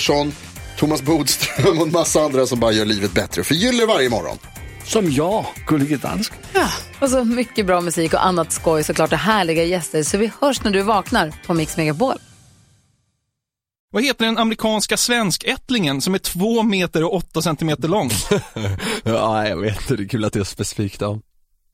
Pettersson, 0.00 0.32
Thomas 0.76 1.02
Bodström 1.02 1.78
och 1.78 1.86
en 1.86 1.92
massa 1.92 2.20
andra 2.20 2.46
som 2.46 2.60
bara 2.60 2.72
gör 2.72 2.84
livet 2.84 3.12
bättre. 3.12 3.44
Förgyller 3.44 3.86
varje 3.86 4.08
morgon. 4.08 4.38
Som 4.84 5.12
jag, 5.12 5.46
Gullige 5.66 5.96
Dansken. 5.96 6.38
Och 7.00 7.10
så 7.10 7.24
mycket 7.24 7.66
bra 7.66 7.80
musik 7.80 8.14
och 8.14 8.26
annat 8.26 8.52
skoj 8.52 8.84
såklart 8.84 9.12
och 9.12 9.18
härliga 9.18 9.64
gäster. 9.64 10.02
Så 10.02 10.18
vi 10.18 10.30
hörs 10.40 10.64
när 10.64 10.70
du 10.70 10.82
vaknar 10.82 11.32
på 11.46 11.54
Mix 11.54 11.76
Megapol. 11.76 12.14
Vad 13.92 14.04
heter 14.04 14.24
den 14.24 14.38
amerikanska 14.38 14.96
svenskättlingen 14.96 16.00
som 16.00 16.14
är 16.14 16.18
två 16.18 16.62
meter 16.62 17.04
och 17.04 17.14
åtta 17.14 17.42
centimeter 17.42 17.88
lång? 17.88 18.10
Ja, 19.04 19.48
jag 19.48 19.56
vet 19.56 19.80
inte, 19.80 19.96
det 19.96 20.02
är 20.02 20.08
kul 20.08 20.24
att 20.24 20.32
det 20.32 20.40
är 20.40 20.44
specifikt 20.44 21.02
om. 21.02 21.22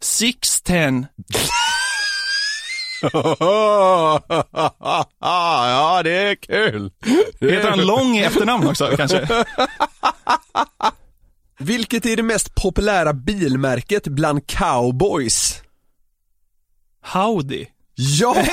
Six 0.02 0.62
ten. 0.62 1.06
ja, 5.20 6.00
det 6.04 6.10
är 6.10 6.34
kul. 6.34 6.90
Det 7.40 7.50
Heter 7.50 7.70
han 7.70 7.86
lång 7.86 8.16
i 8.16 8.22
efternamn 8.22 8.68
också 8.68 8.86
kanske? 8.96 9.44
Vilket 11.58 12.06
är 12.06 12.16
det 12.16 12.22
mest 12.22 12.54
populära 12.54 13.12
bilmärket 13.12 14.06
bland 14.06 14.46
cowboys? 14.46 15.62
Howdy. 17.02 17.66
Ja! 17.94 18.34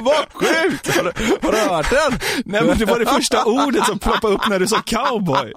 Vad 0.00 0.26
sjukt! 0.32 0.96
Har 0.96 1.02
du, 1.02 1.12
har 1.46 1.52
du 1.52 1.58
hört 1.58 1.90
den? 1.90 2.18
Nej 2.44 2.64
men 2.64 2.78
det 2.78 2.84
var 2.84 2.98
det 2.98 3.06
första 3.06 3.44
ordet 3.44 3.86
som 3.86 3.98
ploppade 3.98 4.34
upp 4.34 4.48
när 4.48 4.58
du 4.58 4.66
sa 4.66 4.82
cowboy. 4.86 5.52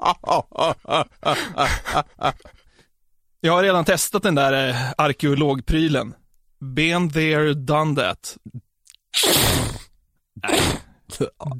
Jag 3.42 3.54
har 3.54 3.64
redan 3.64 3.86
testat 3.86 4.23
den 4.23 4.36
där 4.36 4.70
eh, 4.70 4.76
arkeologprylen. 4.98 6.14
Been 6.62 7.12
there, 7.12 7.54
done 7.54 7.95
that. 8.02 8.38
Nej. 10.50 10.59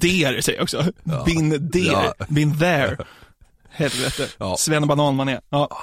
Der 0.00 0.40
säger 0.40 0.58
jag 0.58 0.62
också. 0.62 0.92
Been 1.26 1.70
there, 1.70 1.84
Ja. 1.84 2.14
been 2.28 2.58
there. 2.58 2.96
Helvete. 3.70 4.28
Ja. 4.38 4.56
Sven 4.56 4.86
Bananmané. 4.86 5.40
Ja. 5.48 5.78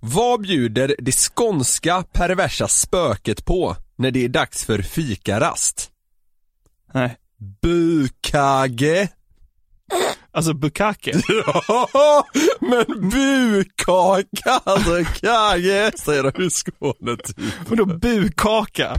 Vad 0.00 0.40
bjuder 0.40 0.96
det 0.98 1.12
skånska 1.12 2.04
perversa 2.12 2.68
spöket 2.68 3.44
på 3.44 3.76
när 3.96 4.10
det 4.10 4.24
är 4.24 4.28
dags 4.28 4.64
för 4.64 4.82
fikarast? 4.82 5.90
Nej. 6.94 7.16
Bukage. 7.62 9.08
Alltså 10.34 10.54
bukake. 10.54 11.12
Ja, 11.68 12.24
men 12.60 13.10
bukaka, 13.10 14.60
alltså 14.64 15.04
kage, 15.20 15.92
säger 15.98 16.22
de 16.32 16.42
i 16.42 16.50
Skåne 16.50 17.16
typ. 17.16 17.36
Vadå 17.68 17.84
bukaka? 17.86 18.98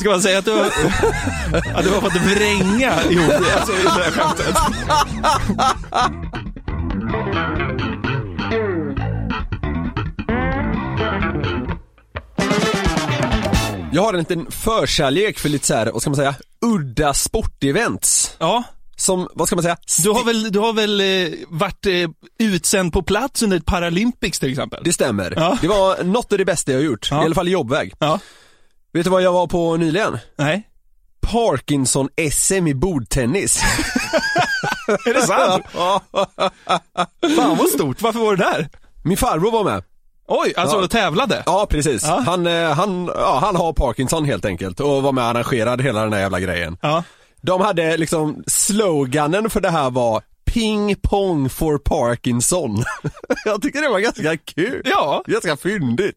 Ska 0.00 0.10
man 0.10 0.22
säga 0.22 0.38
att 0.38 0.44
du 0.44 0.50
har, 0.50 0.64
att 1.74 1.84
du 1.84 1.90
har 1.90 2.00
fått 2.00 2.16
vränga 2.16 3.02
ihop 3.02 3.32
alltså, 3.56 3.72
i 3.72 3.82
det 3.82 3.90
här 3.90 4.10
skämtet? 4.10 4.56
Jag 13.92 14.02
har 14.02 14.12
en 14.12 14.18
liten 14.18 14.50
förkärlek 14.50 15.38
för 15.38 15.48
lite 15.48 15.66
så 15.66 15.74
här, 15.74 15.92
vad 15.92 16.00
ska 16.02 16.10
man 16.10 16.16
säga, 16.16 16.34
udda 16.60 17.14
sportevents. 17.14 18.36
Ja, 18.38 18.64
Som, 18.96 19.28
vad 19.34 19.46
ska 19.48 19.56
man 19.56 19.62
säga, 19.62 19.76
du 20.02 20.10
har 20.10 20.24
väl, 20.24 20.52
du 20.52 20.58
har 20.58 20.72
väl 20.72 21.00
eh, 21.00 21.38
varit 21.48 21.86
eh, 21.86 21.92
utsänd 22.38 22.92
på 22.92 23.02
plats 23.02 23.42
under 23.42 23.56
ett 23.56 23.66
Paralympics 23.66 24.40
till 24.40 24.50
exempel? 24.50 24.80
Det 24.84 24.92
stämmer. 24.92 25.34
Ja. 25.36 25.58
Det 25.60 25.68
var 25.68 26.04
något 26.04 26.32
av 26.32 26.38
det 26.38 26.44
bästa 26.44 26.72
jag 26.72 26.78
har 26.78 26.84
gjort, 26.84 27.08
Ja. 27.10 27.22
i 27.22 27.24
alla 27.24 27.34
fall 27.34 27.48
i 27.48 27.50
jobbväg. 27.50 27.92
Ja. 27.98 28.18
Vet 28.92 29.04
du 29.04 29.10
vad 29.10 29.22
jag 29.22 29.32
var 29.32 29.46
på 29.46 29.76
nyligen? 29.76 30.18
Nej. 30.38 30.69
Parkinson-SM 31.20 32.68
i 32.68 32.74
bordtennis. 32.74 33.62
Är 35.06 35.14
det 35.14 35.22
sant? 35.22 35.64
Fan 37.36 37.56
vad 37.56 37.68
stort, 37.68 38.02
varför 38.02 38.20
var 38.20 38.30
du 38.30 38.36
där? 38.36 38.68
Min 39.02 39.16
farbror 39.16 39.50
var 39.50 39.64
med. 39.64 39.82
Oj, 40.28 40.52
alltså 40.56 40.80
Ja. 40.80 40.88
tävlade? 40.88 41.42
Ja, 41.46 41.66
precis. 41.70 42.02
Ja. 42.04 42.22
Han, 42.26 42.46
eh, 42.46 42.70
han, 42.72 43.10
ja, 43.16 43.38
han 43.42 43.56
har 43.56 43.72
Parkinson 43.72 44.24
helt 44.24 44.44
enkelt 44.44 44.80
och 44.80 45.02
var 45.02 45.12
med 45.12 45.24
och 45.24 45.30
arrangerade 45.30 45.82
hela 45.82 46.02
den 46.04 46.12
här 46.12 46.20
jävla 46.20 46.40
grejen. 46.40 46.76
Ja. 46.82 47.02
De 47.42 47.60
hade 47.60 47.96
liksom, 47.96 48.44
sloganen 48.46 49.50
för 49.50 49.60
det 49.60 49.70
här 49.70 49.90
var 49.90 50.22
Ping 50.52 50.96
pong 51.02 51.48
for 51.48 51.78
Parkinson. 51.78 52.84
jag 53.44 53.62
tycker 53.62 53.82
det 53.82 53.88
var 53.88 54.00
ganska 54.00 54.36
kul. 54.36 54.82
Ja. 54.84 55.24
Ganska 55.26 55.56
fyndigt. 55.56 56.16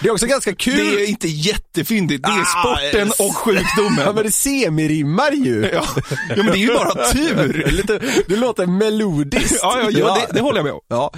Det 0.00 0.08
är 0.08 0.12
också 0.12 0.26
ganska 0.26 0.54
kul. 0.54 0.76
Det 0.76 1.02
är 1.04 1.08
inte 1.08 1.28
jättefyndigt, 1.28 2.22
det 2.24 2.28
är 2.30 2.40
Ah, 2.40 2.44
sporten 2.44 3.12
och 3.26 3.36
sjukdomen. 3.36 3.98
Ja 4.06 4.12
men 4.12 4.24
det 4.24 4.32
semirimmar 4.32 5.32
ju. 5.32 5.62
Ja. 5.72 5.84
ja, 6.28 6.36
men 6.36 6.46
det 6.46 6.52
är 6.52 6.56
ju 6.56 6.74
bara 6.74 7.10
tur. 7.12 7.66
Lite, 7.72 8.00
det 8.28 8.36
låter 8.36 8.66
melodiskt. 8.66 9.58
Ja, 9.62 9.78
ja, 9.82 9.90
ja. 9.90 10.18
Det, 10.28 10.34
det 10.34 10.40
håller 10.40 10.58
jag 10.58 10.64
med 10.64 10.72
om. 10.72 10.80
Ja, 10.88 11.10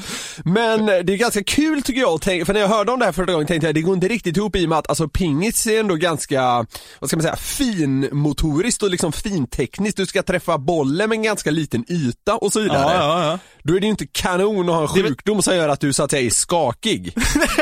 men 0.44 0.86
det 0.86 1.12
är 1.12 1.16
ganska 1.16 1.44
kul 1.44 1.82
tycker 1.82 2.00
jag, 2.00 2.20
tänka- 2.20 2.46
för 2.46 2.52
när 2.54 2.60
jag 2.60 2.68
hörde 2.68 2.92
om 2.92 2.98
det 2.98 3.04
här 3.04 3.12
första 3.12 3.32
gången 3.32 3.46
tänkte 3.46 3.66
jag 3.68 3.74
det 3.74 3.82
går 3.82 3.94
inte 3.94 4.08
riktigt 4.08 4.36
ihop 4.36 4.56
i 4.56 4.64
och 4.64 4.68
med 4.68 4.78
att 4.78 4.88
alltså 4.88 5.08
pingis 5.08 5.66
är 5.66 5.80
ändå 5.80 5.94
ganska, 5.94 6.66
vad 7.00 7.10
ska 7.10 7.16
man 7.16 7.22
säga, 7.22 7.36
finmotoriskt 7.36 8.82
och 8.82 8.90
liksom 8.90 9.12
fintekniskt. 9.12 9.96
Du 9.96 10.06
ska 10.06 10.22
träffa 10.22 10.58
bollen 10.58 11.08
med 11.08 11.16
en 11.16 11.22
ganska 11.22 11.50
liten 11.50 11.84
yta 11.88 12.36
och 12.44 12.52
så 12.52 12.60
vidare. 12.60 12.94
Ja, 12.94 12.94
ja, 12.94 13.24
ja. 13.24 13.38
Då 13.62 13.76
är 13.76 13.80
det 13.80 13.86
ju 13.86 13.90
inte 13.90 14.06
kanon 14.06 14.68
att 14.68 14.74
ha 14.74 14.82
en 14.82 14.88
sjukdom 14.88 15.42
som 15.42 15.56
gör 15.56 15.68
att 15.68 15.80
du 15.80 15.92
så 15.92 16.02
att 16.02 16.10
säga 16.10 16.26
är 16.26 16.30
skakig. 16.30 17.14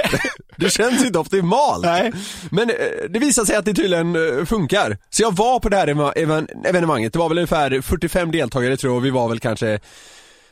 det 0.56 0.70
känns 0.70 1.04
inte 1.04 1.18
optimalt. 1.18 1.84
Nej. 1.84 2.12
Men 2.50 2.70
eh, 2.70 2.76
det 3.10 3.18
visar 3.18 3.44
sig 3.44 3.56
att 3.56 3.64
det 3.64 3.74
tydligen 3.74 4.38
eh, 4.38 4.44
funkar. 4.44 4.98
Så 5.10 5.22
jag 5.22 5.36
var 5.36 5.60
på 5.60 5.68
det 5.68 5.76
här 5.76 5.88
evenemanget, 6.68 7.12
det 7.12 7.18
var 7.18 7.28
väl 7.28 7.38
ungefär 7.38 7.80
45 7.80 8.30
deltagare 8.30 8.76
tror 8.76 8.92
jag 8.92 8.96
och 8.96 9.04
vi 9.04 9.10
var 9.10 9.28
väl 9.28 9.40
kanske 9.40 9.80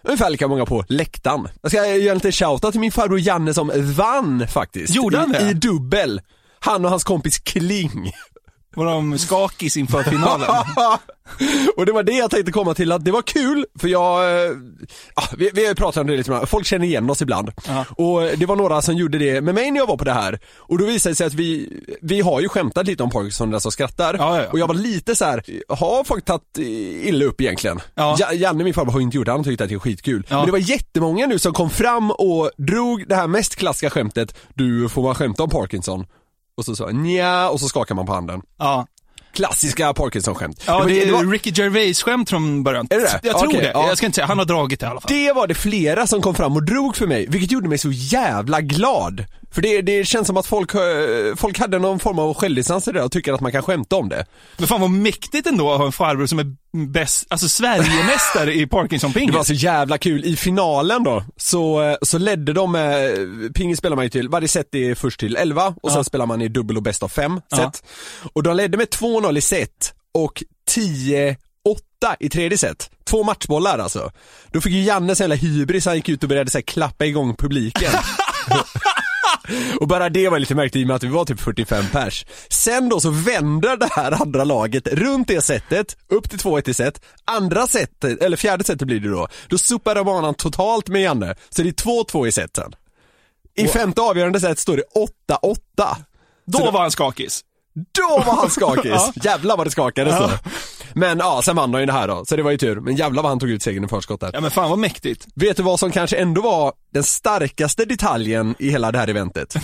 Ungefär 0.03 0.31
lika 0.31 0.49
många 0.49 0.67
på 0.67 0.85
läktaren. 0.89 1.49
Jag 1.63 1.71
ska 1.71 1.87
göra 1.87 2.11
en 2.11 2.19
liten 2.19 2.33
shoutout 2.33 2.73
till 2.73 2.81
min 2.81 2.93
farbror 2.93 3.21
Janne 3.21 3.55
som 3.55 3.73
vann 3.97 4.49
faktiskt. 4.49 4.95
Gjorde 4.95 5.19
han 5.19 5.33
det? 5.33 5.51
I 5.51 5.55
dubbel. 5.55 6.21
Han 6.61 6.85
och 6.85 6.91
hans 6.91 7.05
kompis 7.05 7.39
Kling. 7.39 8.13
Var 8.77 8.85
de 8.85 9.19
skakis 9.19 9.77
inför 9.77 10.03
finalen? 10.03 10.49
och 11.77 11.87
det 11.87 11.93
var 11.93 12.03
det 12.03 12.13
jag 12.13 12.31
tänkte 12.31 12.53
komma 12.53 12.75
till, 12.75 12.93
att 12.93 13.05
det 13.05 13.11
var 13.11 13.23
kul, 13.23 13.67
för 13.79 13.89
jag, 13.89 14.25
ja, 15.17 15.23
vi, 15.37 15.51
vi 15.55 15.63
har 15.63 15.69
ju 15.69 15.75
pratat 15.75 16.01
om 16.01 16.07
det 16.07 16.17
lite, 16.17 16.47
folk 16.47 16.67
känner 16.67 16.87
igen 16.87 17.11
oss 17.11 17.23
ibland. 17.23 17.53
Ja. 17.69 17.85
Och 17.97 18.39
det 18.39 18.47
var 18.47 18.57
några 18.57 18.83
som 18.83 18.95
gjorde 18.97 19.19
det 19.19 19.41
med 19.41 19.55
mig 19.55 19.71
när 19.71 19.81
jag 19.81 19.87
var 19.87 19.97
på 19.97 20.05
det 20.05 20.13
här. 20.13 20.39
Och 20.57 20.79
då 20.79 20.87
visade 20.87 21.13
det 21.13 21.17
sig 21.17 21.27
att 21.27 21.35
vi, 21.35 21.81
vi 22.03 22.21
har 22.21 22.41
ju 22.41 22.49
skämtat 22.49 22.87
lite 22.87 23.03
om 23.03 23.11
Parkinson, 23.11 23.51
den 23.51 23.61
som 23.61 23.73
skrattar. 23.73 24.15
Ja, 24.19 24.43
ja. 24.43 24.49
Och 24.51 24.59
jag 24.59 24.67
var 24.67 24.75
lite 24.75 25.17
så 25.17 25.25
här: 25.25 25.43
har 25.69 26.05
folk 26.05 26.25
tagit 26.25 26.59
illa 26.59 27.25
upp 27.25 27.41
egentligen? 27.41 27.81
Ja. 27.95 28.17
Ja. 28.19 28.33
Janne, 28.33 28.65
min 28.65 28.75
farbror, 28.75 28.93
har 28.93 29.01
inte 29.01 29.17
gjort 29.17 29.27
det, 29.27 29.33
han 29.33 29.45
tyckte 29.45 29.65
att 29.65 29.71
det 29.71 29.77
är 29.77 29.79
skitkul. 29.79 30.27
Men 30.29 30.47
det 30.47 30.53
var 30.53 30.59
jättemånga 30.59 31.27
nu 31.27 31.39
som 31.39 31.53
kom 31.53 31.71
fram 31.71 32.11
och 32.11 32.51
drog 32.57 33.09
det 33.09 33.15
här 33.15 33.27
mest 33.27 33.57
klassiska 33.57 33.91
skämtet, 33.91 34.37
du 34.55 34.89
får 34.89 35.03
man 35.03 35.15
skämta 35.15 35.43
om 35.43 35.51
Parkinson? 35.51 36.07
Och 36.61 36.65
så 36.67 36.77
sa 36.77 36.85
jag 36.85 36.95
nja, 36.95 37.49
och 37.49 37.61
så 37.61 37.69
skakar 37.69 37.95
man 37.95 38.07
på 38.07 38.13
handen. 38.13 38.41
Ja. 38.59 38.87
klassiska 39.33 39.95
Parkinson-skämt. 39.95 40.63
Ja, 40.67 40.85
det 40.85 41.03
är 41.03 41.13
var- 41.13 41.25
Ricky 41.25 41.51
Gervais-skämt 41.51 42.31
från 42.31 42.63
början. 42.63 42.87
Är 42.91 42.97
det 42.97 43.03
det? 43.03 43.21
Jag 43.23 43.39
tror 43.39 43.49
Okej, 43.49 43.61
det. 43.61 43.71
ja. 43.75 43.89
Jag 43.89 43.97
ska 43.97 44.07
inte 44.07 44.17
säga, 44.17 44.27
han 44.27 44.39
har 44.39 44.45
dragit 44.45 44.81
det 44.81 44.87
i 44.87 44.89
alla 44.89 45.01
fall. 45.01 45.09
Det 45.13 45.33
var 45.33 45.47
det 45.47 45.55
flera 45.55 46.07
som 46.07 46.23
kom 46.23 46.35
fram 46.35 46.57
och 46.57 46.63
drog 46.63 46.97
för 46.97 47.07
mig, 47.07 47.27
vilket 47.29 47.53
gjorde 47.53 47.69
mig 47.69 47.79
så 47.79 47.91
jävla 47.93 48.61
glad. 48.61 49.25
För 49.53 49.63
det, 49.63 49.83
det 49.83 50.05
känns 50.05 50.27
som 50.27 50.37
att 50.37 50.47
folk, 50.47 50.75
eh, 50.75 50.81
folk 51.37 51.59
hade 51.59 51.79
någon 51.79 51.99
form 51.99 52.19
av 52.19 52.35
självdistans 52.35 52.89
i 52.89 52.93
det 52.93 53.03
och 53.03 53.13
tycker 53.13 53.33
att 53.33 53.41
man 53.41 53.53
kan 53.53 53.63
skämta 53.63 53.97
om 53.97 54.09
det. 54.09 54.27
Men 54.59 54.69
fan 54.69 54.81
vad 54.81 54.91
mäktigt 54.91 55.47
ändå 55.47 55.73
att 55.73 55.79
ha 55.79 55.87
en 55.87 55.93
farbror 55.93 56.27
som 56.27 56.39
är 56.39 56.47
bäst, 56.87 57.27
alltså 57.29 57.49
Sverigemästare 57.49 58.55
i 58.55 58.61
Det 58.61 58.67
Parkinson-pingis. 58.67 59.35
var 59.35 59.45
så 59.45 59.53
jävla 59.53 59.99
kul. 59.99 60.25
I 60.25 60.37
finalen 60.37 61.05
då, 61.05 61.25
så, 61.37 61.83
eh, 61.83 61.97
så 62.03 62.19
ledde 62.19 62.53
de, 62.53 62.75
eh, 62.75 63.53
pingis 63.55 63.79
spelar 63.79 63.97
man 63.97 64.05
ju 64.05 64.09
till, 64.09 64.29
varje 64.29 64.49
set 64.49 64.75
är 64.75 64.95
först 64.95 65.21
till 65.21 65.37
11 65.37 65.75
och 65.83 65.93
sen 65.93 66.05
spelar 66.05 66.27
man 66.27 66.43
i 66.43 66.49
dubbel 66.49 66.77
och 66.77 66.83
bäst 66.83 67.03
av 67.03 67.09
fem 67.09 67.41
Ja. 67.51 67.57
set. 67.57 67.83
Och 68.33 68.43
de 68.43 68.57
ledde 68.57 68.77
med 68.79 68.91
2-0 68.91 69.37
i 69.39 69.41
set 69.41 69.95
och 70.15 70.43
10-8 70.71 71.37
i 72.21 72.29
tredje 72.29 72.59
set. 72.59 72.91
Två 73.05 73.23
matchbollar 73.25 73.79
alltså. 73.79 74.11
Då 74.53 74.61
fick 74.61 74.73
ju 74.73 74.83
Janne 74.83 75.15
sån 75.15 75.25
jävla 75.25 75.35
hybris, 75.35 75.87
han 75.87 75.97
gick 75.97 76.09
ut 76.09 76.23
och 76.23 76.29
började 76.29 76.51
så 76.51 76.63
klappa 76.63 77.07
igång 77.07 77.37
publiken. 77.37 77.93
Och 79.81 79.89
bara 79.89 80.09
det 80.09 80.29
var 80.29 80.39
lite 80.39 80.55
märkligt 80.55 80.81
i 80.81 80.85
och 80.85 80.87
med 80.87 80.97
att 80.97 81.03
vi 81.03 81.09
var 81.09 81.25
typ 81.25 81.41
45 81.41 81.85
pers. 81.93 82.27
Sen 82.49 82.89
då 82.89 83.01
så 83.01 83.11
vänder 83.11 83.77
det 83.77 83.89
här 83.93 84.23
andra 84.23 84.45
laget 84.45 84.87
runt 84.87 85.29
det 85.29 85.43
sättet, 85.43 85.97
upp 86.09 86.31
till 86.31 86.39
2-1 86.39 86.69
i 86.69 86.75
set. 86.75 87.01
Andra 87.25 87.67
sättet, 87.67 88.23
eller 88.23 88.37
fjärde 88.37 88.65
sättet 88.65 88.87
blir 88.87 89.01
det 89.01 89.11
då, 89.11 89.29
då 89.49 89.59
sopar 89.59 89.95
de 89.95 90.05
banan 90.05 90.35
totalt 90.35 90.89
med 90.89 91.03
Janne. 91.03 91.35
Så 91.49 91.63
det 91.63 91.69
är 91.69 91.73
2-2 91.73 92.27
i 92.27 92.33
set 92.33 92.57
sen. 92.57 92.75
I 93.57 93.69
femte 93.69 94.01
avgörande 94.01 94.41
set 94.41 94.59
står 94.59 94.77
det 94.77 94.85
8-8. 95.43 95.97
Då 96.47 96.71
var 96.71 96.81
han 96.81 96.91
skakis. 96.91 97.45
Då 97.75 98.23
var 98.27 98.35
han 98.35 98.51
skakis! 98.51 99.11
Jävlar 99.25 99.57
vad 99.57 99.67
det 99.67 99.71
skakade 99.71 100.17
så. 100.17 100.31
Men 100.95 101.19
ja, 101.19 101.43
sen 101.45 101.57
vann 101.57 101.73
han 101.75 101.83
ju 101.83 101.87
det 101.87 101.93
här 101.93 102.09
då, 102.09 102.25
så 102.25 102.37
det 102.37 102.43
var 102.43 102.51
ju 102.51 102.57
tur. 102.59 102.81
Men 102.81 102.97
jävlar 102.97 103.23
vad 103.23 103.31
han 103.31 103.39
tog 103.41 103.51
ut 103.51 103.63
segern 103.63 103.85
i 103.85 103.89
förskott 103.89 104.21
där. 104.21 104.31
Ja 104.33 104.41
men 104.41 104.51
fan 104.51 104.71
vad 104.71 104.79
mäktigt. 104.79 105.27
Vet 105.35 105.57
du 105.57 105.63
vad 105.63 105.81
som 105.81 105.91
kanske 105.93 106.17
ändå 106.17 106.43
var 106.43 106.73
den 106.95 107.03
starkaste 107.05 107.85
detaljen 107.85 108.55
i 108.59 108.71
hela 108.71 108.93
det 108.93 108.99
här 108.99 109.09
eventet? 109.09 109.55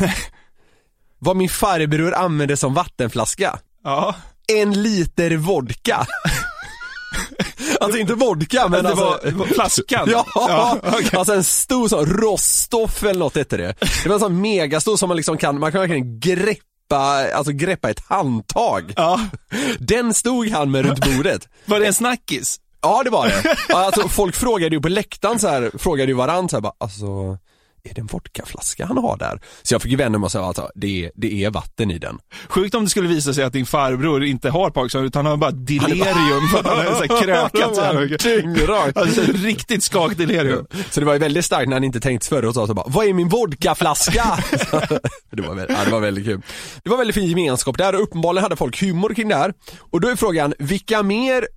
vad 1.18 1.36
min 1.36 1.48
farbror 1.48 2.14
använde 2.14 2.56
som 2.56 2.74
vattenflaska. 2.74 3.58
Ja. 3.84 4.14
En 4.60 4.82
liter 4.82 5.36
vodka. 5.36 6.06
alltså 7.80 7.98
inte 7.98 8.14
vodka 8.14 8.68
men 8.68 8.82
Det 8.84 8.90
alltså... 8.90 9.20
det 9.24 9.30
var 9.30 9.46
flaskan? 9.46 10.08
ja, 10.10 10.26
Ja, 10.34 10.78
okej. 10.82 11.10
alltså 11.18 11.34
en 11.34 11.44
stor 11.44 11.88
sån 11.88 12.06
Rostoff 12.06 13.02
eller 13.02 13.20
något 13.20 13.36
hette 13.36 13.56
det. 13.56 13.74
Det 14.02 14.08
var 14.08 14.14
en 14.14 14.20
sån 14.20 14.40
megastor 14.40 14.96
som 14.96 15.08
man 15.08 15.16
liksom 15.16 15.38
kan, 15.38 15.60
man 15.60 15.72
kan 15.72 15.80
verkligen 15.80 16.20
greppa, 16.20 16.60
alltså 16.94 17.52
greppa 17.52 17.90
ett 17.90 18.08
handtag. 18.08 18.92
Ja. 18.96 19.20
Den 19.78 20.14
stod 20.14 20.48
han 20.48 20.70
med 20.70 20.86
runt 20.86 21.16
bordet. 21.16 21.48
Var 21.64 21.80
det 21.80 21.86
en 21.86 21.94
snackis? 21.94 22.60
Ja 22.82 23.02
det 23.04 23.10
var 23.10 23.26
det. 23.28 23.74
Alltså 23.74 24.08
folk 24.08 24.34
frågade 24.34 24.76
ju 24.76 24.82
på 24.82 24.88
läktaren 24.88 25.38
så 25.38 25.48
här, 25.48 25.70
frågade 25.78 26.12
ju 26.12 26.16
varandra 26.16 26.48
så 26.48 26.56
här, 26.56 26.60
bara, 26.60 26.72
alltså 26.78 27.38
är 27.90 27.94
det 27.94 28.00
en 28.00 28.06
vodkaflaska 28.06 28.86
han 28.86 28.98
har 28.98 29.16
där? 29.16 29.40
Så 29.62 29.74
jag 29.74 29.82
fick 29.82 29.90
ju 29.90 29.96
vända 29.96 30.18
mig 30.18 30.24
och 30.24 30.32
säga 30.32 30.44
att 30.44 30.70
det 30.74 31.04
är, 31.04 31.10
det 31.14 31.44
är 31.44 31.50
vatten 31.50 31.90
i 31.90 31.98
den. 31.98 32.18
Sjukt 32.48 32.74
om 32.74 32.84
det 32.84 32.90
skulle 32.90 33.08
visa 33.08 33.34
sig 33.34 33.44
att 33.44 33.52
din 33.52 33.66
farbror 33.66 34.24
inte 34.24 34.50
har 34.50 34.70
Parkinson 34.70 35.04
utan 35.04 35.26
han 35.26 35.30
har 35.30 35.36
bara 35.36 35.50
delirium 35.50 36.48
för 36.52 36.58
att 36.58 36.66
han 36.66 36.86
har 36.86 37.06
så 37.06 37.24
krökat 37.24 37.74
så 37.74 37.82
här. 37.82 37.96
Alltså 39.06 39.20
riktigt 39.20 39.82
skakdelirium. 39.82 40.66
Så 40.90 41.00
det 41.00 41.06
var 41.06 41.12
ju 41.12 41.18
väldigt 41.18 41.44
starkt 41.44 41.68
när 41.68 41.76
han 41.76 41.84
inte 41.84 42.00
tänkt 42.00 42.26
för 42.26 42.44
och 42.44 42.54
sa 42.54 42.66
så 42.66 42.74
bara, 42.74 42.86
vad 42.88 43.06
är 43.06 43.12
min 43.12 43.28
vodkaflaska? 43.28 44.38
det, 45.30 45.42
var 45.42 45.54
väldigt, 45.54 45.76
ja, 45.76 45.84
det 45.84 45.90
var 45.90 46.00
väldigt 46.00 46.24
kul. 46.24 46.42
Det 46.82 46.90
var 46.90 46.96
väldigt 46.96 47.14
fin 47.14 47.26
gemenskap 47.26 47.78
där 47.78 47.94
och 47.94 48.02
uppenbarligen 48.02 48.42
hade 48.42 48.56
folk 48.56 48.80
humor 48.80 49.14
kring 49.14 49.28
det 49.28 49.36
här. 49.36 49.52
Och 49.78 50.00
då 50.00 50.08
är 50.08 50.16
frågan, 50.16 50.54
vilka 50.58 51.02
mer 51.02 51.48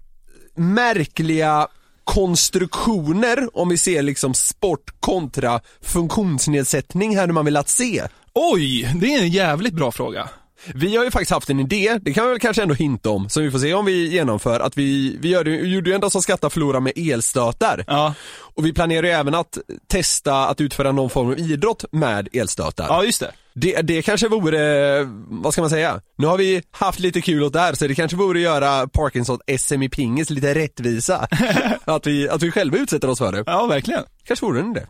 märkliga 0.55 1.67
konstruktioner, 2.09 3.57
om 3.57 3.69
vi 3.69 3.77
ser 3.77 4.01
liksom 4.01 4.33
sport 4.33 4.93
kontra 4.99 5.61
funktionsnedsättning 5.81 7.17
hade 7.17 7.33
man 7.33 7.45
velat 7.45 7.69
se? 7.69 8.03
Oj, 8.33 8.93
det 9.01 9.13
är 9.13 9.19
en 9.21 9.29
jävligt 9.29 9.73
bra 9.73 9.91
fråga. 9.91 10.29
Vi 10.75 10.97
har 10.97 11.03
ju 11.03 11.11
faktiskt 11.11 11.31
haft 11.31 11.49
en 11.49 11.59
idé, 11.59 11.99
det 12.01 12.13
kan 12.13 12.23
vi 12.25 12.29
väl 12.29 12.39
kanske 12.39 12.61
ändå 12.61 12.73
hinta 12.73 13.09
om, 13.09 13.29
så 13.29 13.41
vi 13.41 13.51
får 13.51 13.59
se 13.59 13.73
om 13.73 13.85
vi 13.85 14.07
genomför, 14.07 14.59
att 14.59 14.77
vi, 14.77 15.17
vi 15.21 15.29
gör, 15.29 15.45
gjorde 15.45 15.89
ju 15.89 15.93
ändå 15.93 16.09
som 16.09 16.21
skatta 16.21 16.49
förlora 16.49 16.79
med 16.79 16.93
elstötar. 16.95 17.83
Ja, 17.87 18.13
Och 18.55 18.65
vi 18.65 18.73
planerar 18.73 19.07
ju 19.07 19.13
även 19.13 19.35
att 19.35 19.57
testa 19.87 20.47
att 20.47 20.61
utföra 20.61 20.91
någon 20.91 21.09
form 21.09 21.27
av 21.27 21.39
idrott 21.39 21.85
med 21.91 22.29
elstötar. 22.33 22.85
ja 22.89 23.03
just 23.03 23.19
det. 23.19 23.31
Det, 23.61 23.81
det 23.81 24.01
kanske 24.01 24.27
vore, 24.27 25.03
vad 25.27 25.53
ska 25.53 25.61
man 25.61 25.69
säga? 25.69 26.01
Nu 26.17 26.27
har 26.27 26.37
vi 26.37 26.63
haft 26.71 26.99
lite 26.99 27.21
kul 27.21 27.43
åt 27.43 27.53
det 27.53 27.59
här 27.59 27.73
så 27.73 27.87
det 27.87 27.95
kanske 27.95 28.17
vore 28.17 28.39
att 28.39 28.43
göra 28.43 28.87
Parkinson 28.87 29.39
SM 29.59 29.83
i 29.83 29.89
pingis 29.89 30.29
lite 30.29 30.55
rättvisa. 30.55 31.27
att, 31.85 32.07
vi, 32.07 32.29
att 32.29 32.43
vi 32.43 32.51
själva 32.51 32.77
utsätter 32.77 33.09
oss 33.09 33.17
för 33.19 33.31
det. 33.31 33.43
Ja, 33.45 33.65
verkligen. 33.65 34.03
Kanske 34.23 34.45
vore 34.45 34.61
det. 34.61 34.87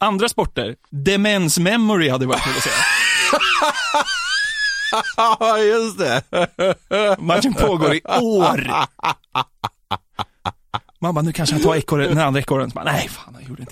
Andra 0.00 0.28
sporter, 0.28 0.76
demens 0.90 1.58
memory 1.58 2.08
hade 2.08 2.26
varit 2.26 2.42
kul 2.42 2.56
att 2.56 2.62
säga. 2.62 2.74
Ja, 5.16 5.58
just 5.58 5.98
det. 5.98 6.22
Matchen 7.18 7.54
pågår 7.54 7.94
i 7.94 8.00
år. 8.20 8.70
Man 11.00 11.14
bara, 11.14 11.22
nu 11.22 11.32
kanske 11.32 11.54
han 11.54 11.62
tar 11.62 11.76
ekorren, 11.76 12.08
den 12.08 12.18
andra 12.18 12.40
ekorren. 12.40 12.70
Nej, 12.84 13.08
fan 13.08 13.34
han 13.34 13.44
gjorde 13.48 13.62
inte 13.62 13.71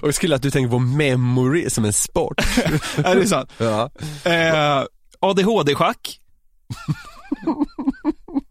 Och 0.00 0.08
jag 0.08 0.14
skulle 0.14 0.36
att 0.36 0.42
du 0.42 0.50
tänker 0.50 0.70
på 0.70 0.78
memory 0.78 1.70
som 1.70 1.84
en 1.84 1.92
sport. 1.92 2.34
Är 2.96 3.14
det 3.16 3.26
sant? 3.26 3.50
ja. 3.58 3.90
Eh, 4.24 4.84
ADHD-schack. 5.20 6.18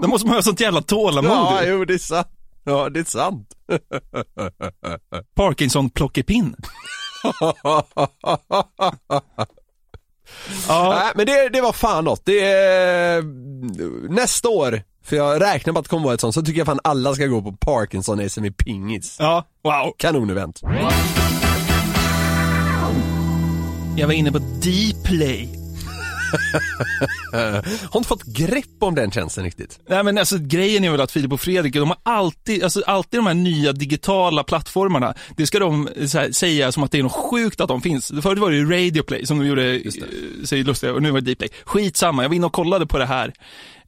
Då 0.01 0.07
måste 0.07 0.27
man 0.27 0.35
ha 0.35 0.41
sånt 0.41 0.59
jävla 0.59 0.81
tålamod. 0.81 1.31
ja, 1.31 1.63
jo 1.65 1.85
det 1.85 1.93
är 1.93 1.97
sant. 1.97 2.27
Ja, 2.63 2.89
det 2.89 2.99
är 2.99 3.03
sant. 3.03 3.47
Parkinson-plockepinn. 5.35 6.55
Ja, 10.67 10.99
Nej, 10.99 11.11
men 11.15 11.25
det, 11.25 11.49
det 11.49 11.61
var 11.61 11.73
fan 11.73 12.03
något. 12.03 12.21
Det 12.25 12.39
är, 12.41 13.21
nästa 14.09 14.49
år, 14.49 14.83
för 15.11 15.15
jag 15.17 15.41
räknar 15.41 15.73
med 15.73 15.79
att 15.79 15.85
det 15.85 15.89
kommer 15.89 16.03
vara 16.03 16.13
ett 16.13 16.21
sånt, 16.21 16.33
så 16.33 16.41
tycker 16.41 16.59
jag 16.59 16.67
fan 16.67 16.79
alla 16.83 17.15
ska 17.15 17.25
gå 17.25 17.41
på 17.41 17.51
Parkinson 17.51 18.29
SM 18.29 18.45
i 18.45 18.51
pingis. 18.51 19.15
ja, 19.19 19.45
wow. 19.63 19.93
Kanonevent. 19.97 20.61
Jag 23.97 24.07
var 24.07 24.13
inne 24.13 24.31
på 24.31 24.37
Dplay. 24.37 25.49
Har 27.89 27.99
inte 27.99 28.07
fått 28.07 28.23
grepp 28.23 28.65
om 28.79 28.95
den 28.95 29.11
tjänsten 29.11 29.43
riktigt. 29.43 29.79
Nej 29.89 30.03
men 30.03 30.17
alltså 30.17 30.37
grejen 30.39 30.83
är 30.83 30.91
väl 30.91 31.01
att 31.01 31.11
Filip 31.11 31.31
och 31.31 31.41
Fredrik, 31.41 31.73
de 31.73 31.89
har 31.89 31.97
alltid, 32.03 32.63
alltså 32.63 32.81
alltid 32.85 33.19
de 33.19 33.27
här 33.27 33.33
nya 33.33 33.71
digitala 33.73 34.43
plattformarna, 34.43 35.13
det 35.37 35.47
ska 35.47 35.59
de 35.59 35.89
så 36.07 36.17
här, 36.17 36.31
säga 36.31 36.71
som 36.71 36.83
att 36.83 36.91
det 36.91 36.99
är 36.99 37.03
något 37.03 37.11
sjukt 37.11 37.61
att 37.61 37.67
de 37.67 37.81
finns. 37.81 38.11
Förut 38.21 38.39
var 38.39 38.51
det 38.51 38.57
ju 38.57 38.71
Radioplay 38.71 39.25
som 39.25 39.39
de 39.39 39.47
gjorde 39.47 39.75
eh, 39.75 39.91
sig 40.43 40.63
lustiga 40.63 40.93
och 40.93 41.01
nu 41.01 41.11
var 41.11 41.21
det 41.21 41.33
Dplay. 41.33 41.49
Skitsamma, 41.63 42.21
jag 42.21 42.29
var 42.29 42.35
inne 42.35 42.45
och 42.45 42.53
kollade 42.53 42.87
på 42.87 42.97
det 42.97 43.05
här 43.05 43.33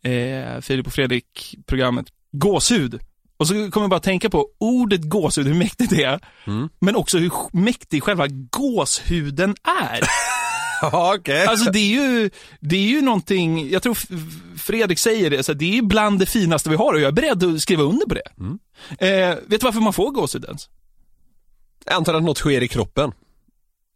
eh, 0.03 0.62
Filip 0.62 0.88
och 0.88 0.93
Fredrik-programmet, 0.93 2.05
gåshud. 2.31 3.00
Och 3.38 3.48
så 3.48 3.53
kommer 3.53 3.83
jag 3.83 3.89
bara 3.89 4.00
tänka 4.00 4.29
på 4.29 4.48
ordet 4.60 5.01
gåshud, 5.01 5.48
hur 5.48 5.53
mäktigt 5.53 5.89
det 5.89 6.03
är, 6.03 6.19
men 6.79 6.95
också 6.95 7.17
hur 7.17 7.31
mäktig 7.53 8.03
själva 8.03 8.27
gåshuden 8.27 9.55
är. 9.81 10.00
Okej. 11.15 11.45
Alltså 11.45 11.72
det 11.72 11.79
är 11.79 12.01
ju, 12.01 12.29
det 12.60 12.75
är 12.75 12.88
ju 12.89 13.01
någonting, 13.01 13.69
jag 13.69 13.83
tror 13.83 13.98
Fredrik 14.57 15.00
säger 15.00 15.29
det, 15.29 15.43
så 15.43 15.53
det 15.53 15.65
är 15.65 15.74
ju 15.75 15.81
bland 15.81 16.19
det 16.19 16.25
finaste 16.25 16.69
vi 16.69 16.75
har 16.75 16.93
och 16.93 17.00
jag 17.00 17.07
är 17.07 17.12
beredd 17.12 17.43
att 17.43 17.62
skriva 17.62 17.83
under 17.83 18.05
på 18.05 18.13
det. 18.15 18.31
Eh, 19.07 19.36
vet 19.48 19.62
du 19.62 19.65
varför 19.65 19.79
man 19.79 19.93
får 19.93 20.12
gåshud 20.12 20.45
ens? 20.45 20.69
Jag 21.86 21.93
antar 21.95 22.13
att 22.13 22.24
något 22.24 22.38
sker 22.38 22.63
i 22.63 22.67
kroppen. 22.67 23.12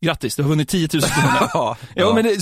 Grattis, 0.06 0.36
du 0.36 0.42
har 0.44 0.50
vunnit 0.50 0.70
10 0.70 0.89
000 0.94 1.01
kronor. 1.01 1.50
Ja, 1.54 1.77
Ja, 1.96 2.13
men 2.13 2.24
det, 2.24 2.38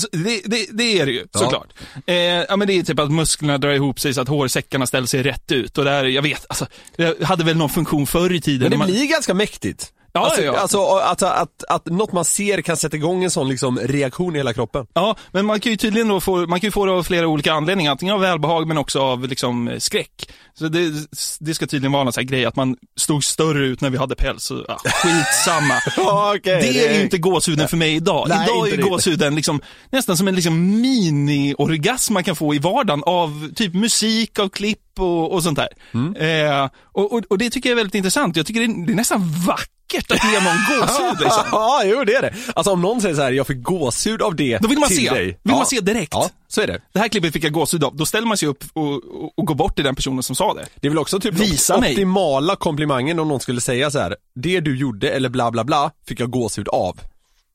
det, 0.45 0.67
det, 0.71 0.99
är 0.99 1.05
det 1.05 1.11
ju, 1.11 1.25
Ja. 1.31 1.39
såklart. 1.39 1.73
Eh, 2.05 2.15
ja, 2.15 2.55
men 2.55 2.67
det 2.67 2.73
är 2.73 2.83
typ 2.83 2.99
att 2.99 3.11
musklerna 3.11 3.57
drar 3.57 3.69
ihop 3.71 3.99
sig 3.99 4.13
så 4.13 4.21
att 4.21 4.27
hårsäckarna 4.27 4.87
ställer 4.87 5.07
sig 5.07 5.23
rätt 5.23 5.51
ut. 5.51 5.77
Och 5.77 5.83
det 5.85 5.91
här, 5.91 6.05
jag 6.05 6.21
vet, 6.21 6.45
alltså, 6.49 6.67
det 6.97 7.23
hade 7.23 7.43
väl 7.43 7.57
någon 7.57 7.69
funktion 7.69 8.07
förr 8.07 8.33
i 8.33 8.41
tiden. 8.41 8.61
Men 8.61 8.71
det 8.71 8.77
man, 8.77 8.87
blir 8.87 9.05
ganska 9.05 9.33
mäktigt. 9.33 9.91
Ja, 10.15 10.25
alltså, 10.25 10.41
ja. 10.41 10.57
Alltså, 10.57 10.85
att, 10.85 11.23
att, 11.23 11.63
att 11.69 11.85
något 11.85 12.11
man 12.11 12.25
ser 12.25 12.61
kan 12.61 12.77
sätta 12.77 12.97
igång 12.97 13.23
en 13.23 13.31
sån 13.31 13.49
liksom 13.49 13.79
reaktion 13.79 14.35
i 14.35 14.39
hela 14.39 14.53
kroppen. 14.53 14.87
Ja, 14.93 15.15
men 15.31 15.45
man 15.45 15.59
kan 15.59 15.71
ju 15.71 15.77
tydligen 15.77 16.07
då 16.07 16.19
få, 16.19 16.47
man 16.47 16.59
kan 16.59 16.71
få 16.71 16.85
det 16.85 16.91
av 16.91 17.03
flera 17.03 17.27
olika 17.27 17.53
anledningar. 17.53 17.91
Antingen 17.91 18.15
av 18.15 18.21
välbehag 18.21 18.67
men 18.67 18.77
också 18.77 19.01
av 19.01 19.27
liksom 19.27 19.75
skräck. 19.79 20.29
Så 20.53 20.67
det, 20.67 20.91
det 21.39 21.53
ska 21.53 21.67
tydligen 21.67 21.91
vara 21.91 22.07
en 22.07 22.13
sån 22.13 22.21
här 22.21 22.27
grej 22.27 22.45
att 22.45 22.55
man 22.55 22.75
stod 22.97 23.23
större 23.23 23.65
ut 23.65 23.81
när 23.81 23.89
vi 23.89 23.97
hade 23.97 24.15
päls. 24.15 24.43
Så, 24.43 24.65
ja, 24.67 24.77
skitsamma. 24.77 25.73
Ja, 25.97 26.33
okej, 26.37 26.61
det 26.61 26.71
det 26.71 26.87
är 26.87 26.97
ju 26.97 27.03
inte 27.03 27.17
gåshuden 27.17 27.67
för 27.67 27.77
mig 27.77 27.95
idag. 27.95 28.25
Nej, 28.29 28.47
idag 28.47 28.69
är 28.69 28.77
gåshuden 28.77 29.35
liksom, 29.35 29.61
nästan 29.89 30.17
som 30.17 30.27
en 30.27 30.35
liksom 30.35 30.81
mini-orgasm 30.81 32.13
man 32.13 32.23
kan 32.23 32.35
få 32.35 32.55
i 32.55 32.59
vardagen 32.59 33.03
av 33.05 33.53
typ 33.55 33.73
musik, 33.73 34.39
av 34.39 34.49
klipp 34.49 34.99
och, 34.99 35.33
och 35.33 35.43
sånt 35.43 35.57
där. 35.57 35.69
Mm. 35.93 36.15
Eh, 36.15 36.69
och, 36.91 37.13
och, 37.13 37.23
och 37.29 37.37
det 37.37 37.49
tycker 37.49 37.69
jag 37.69 37.71
är 37.71 37.77
väldigt 37.77 37.95
intressant. 37.95 38.35
Jag 38.35 38.45
tycker 38.45 38.59
det 38.59 38.65
är, 38.65 38.85
det 38.85 38.93
är 38.93 38.95
nästan 38.95 39.31
vackert 39.47 39.74
vackert 39.93 40.11
att 40.11 40.31
ge 40.31 40.39
någon 40.39 40.57
gåshud 40.79 41.19
liksom. 41.23 41.43
Ja, 41.51 41.81
jo 41.85 42.03
det 42.03 42.13
är 42.13 42.21
det. 42.21 42.33
Alltså 42.55 42.71
om 42.71 42.81
någon 42.81 43.01
säger 43.01 43.15
så 43.15 43.21
här, 43.21 43.31
jag 43.31 43.47
fick 43.47 43.63
gåshud 43.63 44.21
av 44.21 44.35
det 44.35 44.57
Då 44.61 44.67
vill 44.67 44.79
man 44.79 44.89
till 44.89 44.97
se. 44.97 45.09
dig. 45.09 45.25
Vill 45.25 45.37
ja. 45.43 45.55
man 45.55 45.65
se 45.65 45.79
direkt. 45.79 46.13
Ja, 46.13 46.29
så 46.47 46.61
är 46.61 46.67
det. 46.67 46.81
Det 46.93 46.99
här 46.99 47.07
klippet 47.07 47.33
fick 47.33 47.43
jag 47.43 47.51
gåshud 47.53 47.83
av. 47.83 47.95
Då 47.95 48.05
ställer 48.05 48.27
man 48.27 48.37
sig 48.37 48.47
upp 48.47 48.63
och, 48.73 48.93
och, 48.93 49.33
och 49.37 49.45
går 49.45 49.55
bort 49.55 49.75
till 49.75 49.85
den 49.85 49.95
personen 49.95 50.23
som 50.23 50.35
sa 50.35 50.53
det. 50.53 50.65
Det 50.75 50.87
är 50.87 50.89
väl 50.89 50.99
också 50.99 51.19
typ 51.19 51.33
Visa 51.33 51.79
mig. 51.79 51.91
optimala 51.91 52.55
komplimangen 52.55 53.19
om 53.19 53.27
någon 53.27 53.39
skulle 53.39 53.61
säga 53.61 53.91
så 53.91 53.99
här, 53.99 54.15
det 54.35 54.59
du 54.59 54.77
gjorde 54.77 55.09
eller 55.11 55.29
bla 55.29 55.51
bla 55.51 55.63
bla 55.63 55.91
fick 56.07 56.19
jag 56.19 56.29
gåshud 56.29 56.67
av. 56.67 56.99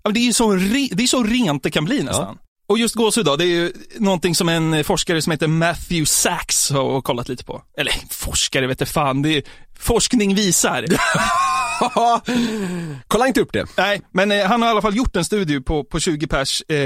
Ja, 0.02 0.08
men 0.08 0.14
det 0.14 0.20
är 0.20 0.24
ju 0.24 0.32
så, 0.32 0.52
re, 0.52 0.88
det 0.92 1.02
är 1.02 1.06
så 1.06 1.22
rent 1.22 1.62
det 1.62 1.70
kan 1.70 1.84
bli 1.84 2.02
nästan. 2.02 2.38
Och 2.68 2.78
just 2.78 2.94
gåshud 2.94 3.24
då, 3.24 3.36
det 3.36 3.44
är 3.44 3.46
ju 3.46 3.72
någonting 3.98 4.34
som 4.34 4.48
en 4.48 4.84
forskare 4.84 5.22
som 5.22 5.30
heter 5.30 5.46
Matthew 5.46 6.06
Sachs 6.06 6.70
har 6.70 7.00
kollat 7.00 7.28
lite 7.28 7.44
på. 7.44 7.62
Eller 7.76 7.94
forskare 8.10 8.66
vet 8.66 8.80
jag 8.80 8.88
fan, 8.88 9.22
det 9.22 9.36
är, 9.36 9.42
forskning 9.78 10.34
visar. 10.34 10.86
Kolla 13.08 13.26
inte 13.26 13.40
upp 13.40 13.52
det. 13.52 13.66
Nej, 13.76 14.02
men 14.12 14.32
eh, 14.32 14.46
han 14.46 14.62
har 14.62 14.68
i 14.68 14.70
alla 14.70 14.82
fall 14.82 14.96
gjort 14.96 15.16
en 15.16 15.24
studie 15.24 15.60
på, 15.60 15.84
på 15.84 16.00
20 16.00 16.26
pers. 16.26 16.62
Eh, 16.68 16.76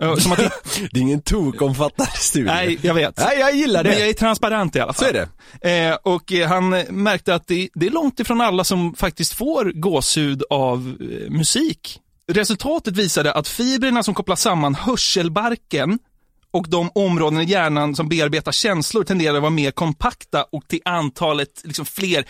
eh, 0.00 0.16
som 0.16 0.32
att, 0.32 0.38
Det 0.92 0.98
är 0.98 1.02
ingen 1.02 1.22
tokomfattande 1.22 2.12
studie. 2.12 2.46
nej, 2.46 2.78
jag 2.82 2.94
vet. 2.94 3.18
Nej, 3.18 3.38
jag 3.38 3.54
gillar 3.54 3.84
det. 3.84 3.90
Men 3.90 3.98
jag 3.98 4.08
är 4.08 4.12
transparent 4.12 4.76
i 4.76 4.80
alla 4.80 4.92
fall. 4.92 5.04
Så 5.04 5.16
är 5.16 5.28
det. 5.60 5.88
Eh, 5.88 5.96
och 6.02 6.32
eh, 6.32 6.48
han 6.48 6.70
märkte 6.88 7.34
att 7.34 7.46
det, 7.46 7.68
det 7.74 7.86
är 7.86 7.90
långt 7.90 8.20
ifrån 8.20 8.40
alla 8.40 8.64
som 8.64 8.94
faktiskt 8.94 9.32
får 9.32 9.72
gåshud 9.74 10.42
av 10.50 10.96
eh, 11.00 11.30
musik. 11.30 12.00
Resultatet 12.32 12.96
visade 12.96 13.32
att 13.32 13.48
fibrerna 13.48 14.02
som 14.02 14.14
kopplar 14.14 14.36
samman 14.36 14.74
hörselbarken 14.74 15.98
och 16.50 16.68
de 16.68 16.90
områden 16.94 17.40
i 17.40 17.44
hjärnan 17.44 17.94
som 17.94 18.08
bearbetar 18.08 18.52
känslor 18.52 19.04
tenderar 19.04 19.34
att 19.36 19.42
vara 19.42 19.50
mer 19.50 19.70
kompakta 19.70 20.42
och 20.42 20.68
till 20.68 20.80
antalet 20.84 21.62
liksom 21.64 21.86
fler 21.86 22.24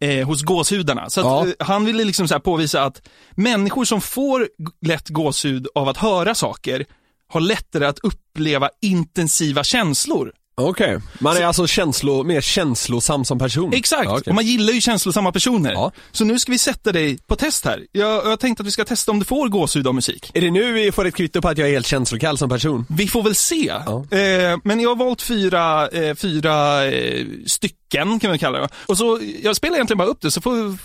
eh, 0.00 0.26
hos 0.26 0.42
gåshudarna. 0.42 1.10
Så 1.10 1.20
att, 1.20 1.26
Ja. 1.26 1.46
eh, 1.46 1.66
han 1.66 1.84
ville 1.84 2.04
liksom 2.04 2.28
så 2.28 2.40
påvisa 2.40 2.82
att 2.82 3.02
människor 3.30 3.84
som 3.84 4.00
får 4.00 4.48
lätt 4.86 5.08
gåshud 5.08 5.66
av 5.74 5.88
att 5.88 5.96
höra 5.96 6.34
saker 6.34 6.84
har 7.28 7.40
lättare 7.40 7.84
att 7.86 7.98
uppleva 7.98 8.70
intensiva 8.82 9.64
känslor. 9.64 10.32
Okej. 10.56 10.98
Man 11.18 11.36
är 11.36 11.44
alltså 11.46 11.66
känslo, 11.66 12.22
mer 12.22 12.40
känslosam 12.40 13.24
som 13.24 13.38
person? 13.38 13.72
Exakt, 13.72 14.04
Ja, 14.04 14.16
okej. 14.18 14.30
och 14.30 14.34
man 14.34 14.44
gillar 14.46 14.72
ju 14.72 14.80
känslosamma 14.80 15.32
personer. 15.32 15.72
Ja. 15.72 15.92
Så 16.12 16.24
nu 16.24 16.38
ska 16.38 16.52
vi 16.52 16.58
sätta 16.58 16.92
dig 16.92 17.18
på 17.26 17.36
test 17.36 17.64
här. 17.64 17.80
Jag, 17.92 18.26
jag 18.26 18.40
tänkte 18.40 18.60
att 18.62 18.66
vi 18.66 18.70
ska 18.70 18.84
testa 18.84 19.10
om 19.10 19.18
du 19.18 19.24
får 19.24 19.48
gåshud 19.48 19.86
av 19.86 19.94
musik. 19.94 20.30
Är 20.34 20.40
det 20.40 20.50
nu 20.50 20.72
vi 20.72 20.92
får 20.92 21.04
ett 21.06 21.14
kvitto 21.14 21.40
på 21.42 21.48
att 21.48 21.58
jag 21.58 21.68
är 21.68 21.72
helt 21.72 21.86
känslokall 21.86 22.38
som 22.38 22.48
person? 22.48 22.86
Vi 22.88 23.08
får 23.08 23.22
väl 23.22 23.34
se. 23.34 23.72
Ja. 23.86 24.04
Eh, 24.18 24.58
men 24.64 24.80
jag 24.80 24.90
har 24.90 24.96
valt 24.96 25.22
fyra, 25.22 25.88
eh, 25.88 26.14
fyra 26.14 26.84
eh, 26.86 27.26
stycken 27.46 28.20
kan 28.20 28.32
vi 28.32 28.38
kalla 28.38 28.58
det. 28.60 28.68
Och 28.86 28.98
så, 28.98 29.20
jag 29.42 29.56
spelar 29.56 29.74
egentligen 29.74 29.98
bara 29.98 30.08
upp 30.08 30.20
det 30.20 30.30
så 30.30 30.40
får, 30.40 30.76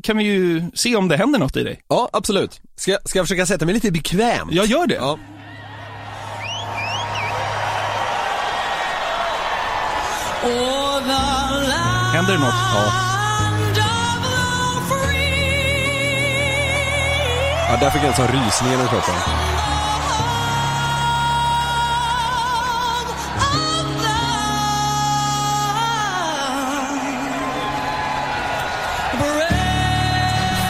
kan 0.00 0.16
vi 0.18 0.24
ju 0.24 0.62
se 0.74 0.96
om 0.96 1.08
det 1.08 1.16
händer 1.16 1.38
något 1.38 1.56
i 1.56 1.62
dig. 1.64 1.80
Ja, 1.88 2.08
absolut. 2.12 2.60
Ska, 2.76 2.98
ska 3.04 3.18
jag 3.18 3.26
försöka 3.26 3.46
sätta 3.46 3.64
mig 3.64 3.74
lite 3.74 3.90
bekväm? 3.90 4.48
Jag 4.52 4.66
gör 4.66 4.86
det. 4.86 4.94
Ja. 4.94 5.18
Händer 10.42 12.32
det 12.32 12.38
något? 12.38 12.54
Ja. 12.74 12.92
Ja, 17.68 17.76
där 17.80 17.90
fick 17.90 18.02
jag 18.02 18.08
alltså 18.08 18.22
en 18.22 18.28
sån 18.28 18.42
rysning 18.42 18.70
genom 18.70 18.88
kroppen. 18.88 19.14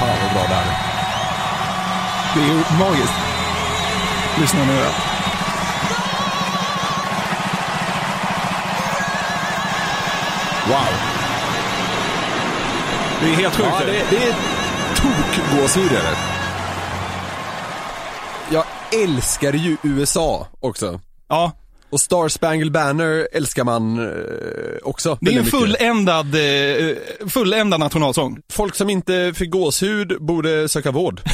Fan 0.00 0.16
vad 0.22 0.32
bra 0.32 0.42
det 0.48 0.54
här 0.54 0.64
är. 0.64 0.76
Det 2.34 2.40
är 2.40 2.78
magiskt. 2.78 3.14
Lyssna 4.40 4.64
nu 4.64 5.11
Wow. 10.68 10.78
Det 13.20 13.26
är 13.28 13.34
helt 13.34 13.54
sjukt. 13.56 13.68
Ja, 13.80 13.84
det, 13.86 13.92
det 14.10 14.16
är 14.16 14.34
tokgåshud 14.96 15.92
är 15.92 16.02
det. 16.02 16.16
Jag 18.50 18.64
älskar 19.02 19.52
ju 19.52 19.76
USA 19.82 20.46
också. 20.60 21.00
ja, 21.28 21.52
Och 21.90 22.00
Star 22.00 22.28
Spangled 22.28 22.72
Banner 22.72 23.28
älskar 23.32 23.64
man 23.64 23.98
eh, 23.98 24.78
också. 24.82 25.18
det 25.20 25.34
är 25.34 25.38
en 25.38 25.44
fulländad, 25.46 26.34
eh, 26.34 26.96
fulländad 27.28 27.80
nationalsång. 27.80 28.38
Folk 28.52 28.74
som 28.74 28.90
inte 28.90 29.32
fick 29.36 29.50
gåshud 29.50 30.16
borde 30.20 30.68
söka 30.68 30.90
vård. 30.90 31.20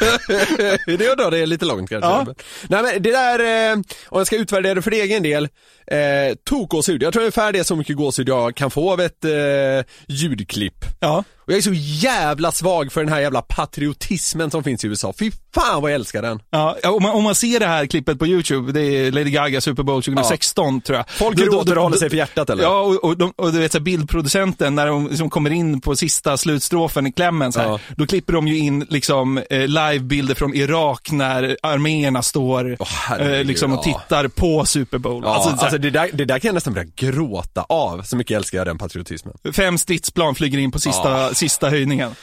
det 0.86 1.14
då, 1.14 1.30
det 1.30 1.38
är 1.38 1.46
lite 1.46 1.64
långt 1.64 1.90
kanske. 1.90 2.10
Ja. 2.10 2.26
Nej 2.68 2.82
men 2.82 3.02
det 3.02 3.10
där, 3.10 3.70
eh, 3.70 3.76
om 4.06 4.18
jag 4.18 4.26
ska 4.26 4.36
utvärdera 4.36 4.74
det 4.74 4.82
för 4.82 4.90
egen 4.90 5.22
del, 5.22 5.48
eh, 5.86 6.36
tokgåshud. 6.44 7.02
Jag 7.02 7.12
tror 7.12 7.22
ungefär 7.22 7.52
det 7.52 7.58
är 7.58 7.62
så 7.62 7.76
mycket 7.76 7.96
gåshud 7.96 8.28
jag 8.28 8.54
kan 8.54 8.70
få 8.70 8.92
av 8.92 9.00
ett 9.00 9.24
eh, 9.24 9.84
ljudklipp. 10.08 10.84
Ja. 11.00 11.24
Och 11.46 11.52
jag 11.52 11.58
är 11.58 11.62
så 11.62 11.72
jävla 11.74 12.52
svag 12.52 12.92
för 12.92 13.00
den 13.04 13.12
här 13.12 13.20
jävla 13.20 13.42
patriotismen 13.42 14.50
som 14.50 14.64
finns 14.64 14.84
i 14.84 14.88
USA. 14.88 15.14
Fy 15.18 15.30
fan 15.54 15.82
vad 15.82 15.90
jag 15.90 15.94
älskar 15.94 16.22
den. 16.22 16.40
Ja, 16.50 16.76
om 16.84 17.02
man, 17.02 17.12
om 17.12 17.24
man 17.24 17.34
ser 17.34 17.60
det 17.60 17.66
här 17.66 17.86
klippet 17.86 18.18
på 18.18 18.26
YouTube, 18.26 18.72
det 18.72 18.80
är 18.82 19.12
Lady 19.12 19.30
Gaga 19.30 19.60
Super 19.60 19.82
Bowl 19.82 20.02
2016 20.02 20.80
tror 20.80 20.96
jag. 20.96 21.10
Folk 21.10 21.36
gråter 21.38 21.76
och 21.78 21.82
håller 21.82 21.96
sig 21.96 22.10
för 22.10 22.16
hjärtat 22.16 22.50
eller? 22.50 22.62
Ja, 22.62 22.80
och, 22.80 23.04
och, 23.04 23.16
de, 23.16 23.32
och 23.36 23.52
du 23.52 23.58
vet 23.58 23.72
så 23.72 23.78
här, 23.78 23.82
bildproducenten 23.84 24.74
när 24.74 24.86
de 24.86 25.08
liksom 25.08 25.30
kommer 25.30 25.50
in 25.50 25.80
på 25.80 25.96
sista 25.96 26.36
slutstrofen 26.36 27.06
i 27.06 27.12
klämmen 27.12 27.52
så 27.52 27.60
här, 27.60 27.66
Ja. 27.68 27.78
då 27.96 28.06
klipper 28.06 28.32
de 28.32 28.48
ju 28.48 28.58
in 28.58 28.86
liksom 28.88 29.38
eh, 29.50 29.66
livebilder 29.68 30.34
från 30.34 30.54
Irak 30.54 31.08
när 31.12 31.56
arméerna 31.62 32.22
står 32.22 32.76
herregud, 32.84 33.40
eh, 33.40 33.44
liksom 33.44 33.72
och 33.72 33.86
ja. 33.86 33.98
tittar 34.00 34.28
på 34.28 34.64
Super 34.64 34.98
Bowl. 34.98 35.22
Ja, 35.24 35.34
alltså, 35.34 35.50
alltså, 35.50 35.78
det, 35.78 35.90
där, 35.90 36.10
det 36.12 36.24
där 36.24 36.38
kan 36.38 36.48
jag 36.48 36.54
nästan 36.54 36.72
börja 36.74 36.88
gråta 36.96 37.62
av, 37.68 38.02
så 38.02 38.16
mycket 38.16 38.36
älskar 38.36 38.58
jag 38.58 38.66
den 38.66 38.78
patriotismen. 38.78 39.34
Fem 39.52 39.78
stridsplan 39.78 40.34
flyger 40.34 40.58
in 40.58 40.70
på 40.70 40.78
sista, 40.78 41.34
sista 41.36 41.70
höjningen. 41.70 42.14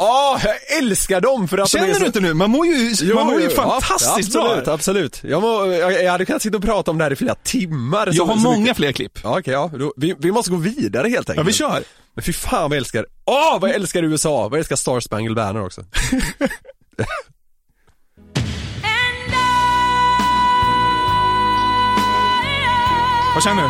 Åh, 0.00 0.40
jag 0.44 0.78
älskar 0.78 1.20
dem 1.20 1.48
för 1.48 1.58
att 1.58 1.72
de 1.72 1.78
är 1.78 1.80
Känner 1.80 1.94
så... 1.94 2.00
du 2.00 2.06
inte 2.06 2.20
nu? 2.20 2.34
Man 2.34 2.50
mår 2.50 2.66
ju, 2.66 3.14
man 3.14 3.26
mår 3.26 3.40
ju 3.40 3.50
fantastiskt 3.50 4.34
ja, 4.34 4.40
bra. 4.40 4.50
absolut, 4.50 4.68
absolut. 4.68 5.20
Jag, 5.24 5.42
må, 5.42 5.66
jag, 5.66 6.04
jag 6.04 6.12
hade 6.12 6.24
kunnat 6.26 6.42
sitta 6.42 6.56
och 6.56 6.62
prata 6.62 6.90
om 6.90 6.98
det 6.98 7.04
här 7.04 7.10
i 7.12 7.16
flera 7.16 7.34
timmar. 7.34 8.08
Jag 8.12 8.24
har 8.26 8.36
många 8.36 8.58
mycket. 8.60 8.76
fler 8.76 8.92
klipp. 8.92 9.18
Ja, 9.22 9.38
okej, 9.38 9.52
ja. 9.52 9.70
Då, 9.78 9.92
vi, 9.96 10.14
vi 10.18 10.32
måste 10.32 10.50
gå 10.50 10.56
vidare 10.56 11.08
helt 11.08 11.28
Ja, 11.28 11.32
enkelt. 11.32 11.48
vi 11.48 11.52
kör. 11.52 11.82
Men 12.14 12.22
fy 12.22 12.32
fan 12.32 12.62
vad 12.62 12.70
jag 12.70 12.76
älskar, 12.78 13.06
åh 13.26 13.58
vad 13.60 13.70
jag 13.70 13.76
älskar 13.76 14.02
USA, 14.02 14.42
vad 14.42 14.52
jag 14.52 14.58
älskar 14.58 14.76
Star 14.76 15.00
Spangled 15.00 15.36
Banner 15.36 15.64
också. 15.64 15.84
Vad 23.34 23.42
känner 23.44 23.62
du? 23.62 23.68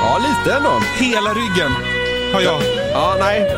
Ja, 0.00 0.18
lite 0.18 0.56
ändå. 0.56 0.80
Hela 0.98 1.30
ryggen 1.34 1.72
har 2.34 2.40
jag. 2.40 2.62
Ja, 2.92 3.16
nej. 3.20 3.56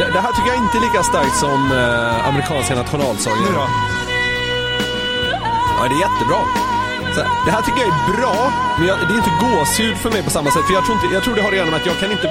Det, 0.00 0.10
det 0.12 0.20
här 0.20 0.32
tycker 0.32 0.50
jag 0.54 0.58
inte 0.64 0.76
är 0.78 0.84
lika 0.88 1.02
starkt 1.02 1.36
som 1.44 1.60
eh, 1.72 2.28
amerikanska 2.28 2.74
nationalsånger. 2.74 3.40
Nu 3.46 3.52
då? 3.60 3.66
Ja, 5.76 5.82
det 5.88 5.94
är 5.98 6.02
jättebra. 6.06 6.40
Så 7.14 7.20
här, 7.20 7.28
det 7.46 7.50
här 7.54 7.62
tycker 7.62 7.80
jag 7.84 7.88
är 7.88 8.16
bra, 8.16 8.52
men 8.78 8.86
jag, 8.88 8.98
det 8.98 9.12
är 9.14 9.18
inte 9.22 9.36
gåshud 9.44 9.96
för 9.96 10.10
mig 10.10 10.22
på 10.22 10.30
samma 10.30 10.50
sätt. 10.50 10.64
För 10.66 10.74
jag 10.74 10.84
tror, 10.84 10.94
inte, 10.96 11.14
jag 11.14 11.22
tror 11.22 11.34
det 11.34 11.42
har 11.42 11.48
att 11.48 11.56
göra 11.56 11.70
med 11.70 11.80
att 11.80 11.86
jag 11.86 11.98
kan 11.98 12.10
inte, 12.10 12.26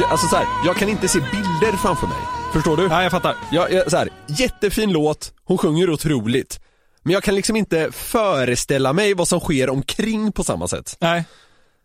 jag, 0.00 0.10
alltså 0.10 0.26
så 0.26 0.36
här, 0.36 0.46
jag 0.66 0.76
kan 0.76 0.88
inte 0.88 1.08
se 1.08 1.18
bilder 1.18 1.72
framför 1.84 2.06
mig. 2.06 2.22
Förstår 2.52 2.76
du? 2.76 2.82
Ja, 2.82 3.02
jag 3.02 3.12
fattar. 3.12 3.36
Jag, 3.50 3.72
jag, 3.72 3.90
så 3.90 3.96
här, 3.96 4.08
jättefin 4.26 4.92
låt, 4.92 5.32
hon 5.44 5.58
sjunger 5.58 5.90
otroligt. 5.90 6.60
Men 7.02 7.12
jag 7.12 7.22
kan 7.22 7.34
liksom 7.34 7.56
inte 7.56 7.92
föreställa 7.92 8.92
mig 8.92 9.14
vad 9.14 9.28
som 9.28 9.40
sker 9.40 9.70
omkring 9.70 10.32
på 10.32 10.44
samma 10.44 10.68
sätt. 10.68 10.96
Nej. 11.00 11.24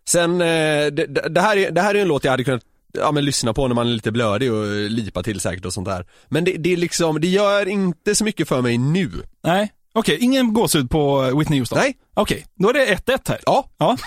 Sen, 0.07 0.41
eh, 0.41 0.85
det, 0.97 1.05
det, 1.29 1.41
här 1.41 1.57
är, 1.57 1.71
det 1.71 1.81
här 1.81 1.95
är 1.95 2.01
en 2.01 2.07
låt 2.07 2.23
jag 2.23 2.31
hade 2.31 2.43
kunnat 2.43 2.63
ja, 2.97 3.11
men 3.11 3.25
lyssna 3.25 3.53
på 3.53 3.67
när 3.67 3.75
man 3.75 3.87
är 3.87 3.91
lite 3.91 4.11
blödig 4.11 4.53
och 4.53 4.65
lipa 4.89 5.23
till 5.23 5.39
säkert 5.39 5.65
och 5.65 5.73
sånt 5.73 5.87
där. 5.87 6.05
Men 6.27 6.43
det, 6.43 6.51
det 6.57 6.73
är 6.73 6.77
liksom, 6.77 7.21
det 7.21 7.27
gör 7.27 7.65
inte 7.67 8.15
så 8.15 8.23
mycket 8.23 8.47
för 8.47 8.61
mig 8.61 8.77
nu. 8.77 9.11
Nej. 9.43 9.71
Okej, 9.93 10.17
ingen 10.21 10.53
gåshud 10.53 10.89
på 10.89 11.21
Whitney 11.37 11.59
Houston? 11.59 11.79
Nej. 11.79 11.97
Okej, 12.13 12.45
då 12.55 12.69
är 12.69 12.73
det 12.73 12.85
1-1 12.85 13.19
här. 13.29 13.39
Ja, 13.45 13.69
Ja, 13.77 13.97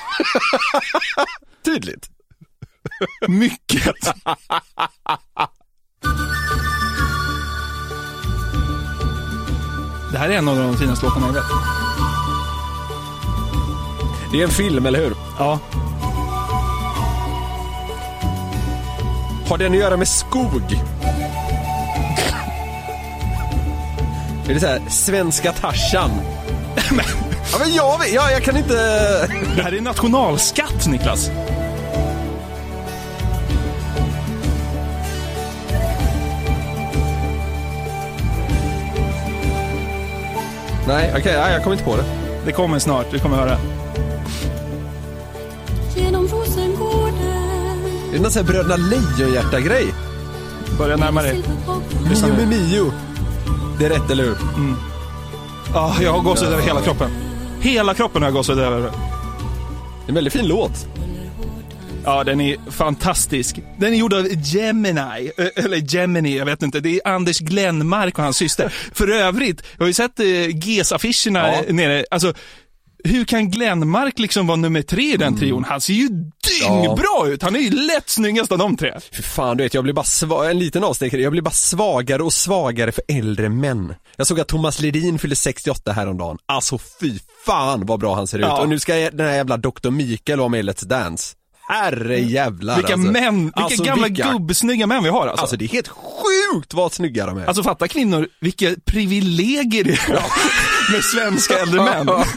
tydligt. 1.64 2.08
mycket. 3.28 3.94
Det 10.12 10.18
här 10.18 10.28
är 10.28 10.38
en 10.38 10.48
av 10.48 10.56
de 10.56 10.76
finaste 10.76 11.06
låtarna 11.06 11.26
jag 11.26 11.32
vet. 11.32 11.42
Det 14.32 14.40
är 14.40 14.44
en 14.44 14.50
film, 14.50 14.86
eller 14.86 14.98
hur? 15.04 15.14
Ja. 15.38 15.58
Har 19.48 19.58
den 19.58 19.72
att 19.72 19.78
göra 19.78 19.96
med 19.96 20.08
skog? 20.08 20.62
Är 24.48 24.54
det 24.54 24.60
såhär, 24.60 24.80
svenska 24.88 25.52
Tarzan? 25.52 26.10
ja, 27.52 27.58
men 27.58 27.74
jag, 27.74 28.00
ja, 28.12 28.30
jag 28.30 28.42
kan 28.42 28.56
inte... 28.56 28.74
det 29.56 29.62
här 29.62 29.74
är 29.74 29.80
nationalskatt, 29.80 30.86
Niklas. 30.86 31.30
Nej, 40.86 41.10
okej, 41.10 41.20
okay, 41.20 41.52
jag 41.52 41.62
kommer 41.62 41.76
inte 41.76 41.84
på 41.84 41.96
det. 41.96 42.04
Det 42.44 42.52
kommer 42.52 42.78
snart, 42.78 43.06
du 43.10 43.18
kommer 43.18 43.36
höra. 43.36 43.77
Är 48.08 48.12
det 48.12 48.18
någon 48.20 48.30
sån 48.30 48.46
här 48.46 48.52
Bröderna 48.52 48.76
Lejonhjärta-grej? 48.76 49.86
Börja 50.78 50.96
närma 50.96 51.22
dig. 51.22 51.42
Mio 52.10 52.32
med 52.36 52.48
Mio. 52.48 52.92
Det 53.78 53.84
är 53.86 53.90
rätt, 53.90 54.10
eller 54.10 54.24
hur? 54.24 54.36
Ja, 55.74 55.96
jag 56.00 56.12
har 56.12 56.20
gåshud 56.20 56.48
över 56.48 56.62
hela 56.62 56.80
kroppen. 56.82 57.10
Hela 57.60 57.94
kroppen 57.94 58.22
har 58.22 58.26
jag 58.28 58.34
gåshud 58.34 58.58
över. 58.58 58.80
Det 58.80 58.86
är 58.86 60.08
en 60.08 60.14
väldigt 60.14 60.32
fin 60.32 60.46
låt. 60.48 60.86
Ja, 62.04 62.24
den 62.24 62.40
är 62.40 62.56
fantastisk. 62.70 63.60
Den 63.78 63.92
är 63.92 63.96
gjord 63.96 64.12
av 64.14 64.26
Gemini, 64.30 65.30
eh, 65.36 65.64
eller 65.64 65.94
Gemini, 65.94 66.38
jag 66.38 66.44
vet 66.44 66.62
inte. 66.62 66.80
Det 66.80 67.00
är 67.04 67.08
Anders 67.08 67.38
Glenmark 67.38 68.18
och 68.18 68.24
hans 68.24 68.36
syster. 68.36 68.68
För 68.92 69.08
övrigt, 69.08 69.62
jag 69.76 69.82
har 69.82 69.86
ju 69.86 69.92
sett 69.92 70.20
eh, 70.20 70.26
GES-affischerna 70.48 71.38
Ja. 71.48 71.62
eh, 71.68 71.74
nere. 71.74 72.04
Alltså, 72.10 72.32
hur 73.04 73.24
kan 73.24 73.50
Glenmark 73.50 74.18
liksom 74.18 74.46
vara 74.46 74.56
nummer 74.56 74.82
tre 74.82 75.14
i 75.14 75.16
den 75.16 75.36
trion? 75.38 75.64
Han 75.64 75.80
ser 75.80 75.92
ju 75.94 76.08
dyngbra 76.08 77.26
ut. 77.26 77.42
Han 77.42 77.56
är 77.56 77.60
ju 77.60 77.70
lätt 77.70 78.08
snyggast 78.08 78.52
av 78.52 78.58
de 78.58 78.76
tre. 78.76 78.94
Fy 79.12 79.22
fan 79.22 79.56
du 79.56 79.62
vet, 79.64 79.74
jag 79.74 79.84
blir 79.84 79.94
bara 79.94 80.02
sva- 80.02 80.50
en 80.50 80.58
liten 80.58 80.84
avstickare, 80.84 81.20
jag 81.22 81.32
blir 81.32 81.42
bara 81.42 81.50
svagare 81.50 82.22
och 82.22 82.32
svagare 82.32 82.92
för 82.92 83.04
äldre 83.08 83.48
män. 83.48 83.94
Jag 84.16 84.26
såg 84.26 84.40
att 84.40 84.48
Thomas 84.48 84.80
Ledin 84.80 85.18
fyllde 85.18 85.36
68 85.36 85.92
häromdagen. 85.92 86.38
Alltså 86.46 86.78
fy 87.00 87.18
fan 87.46 87.86
vad 87.86 88.00
bra 88.00 88.14
han 88.14 88.26
ser 88.26 88.38
ut. 88.38 88.44
Ja. 88.44 88.60
Och 88.60 88.68
nu 88.68 88.78
ska 88.78 88.98
jag- 88.98 89.16
den 89.16 89.26
här 89.26 89.34
jävla 89.34 89.56
Dr. 89.56 89.90
Mikael 89.90 90.38
vara 90.38 90.48
med 90.48 90.60
i 90.60 90.62
Let's 90.62 90.84
Dance. 90.84 91.34
Herre 91.68 92.18
jävlar 92.18 92.76
Vilka 92.76 92.92
alltså. 92.92 93.10
män, 93.12 93.44
vilka 93.44 93.60
Alltså, 93.60 93.82
gamla 93.84 94.06
vilka- 94.08 94.32
gubbsnygga 94.32 94.86
män 94.86 95.02
vi 95.02 95.08
har 95.08 95.26
alltså. 95.26 95.40
Alltså 95.42 95.56
det 95.56 95.64
är 95.64 95.68
helt 95.68 95.88
sjukt 95.88 96.74
vad 96.74 96.92
snygga 96.92 97.26
de 97.26 97.38
är. 97.38 97.46
Alltså 97.46 97.62
fatta 97.62 97.88
kvinnor, 97.88 98.28
vilka 98.40 98.74
privilegier 98.84 99.84
det 99.84 99.92
är 99.92 100.22
med 100.92 101.04
svenska 101.04 101.58
äldre 101.58 101.80
män. 101.84 102.06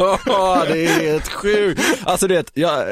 det 0.67 0.85
är 0.85 0.99
helt 1.11 1.27
sjukt. 1.27 1.81
Alltså 2.03 2.27
du 2.27 2.35
vet, 2.35 2.51
jag 2.53 2.85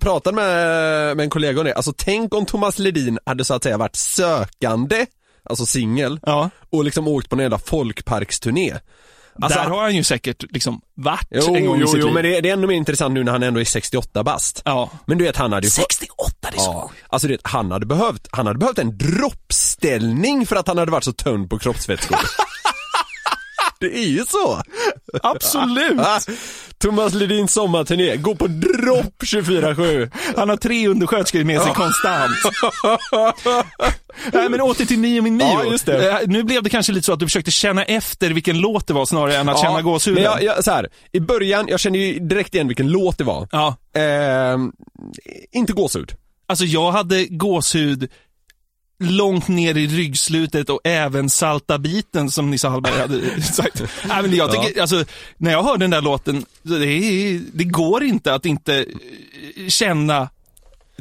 pratade 0.00 0.36
med, 0.36 1.16
med 1.16 1.24
en 1.24 1.30
kollega 1.30 1.60
om 1.60 1.66
det. 1.66 1.74
Alltså 1.74 1.92
tänk 1.96 2.34
om 2.34 2.46
Thomas 2.46 2.78
Ledin 2.78 3.18
hade 3.26 3.44
så 3.44 3.54
att 3.54 3.62
säga 3.62 3.78
varit 3.78 3.96
sökande, 3.96 5.06
alltså 5.50 5.66
singel, 5.66 6.20
Ja. 6.22 6.50
och 6.70 6.84
liksom 6.84 7.08
åkt 7.08 7.28
på 7.30 7.36
en 7.36 7.40
jävla 7.42 7.58
folkparksturné. 7.58 8.74
Alltså, 9.42 9.58
Där 9.58 9.66
har 9.68 9.82
han 9.82 9.96
ju 9.96 10.04
säkert 10.04 10.44
liksom 10.52 10.80
varit 10.94 11.26
Jo, 11.30 11.56
en 11.56 11.66
gång 11.66 11.78
jo, 11.80 11.84
i 11.84 11.88
sitt 11.88 12.00
jo 12.00 12.06
liv. 12.06 12.14
men 12.14 12.22
det, 12.24 12.40
det 12.40 12.48
är 12.48 12.52
ännu 12.52 12.66
mer 12.66 12.74
intressant 12.74 13.14
nu 13.14 13.24
när 13.24 13.32
han 13.32 13.42
ändå 13.42 13.60
är 13.60 13.64
68 13.64 14.24
bast. 14.24 14.62
Ja. 14.64 14.90
Men 15.06 15.18
du 15.18 15.24
vet 15.24 15.36
han 15.36 15.52
hade 15.52 15.66
ju 15.66 15.70
68, 15.70 16.32
det 16.40 16.48
är 16.48 16.52
så 16.60 16.70
Ja, 16.70 16.90
alltså 17.08 17.28
du 17.28 17.34
vet, 17.34 17.40
han 17.44 17.70
hade 17.70 17.86
behövt, 17.86 18.28
han 18.30 18.46
hade 18.46 18.58
behövt 18.58 18.78
en 18.78 18.98
droppställning 18.98 20.46
för 20.46 20.56
att 20.56 20.68
han 20.68 20.78
hade 20.78 20.90
varit 20.92 21.04
så 21.04 21.12
tunn 21.12 21.48
på 21.48 21.58
kroppsvätskor. 21.58 22.18
det 23.80 23.98
är 23.98 24.06
ju 24.06 24.24
så. 24.26 24.62
Absolut. 25.22 26.00
Thomas 26.78 27.14
Ledins 27.14 27.52
sommarturné, 27.52 28.16
gå 28.16 28.34
på 28.34 28.46
dropp 28.46 29.22
24-7. 29.24 30.10
Han 30.36 30.48
har 30.48 30.56
tre 30.56 30.88
undersköterskor 30.88 31.44
med 31.44 31.62
sig 31.62 31.72
konstant. 31.74 32.32
Nej 34.32 34.48
men 34.48 34.60
åter 34.60 34.84
till 34.86 34.98
Mio 34.98 35.22
min 35.22 35.36
Mio. 35.36 35.44
Ja, 35.46 35.64
just 35.64 35.86
det. 35.86 36.10
Eh, 36.10 36.18
Nu 36.26 36.42
blev 36.42 36.62
det 36.62 36.70
kanske 36.70 36.92
lite 36.92 37.06
så 37.06 37.12
att 37.12 37.18
du 37.20 37.26
försökte 37.26 37.50
känna 37.50 37.84
efter 37.84 38.30
vilken 38.30 38.58
låt 38.58 38.86
det 38.86 38.94
var 38.94 39.06
snarare 39.06 39.36
än 39.36 39.48
att 39.48 39.60
känna 39.60 39.82
gåshuden. 39.82 40.22
Men 40.22 40.32
jag, 40.32 40.42
jag, 40.42 40.64
så 40.64 40.70
här, 40.70 40.88
i 41.12 41.20
början, 41.20 41.68
jag 41.68 41.80
kände 41.80 41.98
ju 41.98 42.18
direkt 42.18 42.54
igen 42.54 42.68
vilken 42.68 42.88
låt 42.88 43.18
det 43.18 43.24
var. 43.24 43.48
Ja, 43.52 43.76
Ehm, 43.94 44.72
inte 45.52 45.72
gåshud. 45.72 46.12
alltså 46.46 46.64
jag 46.64 46.92
hade 46.92 47.24
gåshud 47.26 48.08
långt 48.98 49.48
ner 49.48 49.76
i 49.76 49.86
ryggslutet 49.86 50.70
och 50.70 50.80
även 50.84 51.30
salta 51.30 51.78
biten 51.78 52.30
som 52.30 52.50
Nisse 52.50 52.68
Hallberg 52.68 53.00
hade 53.00 53.42
sagt. 53.42 53.82
Nej, 54.08 54.22
men 54.22 54.34
jag 54.34 54.52
tycker, 54.52 54.80
alltså, 54.80 55.04
när 55.36 55.52
jag 55.52 55.62
hör 55.62 55.78
den 55.78 55.90
där 55.90 56.02
låten, 56.02 56.44
det, 56.62 56.86
är, 56.86 57.40
det 57.52 57.64
går 57.64 58.04
inte 58.04 58.34
att 58.34 58.46
inte 58.46 58.86
känna 59.68 60.28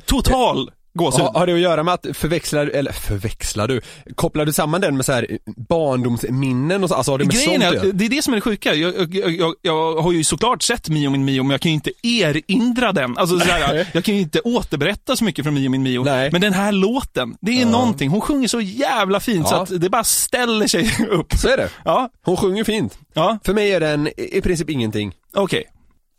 total 0.05 0.71
gåshud. 0.95 1.21
Har, 1.21 1.33
har 1.33 1.47
det 1.47 1.53
att 1.53 1.59
göra 1.59 1.83
med 1.83 1.93
att 1.93 2.05
förväxlar, 2.13 2.67
eller 2.67 2.91
förväxlar 2.91 3.67
du, 3.67 3.81
kopplar 4.15 4.45
du 4.45 4.53
samman 4.53 4.81
den 4.81 4.95
med 4.97 5.05
så 5.05 5.11
här 5.11 5.27
barndomsminnen 5.69 6.83
och 6.83 6.89
så, 6.89 6.95
alltså 6.95 7.11
har 7.11 7.17
det 7.19 7.25
med 7.25 7.33
Grejen 7.35 7.61
sånt 7.61 7.83
är 7.83 7.91
det 7.93 8.05
är 8.05 8.09
det 8.09 8.21
som 8.21 8.33
är 8.33 8.37
det 8.37 8.41
sjuka. 8.41 8.73
Jag, 8.73 9.15
jag, 9.15 9.31
jag, 9.35 9.53
jag 9.61 9.95
har 10.01 10.11
ju 10.11 10.23
såklart 10.23 10.61
sett 10.63 10.89
Mio 10.89 11.09
min 11.09 11.25
Mio, 11.25 11.43
men 11.43 11.51
jag 11.51 11.61
kan 11.61 11.69
ju 11.71 11.75
inte 11.75 11.91
erinra 12.03 12.91
den. 12.91 13.17
Alltså, 13.17 13.39
sådär, 13.39 13.87
jag 13.93 14.03
kan 14.03 14.15
ju 14.15 14.21
inte 14.21 14.39
återberätta 14.39 15.15
så 15.15 15.23
mycket 15.23 15.45
från 15.45 15.53
Mio 15.53 15.69
min 15.69 15.83
Mio. 15.83 16.03
Nej. 16.03 16.29
Men 16.31 16.41
den 16.41 16.53
här 16.53 16.71
låten, 16.71 17.37
det 17.41 17.61
är 17.61 17.65
någonting. 17.65 18.09
Hon 18.09 18.21
sjunger 18.21 18.47
så 18.47 18.61
jävla 18.61 19.19
fint 19.19 19.47
så 19.47 19.55
Ja. 19.55 19.61
att 19.61 19.81
det 19.81 19.89
bara 19.89 20.03
ställer 20.03 20.67
sig 20.67 20.91
upp. 21.09 21.33
Så 21.33 21.47
är 21.49 21.57
det. 21.57 21.69
Ja, 21.85 22.09
Hon 22.25 22.37
sjunger 22.37 22.63
fint. 22.63 22.97
ja, 23.13 23.37
För 23.45 23.53
mig 23.53 23.71
är 23.71 23.79
den 23.79 24.09
i 24.17 24.41
princip 24.41 24.69
ingenting. 24.69 25.13
okej. 25.33 25.63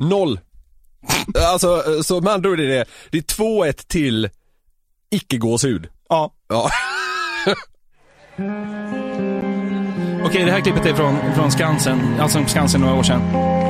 Noll. 0.00 0.40
Alltså, 1.52 2.02
så 2.02 2.20
med 2.20 2.32
andra 2.32 2.50
ord 2.50 2.60
är 2.60 2.66
det, 2.68 2.84
det 3.10 3.18
är 3.18 3.22
2-1 3.22 3.72
till 3.88 4.28
icke-gåshud. 5.10 5.88
Ja. 6.08 6.32
Ja. 6.48 6.70
Okej, 10.24 10.44
det 10.44 10.52
här 10.52 10.60
klippet 10.60 10.86
är 10.86 10.94
från, 10.94 11.16
från 11.34 11.50
Skansen, 11.50 12.00
alltså 12.20 12.44
Skansen 12.46 12.80
några 12.80 12.94
år 12.94 13.02
sedan. 13.02 13.20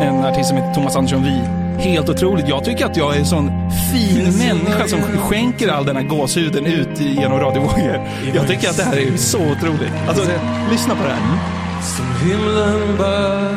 En 0.03 0.25
artist 0.25 0.49
som 0.49 0.59
heter 0.59 0.75
Thomas 0.75 0.97
Andersson 0.97 1.23
Vi. 1.25 1.67
Helt 1.91 2.09
otroligt. 2.09 2.49
Jag 2.49 2.65
tycker 2.65 2.87
att 2.87 2.97
jag 2.97 3.15
är 3.15 3.19
en 3.19 3.27
sån 3.27 3.51
fin 3.93 4.25
människa 4.39 4.89
som 4.89 5.01
skänker 5.01 5.69
all 5.69 5.87
den 5.87 5.97
här 5.97 6.03
gåshuden 6.03 6.67
ut 6.67 7.01
genom 7.01 7.41
radiovågor. 7.41 8.09
Jag 8.35 8.49
tycker 8.49 8.69
att 8.69 8.77
det 8.77 8.83
här 8.83 8.97
är 8.97 9.17
så 9.17 9.39
otroligt. 9.39 9.93
Alltså, 10.09 10.25
lyssna 10.71 10.95
på 10.95 11.03
det 11.03 11.11
här. 11.11 11.39
Som 11.83 12.29
himlen 12.29 12.97
bär 12.99 13.57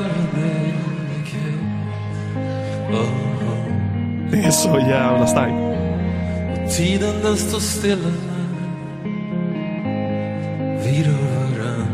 Det 4.32 4.38
är 4.38 4.52
så 4.52 4.80
jävla 4.80 5.28
starkt. 5.28 5.69
Tiden 6.78 7.14
den 7.24 7.38
står 7.38 7.60
stilla. 7.60 8.12
Vi 10.84 11.04
rör 11.04 11.14
varann, 11.14 11.88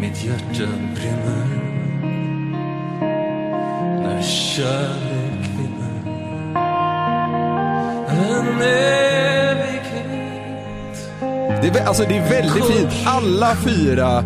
mitt 0.00 0.24
hjärta 0.24 0.70
brinner. 0.94 1.46
När 4.02 4.22
kärlek 4.22 5.48
vinner. 5.58 6.00
En 8.08 8.62
evighet. 8.62 10.12
Det 11.62 11.80
är, 11.80 11.86
alltså 11.86 12.04
det 12.08 12.16
är 12.16 12.30
väldigt 12.30 12.64
fint. 12.64 12.90
Alla 13.06 13.56
fyra 13.56 14.24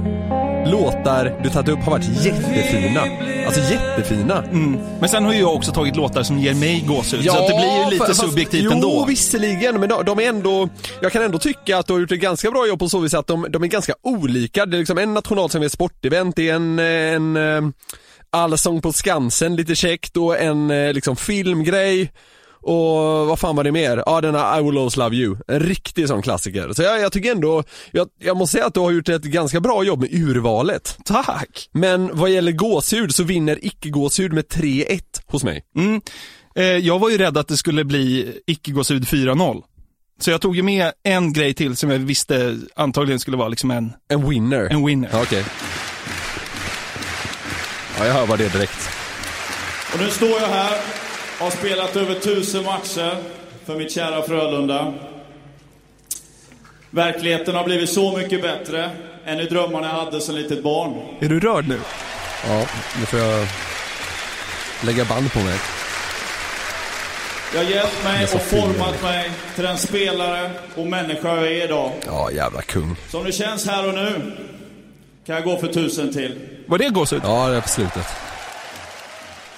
låtar 0.67 1.41
du 1.43 1.51
tagit 1.51 1.69
upp 1.69 1.79
har 1.79 1.91
varit 1.91 2.25
jättefina. 2.25 3.01
Alltså 3.47 3.61
jättefina. 3.73 4.43
Mm. 4.43 4.81
Men 5.01 5.09
sen 5.09 5.25
har 5.25 5.33
ju 5.33 5.41
jag 5.41 5.55
också 5.55 5.73
tagit 5.73 5.97
låtar 5.97 6.23
som 6.23 6.39
ger 6.39 6.55
mig 6.55 6.85
gåshud, 6.89 7.25
så 7.25 7.31
att 7.39 7.49
det 7.49 7.55
blir 7.55 7.85
ju 7.85 7.91
lite 7.91 8.05
fa- 8.05 8.09
fast- 8.09 8.21
subjektivt 8.21 8.63
jo, 8.65 8.73
ändå. 8.73 8.89
Jo, 9.01 9.05
visserligen, 9.05 9.81
men 9.81 9.89
de, 9.89 10.05
de 10.05 10.19
är 10.19 10.29
ändå, 10.29 10.69
jag 11.03 11.13
kan 11.13 11.23
ändå 11.23 11.39
tycka 11.39 11.79
att 11.79 11.87
du 11.87 11.93
har 11.93 12.01
gjort 12.01 12.13
ett 12.13 12.21
ganska 12.21 12.51
bra 12.51 12.67
jobb 12.69 12.79
på 12.79 12.89
så 12.89 12.99
vis 12.99 13.15
att 13.15 13.27
de, 13.27 13.47
de 13.51 13.63
är 13.63 13.67
ganska 13.67 13.95
olika. 14.03 14.67
Det 14.67 14.77
är 14.77 14.79
liksom 14.79 14.99
en 14.99 15.15
nationalsång 15.15 15.63
är 15.63 15.67
ett 15.67 15.73
sportevent, 15.73 16.37
det 16.37 16.49
är 16.49 16.55
en, 16.55 16.79
en 16.79 17.37
eh, 17.37 17.71
allsång 18.31 18.81
på 18.81 18.93
Skansen, 18.93 19.57
lite 19.57 19.75
käckt 19.75 20.17
och 20.17 20.39
en 20.41 20.71
eh, 20.71 20.93
liksom 20.93 21.17
filmgrej. 21.17 22.13
Och 22.67 23.27
vad 23.27 23.39
fan 23.39 23.57
var 23.57 23.65
det 23.65 23.73
mer? 23.73 24.03
Ja, 24.07 24.21
denna 24.21 24.59
I 24.59 24.63
will 24.63 24.77
always 24.77 24.97
love 24.97 25.17
you. 25.17 25.37
En 25.49 25.61
riktig 25.61 26.09
sån 26.09 26.23
klassiker. 26.23 26.73
Så 26.73 26.83
jag, 26.83 27.01
jag 27.01 27.13
tycker 27.13 27.31
ändå, 27.33 27.63
jag, 27.91 28.09
jag 28.23 28.37
måste 28.37 28.53
säga 28.53 28.67
att 28.67 28.75
du 28.75 28.81
har 28.81 28.91
gjort 28.91 29.09
ett 29.09 29.23
ganska 29.23 29.61
bra 29.61 29.85
jobb 29.85 30.01
med 30.01 30.13
urvalet. 30.15 30.99
Tack! 31.05 31.69
Men 31.73 32.11
vad 32.17 32.31
gäller 32.31 32.53
gåshud 32.53 33.15
så 33.15 33.23
vinner 33.23 33.59
icke-gåshud 33.63 34.33
med 34.33 34.45
3-1 34.45 35.01
hos 35.27 35.45
mig. 35.45 35.63
Mm. 35.77 36.01
Eh, 36.57 36.65
jag 36.65 36.99
var 36.99 37.11
ju 37.11 37.19
rädd 37.19 37.39
att 37.39 37.49
det 37.49 37.57
skulle 37.57 37.85
bli 37.85 38.33
icke-gåshud 38.47 39.05
4-0. 39.05 39.63
Så 40.21 40.31
jag 40.31 40.41
tog 40.41 40.57
ju 40.57 40.63
med 40.63 40.93
en 41.05 41.33
grej 41.33 41.55
till 41.55 41.77
som 41.77 41.91
jag 41.91 41.99
visste 41.99 42.59
antagligen 42.77 43.21
skulle 43.21 43.37
vara 43.37 43.49
liksom 43.49 43.71
en, 43.71 43.93
En 44.09 44.29
winner. 44.29 44.69
en 44.71 44.87
winner. 44.87 45.09
Ja, 45.13 45.23
Okej. 45.23 45.45
Ja, 47.99 48.07
jag 48.07 48.15
hör 48.15 48.27
vad 48.27 48.39
det 48.39 48.53
direkt. 48.53 48.89
Och 49.95 50.01
nu 50.01 50.11
står 50.11 50.29
jag 50.41 50.49
här 50.49 50.79
har 51.39 51.51
spelat 51.51 51.97
över 51.97 52.15
tusen 52.15 52.65
matcher 52.65 53.17
för 53.67 53.77
mitt 53.77 53.93
kära 53.93 54.23
Frölunda. 54.23 54.95
Verkligheten 56.91 57.55
har 57.55 57.65
blivit 57.65 57.91
så 57.91 58.17
mycket 58.17 58.43
bättre 58.43 58.91
än 59.25 59.41
i 59.41 59.45
drömmarna 59.45 59.87
jag 59.87 59.95
hade 59.95 60.21
som 60.21 60.35
litet 60.35 60.63
barn. 60.63 60.95
Är 61.21 61.29
du 61.29 61.41
rörd 61.41 61.69
nu? 61.69 61.81
Ja, 62.49 62.67
nu 63.01 63.07
får 63.07 63.19
jag 63.19 63.47
lägga 64.85 65.05
band 65.05 65.33
på 65.33 65.39
mig. 65.39 65.59
Jag 67.55 67.65
har 67.65 67.71
hjälpt 67.71 68.05
mig 68.05 68.25
och 68.25 68.41
fin. 68.41 68.61
format 68.63 69.03
mig 69.03 69.31
till 69.55 69.65
den 69.65 69.79
spelare 69.79 70.51
och 70.77 70.87
människa 70.87 71.37
jag 71.37 71.47
är 71.47 71.65
idag. 71.65 71.93
Ja, 72.07 72.31
jävla 72.31 72.63
kung. 72.63 72.97
Som 73.11 73.25
det 73.25 73.33
känns 73.33 73.67
här 73.67 73.89
och 73.89 73.95
nu 73.95 74.33
kan 75.27 75.35
jag 75.35 75.45
gå 75.45 75.57
för 75.57 75.69
tusen 75.69 76.13
till. 76.13 76.41
Var 76.67 76.79
det 76.79 76.89
gåshud? 76.89 77.21
Ja, 77.25 77.49
det 77.49 77.57
är 77.57 77.61
på 77.61 77.69
slutet. 77.69 78.07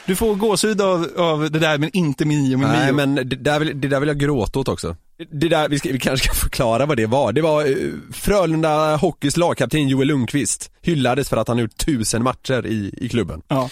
Du 0.07 0.17
får 0.17 0.35
gåshud 0.35 0.81
av, 0.81 1.09
av 1.17 1.51
det 1.51 1.59
där 1.59 1.79
men 1.79 1.91
inte 1.97 2.25
Mio 2.25 2.57
med 2.57 2.69
Nej, 2.69 2.93
Mio. 2.93 2.93
men 2.93 3.15
det 3.15 3.37
där, 3.37 3.59
vill, 3.59 3.81
det 3.81 3.89
där 3.89 4.01
vill 4.01 4.09
jag 4.09 4.19
gråta 4.19 4.59
åt 4.59 4.69
också. 4.69 4.97
Det 5.31 5.49
där, 5.49 5.69
vi, 5.69 5.79
ska, 5.79 5.93
vi 5.93 5.99
kanske 5.99 6.27
ska 6.27 6.35
förklara 6.35 6.87
vad 6.87 6.97
det 6.97 7.07
var. 7.07 7.33
Det 7.33 7.43
var 7.43 7.69
uh, 7.69 7.95
Frölunda 8.13 8.97
Hockeys 8.97 9.37
lagkapten 9.37 9.89
Joel 9.89 10.09
Lundqvist 10.09 10.71
hyllades 10.83 11.29
för 11.29 11.37
att 11.37 11.49
han 11.49 11.59
gjort 11.59 11.77
tusen 11.77 12.23
matcher 12.23 12.67
i, 12.67 12.95
i 12.97 13.09
klubben. 13.09 13.43
Ja. 13.49 13.71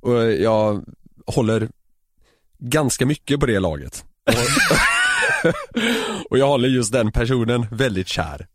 Och 0.00 0.32
jag 0.32 0.84
håller 1.26 1.68
ganska 2.58 3.06
mycket 3.06 3.40
på 3.40 3.46
det 3.46 3.60
laget. 3.60 4.04
Och, 4.26 5.52
och 6.30 6.38
jag 6.38 6.46
håller 6.46 6.68
just 6.68 6.92
den 6.92 7.12
personen 7.12 7.66
väldigt 7.70 8.08
kär. 8.08 8.46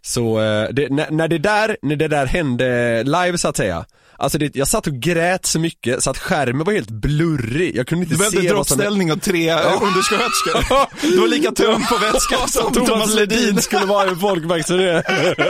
Så 0.00 0.40
eh, 0.40 0.68
det, 0.72 0.88
när, 0.88 1.10
när, 1.10 1.28
det 1.28 1.38
där, 1.38 1.76
när 1.82 1.96
det 1.96 2.08
där 2.08 2.26
hände 2.26 3.02
live 3.04 3.38
så 3.38 3.48
att 3.48 3.56
säga 3.56 3.84
Alltså 4.16 4.38
det, 4.38 4.56
jag 4.56 4.68
satt 4.68 4.86
och 4.86 4.92
grät 4.92 5.46
så 5.46 5.58
mycket 5.58 6.02
så 6.02 6.10
att 6.10 6.18
skärmen 6.18 6.64
var 6.64 6.72
helt 6.72 6.90
blurrig, 6.90 7.76
jag 7.76 7.86
kunde 7.86 8.02
inte 8.04 8.14
Du 8.14 8.18
behövde 8.18 8.40
se 8.42 8.52
vad 8.54 8.66
som 8.66 8.76
droppställning 8.78 9.12
och 9.12 9.22
tre 9.22 9.52
undersköterskor. 9.52 10.62
Du 11.10 11.20
var 11.20 11.28
lika 11.28 11.50
tunn 11.52 11.82
på 11.88 11.96
vätska 11.96 12.36
som 12.46 12.72
Thomas 12.86 13.14
Ledin. 13.14 13.62
skulle 13.62 13.86
vara 13.86 14.08
en 14.10 14.16
folkvakt 14.18 14.66
så 14.66 14.76
det 14.76 15.02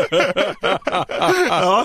ja. 1.48 1.84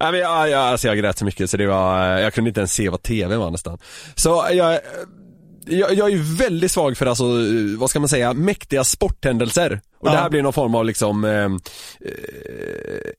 Nej, 0.00 0.12
men 0.12 0.20
jag, 0.20 0.48
jag, 0.50 0.60
alltså 0.60 0.86
jag 0.88 0.98
grät 0.98 1.18
så 1.18 1.24
mycket 1.24 1.50
så 1.50 1.56
det 1.56 1.66
var, 1.66 2.06
jag 2.06 2.34
kunde 2.34 2.48
inte 2.50 2.60
ens 2.60 2.72
se 2.72 2.88
vad 2.88 3.02
TV 3.02 3.36
var 3.36 3.50
nästan. 3.50 3.78
Så 4.14 4.46
jag, 4.52 4.80
jag, 5.66 5.94
jag 5.94 6.06
är 6.10 6.12
ju 6.16 6.22
väldigt 6.22 6.70
svag 6.70 6.96
för 6.96 7.06
alltså, 7.06 7.24
vad 7.78 7.90
ska 7.90 8.00
man 8.00 8.08
säga, 8.08 8.32
mäktiga 8.32 8.84
sporthändelser. 8.84 9.80
Och 10.00 10.08
Ja. 10.08 10.12
det 10.12 10.18
här 10.18 10.30
blir 10.30 10.42
någon 10.42 10.52
form 10.52 10.74
av 10.74 10.84
liksom 10.84 11.24
eh, 11.24 11.30
eh, 11.44 11.50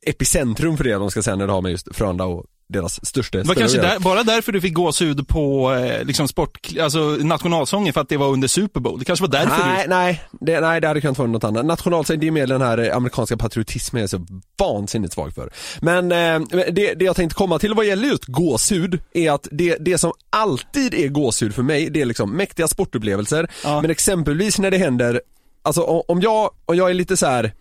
epicentrum 0.07 0.77
för 0.77 0.83
det 0.83 0.93
de 0.93 1.11
ska 1.11 1.21
säga 1.23 1.35
när 1.35 1.47
det 1.47 1.53
har 1.53 1.61
med 1.61 1.71
just 1.71 1.95
Frölunda 1.95 2.23
och 2.25 2.45
deras 2.71 3.05
största 3.05 3.37
Det 3.37 3.47
var 3.47 3.55
kanske 3.55 3.81
där, 3.81 3.99
bara 3.99 4.23
därför 4.23 4.51
du 4.51 4.61
fick 4.61 4.73
gåshud 4.73 5.27
på 5.27 5.73
eh, 5.73 6.03
liksom 6.05 6.27
sport, 6.27 6.67
alltså 6.81 6.99
nationalsången 6.99 7.93
för 7.93 8.01
att 8.01 8.09
det 8.09 8.17
var 8.17 8.27
under 8.27 8.47
Super 8.47 8.79
Bowl. 8.79 8.99
Det 8.99 9.05
kanske 9.05 9.25
var 9.25 9.31
därför 9.31 9.65
Nej, 9.65 9.83
du... 9.83 9.89
nej, 9.89 10.23
det, 10.31 10.59
nej 10.59 10.81
det 10.81 10.87
hade 10.87 11.01
kunnat 11.01 11.17
vara 11.17 11.29
något 11.29 11.43
annat. 11.43 11.65
Nationalsång, 11.65 12.19
det 12.19 12.27
är 12.27 12.31
mer 12.31 12.47
den 12.47 12.61
här 12.61 12.77
eh, 12.77 12.95
amerikanska 12.97 13.37
patriotismen 13.37 13.99
jag 13.99 14.03
är 14.03 14.07
så 14.07 14.25
vansinnigt 14.59 15.13
svag 15.13 15.33
för. 15.33 15.51
Men 15.81 16.11
eh, 16.11 16.39
det, 16.71 16.93
det 16.93 17.05
jag 17.05 17.15
tänkte 17.15 17.35
komma 17.35 17.59
till 17.59 17.73
vad 17.73 17.85
gäller 17.85 18.07
just 18.07 18.25
gåshud 18.25 18.99
är 19.13 19.31
att 19.31 19.47
det, 19.51 19.77
det 19.79 19.97
som 19.97 20.13
alltid 20.29 20.93
är 20.93 21.07
gåshud 21.07 21.55
för 21.55 21.63
mig, 21.63 21.89
det 21.89 22.01
är 22.01 22.05
liksom 22.05 22.31
mäktiga 22.31 22.67
sportupplevelser. 22.67 23.49
Ja. 23.63 23.81
Men 23.81 23.91
exempelvis 23.91 24.59
när 24.59 24.71
det 24.71 24.77
händer, 24.77 25.21
alltså 25.63 25.81
om 25.83 26.21
jag, 26.21 26.49
om 26.65 26.75
jag 26.75 26.89
är 26.89 26.93
lite 26.93 27.17
så 27.17 27.25
här 27.25 27.53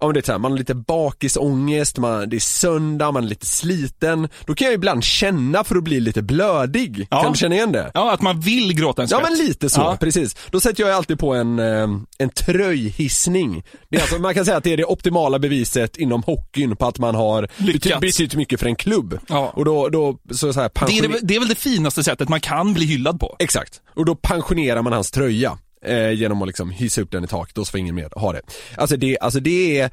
Ja 0.00 0.06
men 0.06 0.14
det 0.14 0.20
är 0.20 0.22
så 0.22 0.32
här, 0.32 0.38
man 0.38 0.50
har 0.52 0.58
lite 0.58 0.74
bakisångest, 0.74 1.98
man, 1.98 2.28
det 2.28 2.36
är 2.36 2.40
söndag, 2.40 3.10
man 3.12 3.24
är 3.24 3.28
lite 3.28 3.46
sliten. 3.46 4.28
Då 4.46 4.54
kan 4.54 4.64
jag 4.66 4.74
ibland 4.74 5.04
känna 5.04 5.64
för 5.64 5.76
att 5.76 5.84
bli 5.84 6.00
lite 6.00 6.22
blödig. 6.22 7.06
Ja. 7.10 7.22
Kan 7.22 7.32
du 7.32 7.38
känna 7.38 7.54
igen 7.54 7.72
det? 7.72 7.90
Ja, 7.94 8.12
att 8.12 8.22
man 8.22 8.40
vill 8.40 8.74
gråta 8.74 9.02
en 9.02 9.08
Ja 9.10 9.18
skvätt. 9.18 9.30
men 9.38 9.46
lite 9.46 9.70
så, 9.70 9.80
Ja. 9.80 9.96
precis. 10.00 10.36
Då 10.50 10.60
sätter 10.60 10.82
jag 10.82 10.92
alltid 10.92 11.18
på 11.18 11.34
en, 11.34 11.58
eh, 11.58 11.88
en 12.18 12.30
tröjhissning. 12.36 13.62
Det 13.90 13.96
är 13.96 14.00
alltså, 14.00 14.18
man 14.18 14.34
kan 14.34 14.44
säga 14.44 14.56
att 14.56 14.64
det 14.64 14.72
är 14.72 14.76
det 14.76 14.84
optimala 14.84 15.38
beviset 15.38 15.96
inom 15.96 16.22
hockeyn 16.22 16.76
på 16.76 16.86
att 16.86 16.98
man 16.98 17.14
har 17.14 17.48
betytt, 17.72 18.00
betytt 18.00 18.34
mycket 18.34 18.60
för 18.60 18.66
en 18.66 18.76
klubb. 18.76 19.18
Ja. 19.28 19.52
Och 19.56 19.64
då, 19.64 19.88
då 19.88 20.18
så, 20.32 20.52
så 20.52 20.60
här, 20.60 20.70
Det, 20.86 20.98
är, 20.98 21.08
det- 21.08 21.18
det 21.22 21.34
är 21.36 21.38
väl 21.40 21.48
det 21.48 21.54
finaste 21.58 22.04
sättet 22.04 22.28
man 22.28 22.40
kan 22.40 22.74
bli 22.74 22.86
hyllad 22.86 23.20
på. 23.20 23.36
Exakt. 23.38 23.80
Och 23.96 24.04
då 24.04 24.14
pensionerar 24.14 24.82
man 24.82 24.92
hans 24.92 25.10
tröja. 25.10 25.58
Eh, 25.82 26.10
genom 26.12 26.42
att 26.42 26.48
liksom 26.48 26.70
hissa 26.70 27.00
upp 27.00 27.10
den 27.10 27.24
i 27.24 27.26
taket 27.26 27.58
och 27.58 27.66
så 27.66 27.70
får 27.70 27.80
ingen 27.80 27.94
mer 27.94 28.08
ha 28.16 28.32
det. 28.32 28.40
Alltså 28.76 28.96
det, 28.96 29.18
alltså 29.18 29.40
det 29.40 29.80
är, 29.80 29.90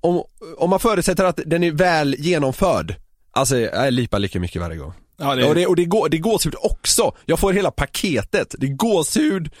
om, 0.00 0.22
om 0.56 0.70
man 0.70 0.80
förutsätter 0.80 1.24
att 1.24 1.40
den 1.46 1.64
är 1.64 1.70
väl 1.70 2.16
genomförd, 2.18 2.94
alltså 3.32 3.58
jag 3.58 3.92
lipar 3.92 4.18
lika 4.18 4.40
mycket 4.40 4.62
varje 4.62 4.76
gång. 4.76 4.92
Ja, 5.20 5.34
det 5.34 5.44
Och 5.44 5.54
det, 5.54 5.66
och 5.66 5.76
det, 5.76 5.82
är 5.82 5.86
gå, 5.86 6.08
det 6.08 6.16
är 6.16 6.18
gåshud 6.18 6.54
också. 6.58 7.12
Jag 7.26 7.38
får 7.38 7.52
hela 7.52 7.70
paketet. 7.70 8.54
Det 8.58 8.66
är 8.66 8.74
gåshud. 8.74 9.50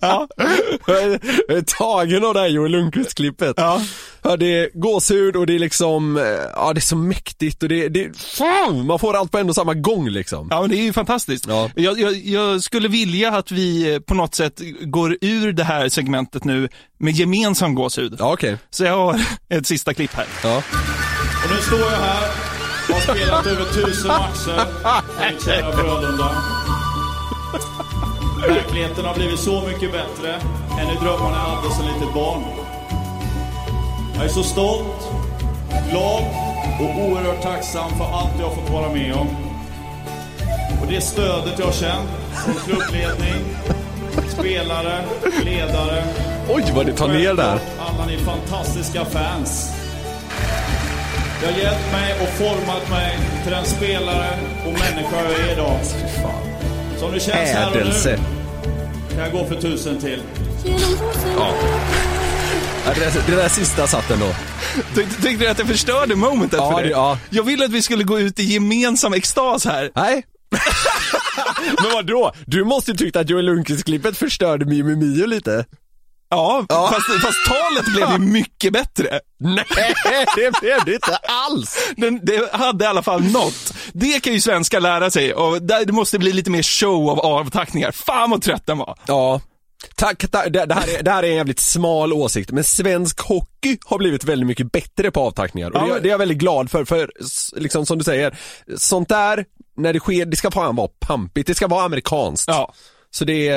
Ja. 0.00 0.28
Jag 0.86 0.98
är 1.58 1.62
tagen 1.78 2.24
av 2.24 2.34
det 2.34 2.40
här 2.40 2.48
Joel 2.48 2.72
Lundqvist-klippet. 2.72 3.54
Ja. 3.56 3.82
Ja, 4.22 4.36
det 4.36 4.46
är 4.46 4.70
gåshud 4.74 5.36
och 5.36 5.46
det 5.46 5.54
är 5.54 5.58
liksom, 5.58 6.16
eh, 6.16 6.22
ja 6.54 6.72
det 6.72 6.78
är 6.78 6.80
så 6.80 6.96
mäktigt 6.96 7.62
och 7.62 7.68
det, 7.68 7.88
det 7.88 8.10
man 8.84 8.98
får 8.98 9.16
allt 9.16 9.32
på 9.32 9.38
en 9.38 9.48
och 9.48 9.54
samma 9.54 9.74
gång 9.74 10.08
liksom. 10.08 10.48
Ja 10.50 10.60
men 10.60 10.70
det 10.70 10.76
är 10.76 10.82
ju 10.82 10.92
fantastiskt. 10.92 11.46
Ja. 11.48 11.70
Jag, 11.74 12.00
jag, 12.00 12.14
jag 12.14 12.62
skulle 12.62 12.88
vilja 12.88 13.30
att 13.32 13.50
vi 13.50 13.94
eh, 13.94 14.00
på 14.00 14.14
något 14.14 14.34
sätt 14.34 14.60
går 14.80 15.16
ur 15.20 15.52
det 15.52 15.64
här 15.64 15.88
segmentet 15.88 16.44
nu 16.44 16.68
med 16.98 17.12
gemensam 17.14 17.74
gåshud. 17.74 18.16
Ja 18.18 18.32
okej. 18.32 18.56
Så 18.70 18.84
jag 18.84 18.96
har 18.96 19.20
ett 19.48 19.66
sista 19.66 19.94
klipp 19.94 20.12
här. 20.14 20.26
Ja. 20.42 20.62
Och 21.44 21.50
nu 21.50 21.56
står 21.62 21.78
jag 21.80 21.98
här 22.00 22.28
och 22.88 22.94
har 22.94 23.00
spelat 23.00 23.46
över 23.46 23.64
tusen 23.64 24.08
matcher 24.08 24.66
för 25.16 25.32
mitt 25.32 25.44
kära 25.44 25.72
Frölunda. 25.72 26.30
Verkligheten 28.48 29.04
har 29.04 29.14
blivit 29.14 29.40
så 29.40 29.62
mycket 29.66 29.92
bättre 29.92 30.34
än 30.80 30.90
i 30.90 30.96
drömmarna 31.02 31.36
jag 31.36 31.56
hade 31.56 31.74
som 31.74 31.84
litet 31.84 32.14
barn. 32.14 32.42
Jag 34.16 34.24
är 34.24 34.28
så 34.28 34.42
stolt, 34.42 35.08
glad 35.90 36.22
och 36.80 37.04
oerhört 37.04 37.42
tacksam 37.42 37.90
för 37.98 38.04
allt 38.04 38.32
jag 38.40 38.46
har 38.48 38.54
fått 38.54 38.70
vara 38.70 38.92
med 38.92 39.14
om. 39.14 39.28
Och 40.82 40.86
det 40.88 41.00
stödet 41.00 41.58
jag 41.58 41.66
har 41.66 41.72
känt 41.72 42.08
från 42.44 42.54
klubbledning, 42.54 43.44
spelare, 44.28 45.04
ledare 45.44 46.04
Oj 46.48 46.72
vad 46.74 46.86
det 46.86 46.92
tar 46.92 47.08
ner 47.08 47.34
där. 47.34 47.58
alla 47.78 48.06
ni 48.06 48.18
fantastiska 48.18 49.04
fans. 49.04 49.83
Det 51.40 51.46
har 51.46 51.58
hjälpt 51.58 51.92
mig 51.92 52.14
och 52.22 52.28
format 52.28 52.90
mig 52.90 53.18
till 53.42 53.52
den 53.52 53.64
spelare 53.64 54.38
och 54.66 54.72
människa 54.72 55.22
jag 55.22 55.48
är 55.48 55.52
idag. 55.52 55.80
Som 56.98 57.12
det 57.12 57.20
känns 57.20 57.50
här 57.50 57.70
och 57.70 57.76
nu 57.76 58.16
kan 59.14 59.18
jag 59.24 59.32
gå 59.32 59.46
för 59.46 59.60
tusen 59.60 59.98
till. 60.00 60.22
Ja, 61.36 62.92
det, 62.94 63.00
där, 63.00 63.12
det 63.26 63.36
där 63.36 63.48
sista 63.48 63.86
satt 63.86 64.10
ändå. 64.10 64.26
Tyckte, 64.94 65.22
tyckte 65.22 65.44
du 65.44 65.50
att 65.50 65.58
jag 65.58 65.68
förstörde 65.68 66.14
momentet 66.16 66.58
Ja, 66.58 66.72
för 66.76 66.82
dig? 66.82 66.90
ja. 66.90 67.18
Jag 67.30 67.42
ville 67.42 67.64
att 67.64 67.70
vi 67.70 67.82
skulle 67.82 68.04
gå 68.04 68.20
ut 68.20 68.38
i 68.38 68.42
gemensam 68.42 69.12
extas 69.14 69.64
här. 69.64 69.90
Nej. 69.94 70.24
Men 71.82 71.92
vad 71.92 72.06
då? 72.06 72.32
Du 72.46 72.64
måste 72.64 72.90
ju 72.90 72.96
tyckt 72.96 73.16
att 73.16 73.30
Joel 73.30 73.44
Lundqvist-klippet 73.44 74.16
förstörde 74.16 74.64
Mio 74.64 74.84
Mio 74.84 75.26
lite. 75.26 75.64
Ja, 76.30 76.64
Fast, 76.68 77.22
fast 77.22 77.46
talet 77.46 77.94
blev 77.94 78.10
ju 78.12 78.18
mycket 78.18 78.72
bättre. 78.72 79.20
Nej, 79.38 79.64
det 80.36 80.60
blev 80.60 80.84
det 80.86 80.94
inte 80.94 81.16
alls. 81.16 81.78
Den, 81.96 82.20
det 82.22 82.52
hade 82.52 82.84
i 82.84 82.88
alla 82.88 83.02
fall 83.02 83.22
något. 83.22 83.74
Det 83.92 84.22
kan 84.22 84.32
ju 84.32 84.40
svenskar 84.40 84.80
lära 84.80 85.10
sig 85.10 85.34
och 85.34 85.62
det 85.62 85.92
måste 85.92 86.18
bli 86.18 86.32
lite 86.32 86.50
mer 86.50 86.62
show 86.62 87.10
av 87.10 87.20
avtackningar. 87.20 87.92
Fan 87.92 88.30
vad 88.30 88.42
trött 88.42 88.66
den 88.66 88.78
var. 88.78 88.98
Ja. 89.06 89.40
Tack, 89.96 90.30
tack. 90.30 90.52
Det, 90.52 90.66
det, 90.66 90.74
här 90.74 90.98
är, 90.98 91.02
det 91.02 91.10
här 91.10 91.22
är 91.22 91.28
en 91.28 91.36
jävligt 91.36 91.60
smal 91.60 92.12
åsikt, 92.12 92.50
men 92.50 92.64
svensk 92.64 93.20
hockey 93.20 93.78
har 93.84 93.98
blivit 93.98 94.24
väldigt 94.24 94.46
mycket 94.46 94.72
bättre 94.72 95.10
på 95.10 95.20
avtackningar. 95.20 95.70
Och 95.70 95.88
Ja, 95.88 95.94
det, 95.94 96.00
det 96.00 96.08
är 96.08 96.10
jag 96.10 96.18
väldigt 96.18 96.38
glad 96.38 96.70
för, 96.70 96.84
för 96.84 97.10
liksom 97.56 97.86
som 97.86 97.98
du 97.98 98.04
säger, 98.04 98.38
sånt 98.76 99.08
där, 99.08 99.44
när 99.76 99.92
det 99.92 100.00
sker, 100.00 100.26
det 100.26 100.36
ska 100.36 100.50
fan 100.50 100.76
vara 100.76 100.88
pampigt, 101.00 101.46
det 101.46 101.54
ska 101.54 101.66
vara 101.66 101.84
amerikanskt. 101.84 102.48
Ja. 102.48 102.72
Så 103.10 103.24
det, 103.24 103.48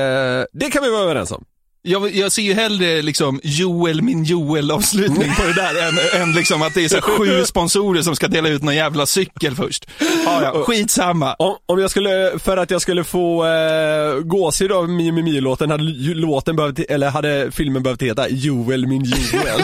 det 0.53 0.71
kan 0.71 0.83
vi 0.83 0.89
vara 0.89 1.01
överens 1.03 1.31
om. 1.31 1.43
Jag, 1.87 2.15
jag 2.15 2.31
ser 2.31 2.41
ju 2.41 2.53
hellre 2.53 3.01
liksom 3.01 3.39
Joel 3.43 4.01
min 4.01 4.23
Joel-avslutning 4.23 5.35
på 5.35 5.43
det 5.43 5.53
där 5.53 5.87
än, 5.87 6.21
än 6.21 6.31
liksom 6.31 6.61
att 6.61 6.73
det 6.73 6.85
är 6.85 6.89
så 6.89 7.01
sju 7.17 7.45
sponsorer 7.45 8.01
som 8.01 8.15
ska 8.15 8.27
dela 8.27 8.49
ut 8.49 8.63
någon 8.63 8.75
jävla 8.75 9.05
cykel 9.05 9.55
först. 9.55 9.87
Ja, 10.25 10.41
ja, 10.43 10.63
skitsamma. 10.63 11.33
Om, 11.33 11.55
om 11.65 11.79
jag 11.79 11.91
skulle, 11.91 12.39
för 12.39 12.57
att 12.57 12.71
jag 12.71 12.81
skulle 12.81 13.03
få 13.03 13.45
äh, 13.45 14.19
gåshud 14.19 14.71
av 14.71 14.89
Mio 14.89 15.11
Mio-låten, 15.11 15.71
hade 15.71 15.83
låten 16.13 16.55
behövt, 16.55 16.79
eller 16.79 17.09
hade 17.09 17.51
filmen 17.51 17.83
behövt 17.83 18.01
heta 18.01 18.29
Joel 18.29 18.87
min 18.87 19.03
Joel. 19.03 19.63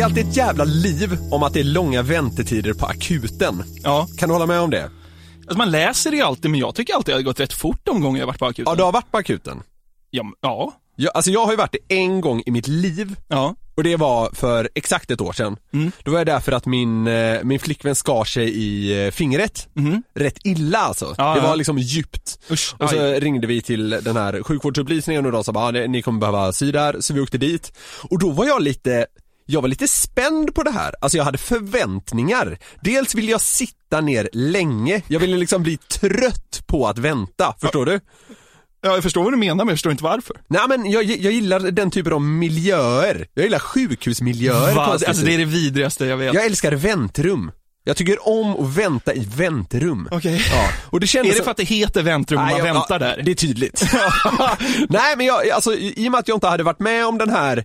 Det 0.00 0.04
är 0.04 0.06
alltid 0.06 0.28
ett 0.28 0.36
jävla 0.36 0.64
liv 0.64 1.18
om 1.30 1.42
att 1.42 1.52
det 1.54 1.60
är 1.60 1.64
långa 1.64 2.02
väntetider 2.02 2.72
på 2.72 2.86
akuten. 2.86 3.62
Ja. 3.82 4.08
Kan 4.18 4.28
du 4.28 4.32
hålla 4.34 4.46
med 4.46 4.60
om 4.60 4.70
det? 4.70 4.90
Alltså 5.40 5.58
man 5.58 5.70
läser 5.70 6.10
det 6.10 6.20
alltid, 6.20 6.50
men 6.50 6.60
jag 6.60 6.74
tycker 6.74 6.94
alltid 6.94 7.14
att 7.14 7.18
det 7.18 7.22
har 7.22 7.32
gått 7.32 7.40
rätt 7.40 7.52
fort 7.52 7.80
de 7.84 8.00
gånger 8.00 8.20
jag 8.20 8.26
varit 8.26 8.38
på 8.38 8.46
akuten. 8.46 8.64
Ja, 8.68 8.74
du 8.74 8.82
har 8.82 8.92
varit 8.92 9.10
på 9.10 9.18
akuten. 9.18 9.62
Ja, 10.10 10.24
ja. 10.40 10.72
Jag, 10.96 11.16
alltså 11.16 11.30
jag 11.30 11.44
har 11.44 11.52
ju 11.52 11.56
varit 11.56 11.72
det 11.88 11.94
en 11.96 12.20
gång 12.20 12.42
i 12.46 12.50
mitt 12.50 12.68
liv 12.68 13.16
ja. 13.28 13.54
och 13.74 13.84
det 13.84 13.96
var 13.96 14.30
för 14.32 14.68
exakt 14.74 15.10
ett 15.10 15.20
år 15.20 15.32
sedan. 15.32 15.56
Mm. 15.72 15.92
Då 16.04 16.10
var 16.10 16.18
jag 16.18 16.26
där 16.26 16.40
för 16.40 16.52
att 16.52 16.66
min, 16.66 17.06
eh, 17.06 17.42
min 17.42 17.60
flickvän 17.60 17.94
skar 17.94 18.24
sig 18.24 18.48
i 18.50 19.04
eh, 19.06 19.10
fingret. 19.10 19.68
Rätt 20.14 20.38
illa 20.44 20.78
alltså. 20.78 21.14
Ja, 21.18 21.34
det 21.34 21.40
var 21.40 21.56
liksom 21.56 21.78
djupt. 21.78 22.38
Usch, 22.50 22.74
och 22.78 22.90
så 22.90 23.00
aj. 23.00 23.20
ringde 23.20 23.46
vi 23.46 23.62
till 23.62 23.90
den 23.90 24.16
här 24.16 24.42
sjukvårdsupplysningen 24.42 25.26
och 25.26 25.32
de 25.32 25.44
sa 25.44 25.52
bara, 25.52 25.66
"Ah, 25.66 25.86
ni 25.86 26.02
kommer 26.02 26.20
behöva 26.20 26.52
sy 26.52 26.72
där, 26.72 26.96
så 27.00 27.14
vi 27.14 27.20
åkte 27.20 27.38
dit. 27.38 27.72
Och 28.10 28.18
då 28.18 28.30
var 28.30 28.46
jag 28.46 28.62
lite 28.62 29.06
jag 29.50 29.60
var 29.62 29.68
lite 29.68 29.88
spänd 29.88 30.54
på 30.54 30.62
det 30.62 30.70
här, 30.70 30.94
alltså 31.00 31.18
jag 31.18 31.24
hade 31.24 31.38
förväntningar. 31.38 32.58
Dels 32.82 33.14
ville 33.14 33.30
jag 33.30 33.40
sitta 33.40 34.00
ner 34.00 34.28
länge, 34.32 35.02
jag 35.08 35.20
ville 35.20 35.36
liksom 35.36 35.62
bli 35.62 35.76
trött 35.76 36.62
på 36.66 36.88
att 36.88 36.98
vänta, 36.98 37.54
förstår 37.60 37.86
du? 37.86 38.00
Ja, 38.82 38.94
jag 38.94 39.02
förstår 39.02 39.22
vad 39.24 39.32
du 39.32 39.36
menar, 39.36 39.54
men 39.54 39.68
jag 39.68 39.76
förstår 39.76 39.92
inte 39.92 40.04
varför. 40.04 40.36
Nej 40.48 40.62
men 40.68 40.90
jag, 40.90 41.04
jag 41.04 41.32
gillar 41.32 41.60
den 41.60 41.90
typen 41.90 42.12
av 42.12 42.20
miljöer. 42.20 43.26
Jag 43.34 43.44
gillar 43.44 43.58
sjukhusmiljöer 43.58 44.74
Va? 44.74 44.84
Alltså 44.84 45.24
det 45.24 45.34
är 45.34 45.38
det 45.38 45.44
vidrigaste 45.44 46.06
jag 46.06 46.16
vet. 46.16 46.34
Jag 46.34 46.44
älskar 46.44 46.72
väntrum. 46.72 47.50
Jag 47.84 47.96
tycker 47.96 48.28
om 48.28 48.64
att 48.64 48.76
vänta 48.76 49.14
i 49.14 49.28
väntrum. 49.36 50.08
Okej. 50.10 50.46
Ja. 50.52 50.68
Och 50.90 51.00
det 51.00 51.06
kändes 51.06 51.34
Är 51.34 51.38
det 51.38 51.44
för 51.44 51.50
att 51.50 51.56
det 51.56 51.64
heter 51.64 52.02
väntrum 52.02 52.40
och 52.40 52.46
man 52.46 52.56
jag- 52.56 52.64
väntar 52.64 52.98
där? 52.98 53.22
Det 53.24 53.30
är 53.30 53.34
tydligt. 53.34 53.82
Nej 54.88 55.16
men 55.16 55.26
jag, 55.26 55.50
alltså 55.50 55.74
i 55.74 56.08
och 56.08 56.12
med 56.12 56.18
att 56.18 56.28
jag 56.28 56.36
inte 56.36 56.46
hade 56.46 56.62
varit 56.62 56.80
med 56.80 57.06
om 57.06 57.18
den 57.18 57.30
här 57.30 57.64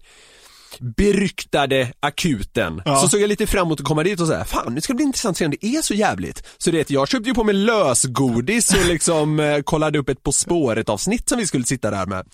beryktade 0.79 1.91
akuten 1.99 2.81
Ja. 2.85 3.01
så 3.01 3.09
såg 3.09 3.21
jag 3.21 3.27
lite 3.27 3.47
fram 3.47 3.65
emot 3.67 3.79
att 3.79 3.85
komma 3.85 4.03
dit 4.03 4.19
och 4.19 4.27
säga 4.27 4.45
fan 4.45 4.75
det 4.75 4.81
ska 4.81 4.93
bli 4.93 5.05
intressant 5.05 5.33
att 5.33 5.37
se 5.37 5.45
om 5.45 5.51
det 5.51 5.65
är 5.65 5.81
så 5.81 5.93
jävligt. 5.93 6.43
Så 6.57 6.71
det, 6.71 6.89
jag 6.89 7.07
köpte 7.07 7.29
ju 7.29 7.35
på 7.35 7.43
mig 7.43 7.55
lösgodis 7.55 8.73
och 8.73 8.85
liksom 8.85 9.39
eh, 9.39 9.61
kollade 9.61 9.99
upp 9.99 10.09
ett 10.09 10.23
På 10.23 10.31
spåret 10.31 10.89
avsnitt 10.89 11.29
som 11.29 11.37
vi 11.37 11.47
skulle 11.47 11.65
sitta 11.65 11.91
där 11.91 12.05
med. 12.05 12.25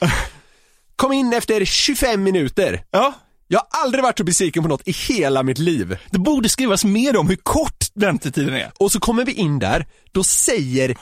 Kom 0.95 1.11
in 1.13 1.33
efter 1.33 1.65
25 1.65 2.23
minuter. 2.23 2.83
Ja. 2.91 3.13
Jag 3.47 3.59
har 3.59 3.83
aldrig 3.83 4.03
varit 4.03 4.17
så 4.17 4.23
besviken 4.23 4.63
på 4.63 4.69
något 4.69 4.87
i 4.87 4.91
hela 4.91 5.43
mitt 5.43 5.57
liv. 5.57 5.97
Det 6.11 6.19
borde 6.19 6.49
skrivas 6.49 6.85
mer 6.85 7.17
om 7.17 7.29
hur 7.29 7.35
kort 7.35 7.85
väntetiden 7.93 8.53
är. 8.53 8.71
Och 8.77 8.91
så 8.91 8.99
kommer 8.99 9.25
vi 9.25 9.31
in 9.33 9.59
där, 9.59 9.87
då 10.11 10.23
säger, 10.23 10.97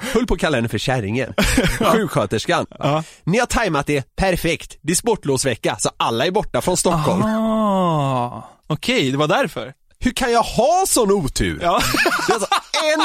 höll 0.00 0.26
på 0.26 0.34
att 0.34 0.40
kalla 0.40 0.56
henne 0.56 0.68
för 0.68 0.78
kärringen, 0.78 1.34
sjuksköterskan. 1.80 2.66
Ja. 2.78 3.02
Ni 3.24 3.38
har 3.38 3.46
tajmat 3.46 3.86
det 3.86 4.16
perfekt, 4.16 4.76
det 4.82 4.92
är 4.92 4.96
sportlovsvecka 4.96 5.76
så 5.78 5.90
alla 5.96 6.26
är 6.26 6.30
borta 6.30 6.60
från 6.60 6.76
Stockholm. 6.76 7.22
Okej, 8.66 9.10
det 9.10 9.16
var 9.18 9.28
därför. 9.28 9.72
Hur 10.02 10.10
kan 10.10 10.32
jag 10.32 10.42
ha 10.42 10.84
sån 10.86 11.10
otur? 11.10 11.58
Ja. 11.62 11.80
Det 12.26 12.32
är 12.32 12.34
alltså 12.34 12.48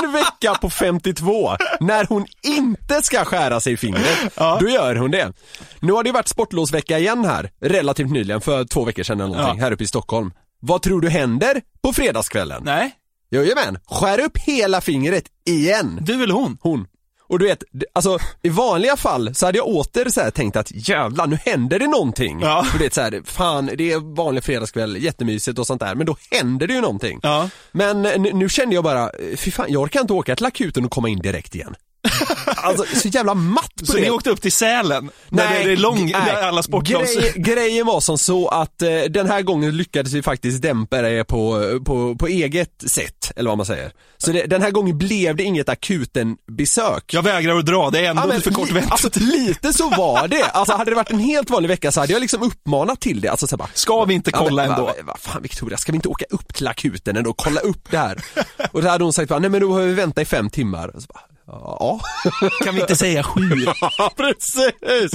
en 0.04 0.12
vecka 0.12 0.56
på 0.62 0.70
52, 0.70 1.52
när 1.80 2.06
hon 2.10 2.26
inte 2.44 3.02
ska 3.02 3.26
skära 3.26 3.60
sig 3.60 3.74
i 3.74 3.78
fingret, 3.78 4.36
då 4.60 4.70
gör 4.70 4.96
hon 4.96 5.12
det. 5.12 5.34
Nu 5.80 5.94
har 5.94 6.04
det 6.04 6.12
varit 6.12 6.28
sportlovsvecka 6.28 7.00
igen 7.00 7.26
här, 7.26 7.52
relativt 7.62 8.12
nyligen, 8.12 8.42
för 8.42 8.66
två 8.66 8.84
veckor 8.86 9.04
sedan 9.04 9.22
eller 9.22 9.36
någonting, 9.36 9.60
Ja. 9.60 9.66
här 9.66 9.72
uppe 9.72 9.84
i 9.84 9.88
Stockholm. 9.88 10.32
Vad 10.60 10.82
tror 10.82 11.02
du 11.02 11.10
händer 11.10 11.62
på 11.84 11.94
fredagskvällen? 11.94 12.62
Nej, 12.66 12.92
Jajamän, 13.32 13.78
skär 13.86 14.20
upp 14.20 14.38
hela 14.38 14.82
fingret 14.82 15.26
igen. 15.46 16.00
du 16.02 16.24
eller 16.24 16.34
hon? 16.34 16.58
Hon. 16.62 16.88
Och 17.28 17.40
du 17.40 17.46
vet, 17.46 17.64
alltså 17.94 18.18
i 18.44 18.50
vanliga 18.50 18.98
fall 18.98 19.36
så 19.36 19.46
hade 19.46 19.58
jag 19.58 19.68
åter 19.68 20.10
så 20.10 20.32
tänkt 20.32 20.56
att 20.56 20.72
jävlar 20.90 21.28
nu 21.28 21.38
händer 21.46 21.80
det 21.80 21.88
någonting. 21.88 22.40
Ja. 22.42 22.66
Det 22.80 22.86
är 22.86 22.90
så 22.90 23.02
här, 23.02 23.22
fan 23.26 23.70
det 23.78 23.92
är 23.92 24.16
vanlig 24.16 24.44
fredagskväll, 24.44 25.04
jättemysigt 25.04 25.60
och 25.60 25.68
sånt 25.68 25.82
där, 25.82 25.96
men 25.96 26.06
då 26.06 26.18
händer 26.32 26.68
det 26.68 26.74
ju 26.74 26.82
någonting. 26.82 27.20
Ja. 27.24 27.50
Men 27.72 28.06
eh, 28.06 28.20
nu, 28.20 28.34
nu 28.34 28.50
kände 28.50 28.76
jag 28.76 28.84
bara, 28.84 29.04
eh, 29.04 29.38
fy 29.38 29.52
fan 29.52 29.66
jag 29.70 29.82
orkar 29.82 30.02
inte 30.02 30.14
åka 30.14 30.36
till 30.36 30.46
akuten 30.46 30.86
och 30.86 30.92
komma 30.92 31.10
in 31.10 31.20
direkt 31.20 31.56
igen. 31.56 31.76
Alltså 32.58 32.86
så 32.96 33.08
jävla 33.08 33.34
matt 33.34 33.72
på 33.80 33.86
Så 33.86 33.94
det. 33.94 34.02
ni 34.02 34.10
åkte 34.10 34.30
upp 34.30 34.42
till 34.42 34.52
Sälen? 34.52 35.10
Där 35.30 35.64
det 35.64 35.72
är 35.72 35.78
lång, 35.78 36.12
nej. 36.12 36.36
alla 36.44 36.64
sportlovs... 36.64 37.16
Grej, 37.16 37.34
grejen 37.36 37.86
var 37.86 38.00
som 38.00 38.18
så 38.18 38.48
att 38.48 38.82
eh, 38.82 38.90
den 39.10 39.28
här 39.28 39.42
gången 39.42 39.78
lyckades 39.78 40.14
vi 40.14 40.22
faktiskt 40.22 40.62
dämpa 40.62 41.02
det 41.02 41.24
på, 41.24 41.62
på, 41.86 42.16
på 42.16 42.28
eget 42.28 42.84
sätt, 42.88 43.32
eller 43.36 43.50
vad 43.50 43.58
man 43.58 43.66
säger. 43.66 43.92
Så 44.18 44.32
det, 44.32 44.46
den 44.46 44.62
här 44.62 44.72
gången 44.72 44.98
blev 44.98 45.36
det 45.36 45.44
inget 45.44 45.70
akuten-besök. 45.70 47.14
Jag 47.14 47.24
vägrar 47.24 47.58
att 47.58 47.66
dra, 47.66 47.90
det 47.90 48.06
är 48.06 48.10
ändå 48.10 48.22
Ja, 48.22 48.28
men 48.28 48.42
för 48.42 48.52
kort 48.52 48.72
väntetid. 48.72 48.92
Alltså 48.92 49.10
lite 49.20 49.74
så 49.74 49.90
var 49.90 50.28
det. 50.28 50.44
Alltså 50.44 50.74
hade 50.74 50.92
det 50.92 50.96
varit 50.96 51.12
en 51.12 51.20
helt 51.20 51.50
vanlig 51.50 51.70
vecka 51.70 51.92
så 51.92 52.00
hade 52.00 52.14
jag 52.14 52.22
liksom 52.22 52.44
uppmanat 52.44 53.02
till 53.02 53.22
det. 53.22 53.28
Alltså 53.30 53.48
så 53.48 53.58
bara, 53.58 53.70
Ska 53.74 54.06
vi 54.06 54.14
inte 54.14 54.32
kolla 54.32 54.62
men, 54.64 54.72
ändå? 54.72 54.86
Vad 54.86 55.06
va, 55.06 55.18
fan 55.20 55.42
Victoria, 55.42 55.78
ska 55.78 55.92
vi 55.92 55.96
inte 55.96 56.08
åka 56.10 56.26
upp 56.30 56.54
till 56.54 56.68
akuten 56.68 57.18
ändå 57.18 57.30
och 57.30 57.38
kolla 57.38 57.60
upp 57.60 57.92
det 57.92 57.98
här? 57.98 58.24
Och 58.72 58.82
då 58.82 58.90
hade 58.90 59.04
hon 59.04 59.14
sagt 59.14 59.30
nej 59.30 59.50
men 59.50 59.62
då 59.62 59.68
behöver 59.68 59.88
vi 59.88 59.94
vänta 59.94 60.22
i 60.22 60.26
fem 60.26 60.50
timmar. 60.50 60.96
Och 60.96 61.02
så 61.02 61.08
bara, 61.14 61.22
Ja. 61.48 62.00
Kan 62.64 62.76
vi 62.76 62.82
inte 62.82 62.96
säga 62.96 63.24
sju? 63.24 63.42
Ja, 63.98 64.12
precis. 64.18 65.12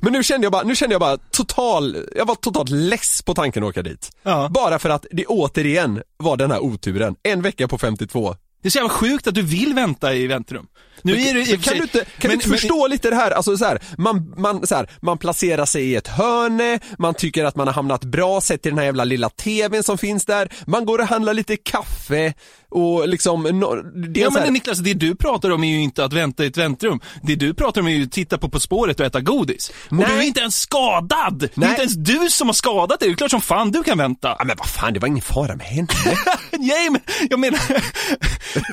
Men 0.00 0.12
nu 0.12 0.22
kände 0.22 0.44
jag 0.44 0.52
bara, 0.52 0.62
nu 0.62 0.76
kände 0.76 0.94
jag 0.94 1.00
bara 1.00 1.16
total, 1.16 1.96
jag 2.16 2.26
var 2.26 2.34
totalt 2.34 2.70
less 2.70 3.22
på 3.22 3.34
tanken 3.34 3.62
att 3.62 3.68
åka 3.68 3.82
dit. 3.82 4.10
Ja. 4.22 4.48
Bara 4.48 4.78
för 4.78 4.90
att 4.90 5.06
det 5.10 5.26
återigen 5.26 6.02
var 6.16 6.36
den 6.36 6.50
här 6.50 6.60
oturen. 6.60 7.16
En 7.22 7.42
vecka 7.42 7.68
på 7.68 7.78
52. 7.78 8.36
Det 8.62 8.68
är 8.68 8.70
så 8.70 8.78
jävla 8.78 8.88
sjukt 8.90 9.26
att 9.26 9.34
du 9.34 9.42
vill 9.42 9.74
vänta 9.74 10.14
i 10.14 10.26
väntrum. 10.26 10.66
Nu 11.02 11.20
är 11.20 11.34
det 11.34 11.54
och 11.54 11.62
kan 11.62 11.76
du 11.76 11.82
inte, 11.82 11.98
kan 11.98 12.06
men- 12.18 12.28
du 12.28 12.34
inte 12.34 12.48
men- 12.48 12.58
förstå 12.58 12.86
lite 12.86 13.10
det 13.10 13.16
här, 13.16 13.30
alltså 13.30 13.56
så 13.56 13.64
här, 13.64 13.78
man, 13.98 14.34
man, 14.36 14.66
så 14.66 14.74
här, 14.74 14.90
man 15.02 15.18
placerar 15.18 15.66
sig 15.66 15.84
i 15.84 15.94
ett 15.96 16.08
hörne, 16.08 16.78
man 16.98 17.14
tycker 17.14 17.44
att 17.44 17.56
man 17.56 17.66
har 17.66 17.74
hamnat 17.74 18.04
bra 18.04 18.40
sett 18.40 18.62
till 18.62 18.70
den 18.70 18.78
här 18.78 18.84
jävla 18.84 19.04
lilla 19.04 19.28
tvn 19.28 19.82
som 19.82 19.98
finns 19.98 20.24
där, 20.24 20.48
man 20.66 20.84
går 20.84 20.98
och 20.98 21.06
handlar 21.06 21.34
lite 21.34 21.56
kaffe 21.56 22.34
och 22.70 23.08
liksom, 23.08 23.42
no, 23.42 23.74
det 24.12 24.20
är 24.20 24.24
Ja 24.24 24.30
men 24.30 24.52
Niklas, 24.52 24.78
det 24.78 24.94
du 24.94 25.14
pratar 25.14 25.50
om 25.50 25.64
är 25.64 25.68
ju 25.68 25.80
inte 25.80 26.04
att 26.04 26.12
vänta 26.12 26.44
i 26.44 26.46
ett 26.46 26.56
väntrum. 26.56 27.00
Det 27.22 27.34
du 27.34 27.54
pratar 27.54 27.80
om 27.80 27.86
är 27.86 27.92
ju 27.92 28.02
att 28.04 28.12
titta 28.12 28.38
på 28.38 28.48
På 28.48 28.60
spåret 28.60 29.00
och 29.00 29.06
äta 29.06 29.20
godis. 29.20 29.72
Och 29.90 29.96
Nej. 29.96 30.06
du 30.08 30.14
är 30.14 30.22
inte 30.22 30.40
ens 30.40 30.60
skadad! 30.60 31.38
Det 31.38 31.44
är 31.44 31.50
Nej. 31.60 31.68
inte 31.70 31.82
ens 31.82 31.94
du 31.94 32.30
som 32.30 32.48
har 32.48 32.52
skadat 32.52 33.00
dig, 33.00 33.08
det 33.08 33.14
är 33.14 33.16
klart 33.16 33.30
som 33.30 33.40
fan 33.40 33.70
du 33.70 33.82
kan 33.82 33.98
vänta. 33.98 34.36
Ja 34.38 34.44
men 34.44 34.56
vad 34.58 34.66
fan, 34.68 34.92
det 34.92 35.00
var 35.00 35.08
ingen 35.08 35.22
fara 35.22 35.56
med 35.56 35.66
henne. 35.66 35.88
Nej 36.50 36.90
men, 36.90 37.00
jag 37.30 37.40
menar, 37.40 37.60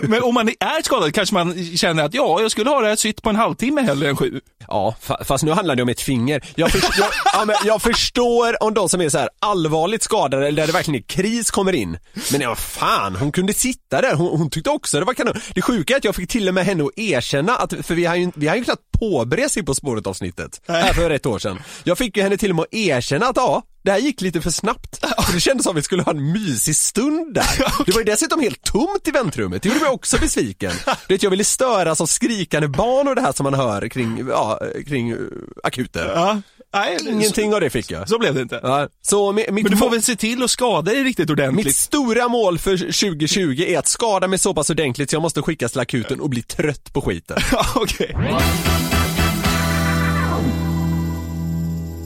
men 0.07 0.23
om 0.23 0.33
man 0.33 0.49
är 0.49 0.83
skadad 0.83 1.13
kanske 1.13 1.33
man 1.35 1.65
känner 1.77 2.03
att 2.03 2.13
ja, 2.19 2.41
jag 2.41 2.51
skulle 2.51 2.69
ha 2.69 2.81
det 2.81 2.87
här 2.87 2.95
sytt 2.95 3.21
på 3.21 3.29
en 3.29 3.35
halvtimme 3.35 3.81
hellre 3.81 4.09
än 4.09 4.17
sju. 4.17 4.41
Ja, 4.67 4.95
fa- 5.01 5.23
fast 5.23 5.43
nu 5.43 5.51
handlar 5.51 5.75
det 5.75 5.83
om 5.83 5.89
ett 5.89 6.01
finger. 6.01 6.43
Jag, 6.55 6.71
förstår, 6.71 6.93
jag, 6.97 7.07
ja, 7.33 7.45
men 7.45 7.55
jag 7.65 7.81
förstår 7.81 8.63
om 8.63 8.73
de 8.73 8.89
som 8.89 9.01
är 9.01 9.09
så 9.09 9.17
här 9.17 9.29
allvarligt 9.39 10.03
skadade 10.03 10.47
eller 10.47 10.61
där 10.61 10.67
det 10.67 10.73
verkligen 10.73 11.03
är 11.03 11.07
kris 11.07 11.51
kommer 11.51 11.73
in. 11.73 11.97
Men 12.31 12.41
ja, 12.41 12.55
fan, 12.55 13.15
hon 13.15 13.31
kunde 13.31 13.53
sitta 13.53 14.01
där. 14.01 14.15
Hon, 14.15 14.37
hon 14.39 14.49
tyckte 14.49 14.69
också 14.69 14.99
det 14.99 15.05
var 15.05 15.13
kanon. 15.13 15.33
Det 15.53 15.61
sjuka 15.61 15.93
är 15.93 15.97
att 15.97 16.03
jag 16.03 16.15
fick 16.15 16.29
till 16.29 16.47
och 16.47 16.53
med 16.53 16.65
henne 16.65 16.83
att 16.83 16.99
erkänna 16.99 17.55
att, 17.55 17.73
för 17.85 17.95
vi 17.95 18.05
har 18.05 18.15
ju, 18.15 18.31
vi 18.35 18.47
har 18.47 18.55
ju 18.55 18.63
knappt 18.63 18.81
påbörjat 18.99 19.51
sig 19.51 19.63
På 19.63 19.75
spåret 19.75 20.07
avsnittet. 20.07 20.61
Här 20.67 20.93
för 20.93 21.09
ett 21.09 21.25
år 21.25 21.39
sedan. 21.39 21.59
Jag 21.83 21.97
fick 21.97 22.17
ju 22.17 22.23
henne 22.23 22.37
till 22.37 22.49
och 22.49 22.55
med 22.55 22.63
att 22.63 22.73
erkänna 22.73 23.25
att 23.25 23.37
ja, 23.37 23.61
det 23.83 23.91
här 23.91 23.99
gick 23.99 24.21
lite 24.21 24.41
för 24.41 24.49
snabbt. 24.51 25.05
För 25.25 25.33
det 25.33 25.39
kändes 25.39 25.63
som 25.63 25.71
att 25.71 25.77
vi 25.77 25.83
skulle 25.83 26.03
ha 26.03 26.11
en 26.11 26.31
mysig 26.31 26.75
stund 26.75 27.33
där. 27.33 27.65
Det 27.85 27.91
var 27.91 27.99
ju 27.99 28.05
dessutom 28.05 28.39
helt 28.39 28.63
tomt 28.63 29.07
i 29.07 29.11
väntrummet, 29.11 29.63
det 29.63 29.69
gjorde 29.69 29.81
mig 29.81 29.89
också 29.89 30.17
besviken. 30.19 30.71
Du 31.07 31.13
vet, 31.13 31.23
jag 31.23 31.29
ville 31.29 31.43
störas 31.43 32.01
av 32.01 32.05
skrikande 32.05 32.67
barn 32.67 33.07
och 33.07 33.15
det 33.15 33.21
här 33.21 33.31
som 33.31 33.43
man 33.43 33.53
hör 33.53 33.87
kring, 33.87 34.27
ja, 34.29 34.59
kring 34.87 35.13
uh, 35.13 35.29
akuter. 35.63 36.11
Ja. 36.15 36.41
Nej, 36.73 36.97
Ingenting 37.09 37.53
av 37.53 37.61
det 37.61 37.69
fick 37.69 37.91
jag. 37.91 38.01
Så, 38.01 38.13
så 38.13 38.19
blev 38.19 38.35
det 38.35 38.41
inte. 38.41 38.59
Ja, 38.63 38.87
så 39.01 39.31
mi- 39.31 39.51
mitt, 39.51 39.63
Men 39.63 39.71
du 39.71 39.77
får 39.77 39.89
väl 39.89 40.01
se 40.01 40.15
till 40.15 40.43
att 40.43 40.51
skada 40.51 40.91
dig 40.91 41.03
riktigt 41.03 41.29
ordentligt. 41.29 41.65
mitt 41.65 41.75
stora 41.75 42.27
mål 42.27 42.59
för 42.59 42.77
2020 42.77 43.63
är 43.67 43.79
att 43.79 43.87
skada 43.87 44.27
mig 44.27 44.39
så 44.39 44.53
pass 44.53 44.69
ordentligt 44.69 45.09
så 45.09 45.15
jag 45.15 45.21
måste 45.21 45.41
skickas 45.41 45.71
till 45.71 45.81
akuten 45.81 46.19
och 46.21 46.29
bli 46.29 46.41
trött 46.41 46.93
på 46.93 47.01
skiten. 47.01 47.37
Okej. 47.75 48.15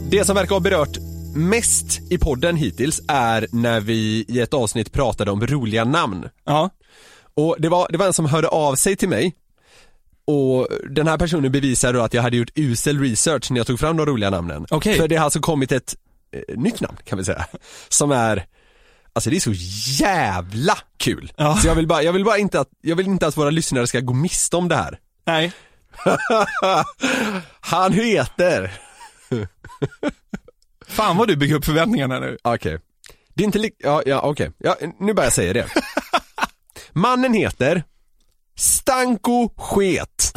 Det 0.10 0.26
som 0.26 0.36
verkar 0.36 0.56
ha 0.56 0.60
berört 0.60 0.98
mest 1.36 2.12
i 2.12 2.18
podden 2.18 2.56
hittills 2.56 3.02
är 3.08 3.48
när 3.52 3.80
vi 3.80 4.26
i 4.28 4.40
ett 4.40 4.54
avsnitt 4.54 4.92
pratade 4.92 5.32
om 5.32 5.48
roliga 5.48 5.84
namn. 5.84 6.30
Ja. 6.46 6.70
Och 7.34 7.56
det 7.60 7.70
var, 7.70 7.88
det 7.90 7.98
var 7.98 8.06
en 8.06 8.14
som 8.14 8.26
hörde 8.26 8.48
av 8.48 8.76
sig 8.76 8.96
till 8.96 9.10
mig 9.10 9.36
och 10.26 10.68
den 10.90 11.08
här 11.08 11.18
personen 11.18 11.52
bevisade 11.52 11.98
då 11.98 12.04
att 12.04 12.14
jag 12.14 12.22
hade 12.22 12.38
gjort 12.38 12.52
usel 12.56 13.00
research 13.00 13.52
när 13.52 13.58
jag 13.58 13.68
tog 13.68 13.80
fram 13.80 13.98
de 13.98 14.06
roliga 14.06 14.30
namnen. 14.30 14.66
Okej. 14.70 14.98
För 14.98 15.08
det 15.08 15.16
har 15.16 15.24
alltså 15.26 15.40
kommit 15.40 15.72
ett 15.72 15.96
eh, 16.32 16.58
nytt 16.58 16.82
namn 16.82 16.98
kan 17.06 17.18
vi 17.18 17.24
säga, 17.24 17.46
som 17.90 18.12
är 18.12 18.46
Alltså 19.16 19.30
det 19.30 19.36
är 19.36 19.40
så 19.40 19.54
jävla 20.04 20.78
kul! 20.98 21.32
Ja. 21.36 21.56
Så 21.56 21.68
jag 21.68 21.76
vill, 21.76 21.88
bara, 21.88 22.04
jag 22.04 22.14
vill 22.14 22.26
bara 22.26 22.38
inte 22.38 22.60
att, 22.60 22.68
jag 22.82 22.96
vill 22.96 23.06
inte 23.06 23.28
att 23.28 23.38
våra 23.38 23.50
lyssnare 23.50 23.88
ska 23.88 24.00
gå 24.00 24.14
miste 24.14 24.58
om 24.58 24.68
det 24.68 24.76
här. 24.76 25.00
Nej. 25.26 25.52
Han 27.60 27.94
heter, 27.94 28.72
Fan 30.94 31.18
vad 31.18 31.28
du 31.28 31.36
bygger 31.36 31.56
upp 31.56 31.66
förväntningarna 31.66 32.20
nu. 32.20 32.38
okej, 32.44 32.80
det 33.34 33.44
är 33.44 33.46
inte 33.46 33.60
lik, 33.60 33.74
ja, 33.78 34.04
ja 34.06 34.22
okej, 34.22 34.52
ja, 34.58 34.78
nu 35.00 35.14
bara 35.14 35.26
jag 35.26 35.34
säga 35.34 35.54
det. 35.54 35.68
Mannen 36.92 37.34
heter 37.34 37.84
Stanko 38.56 39.50
Sket. 39.58 40.34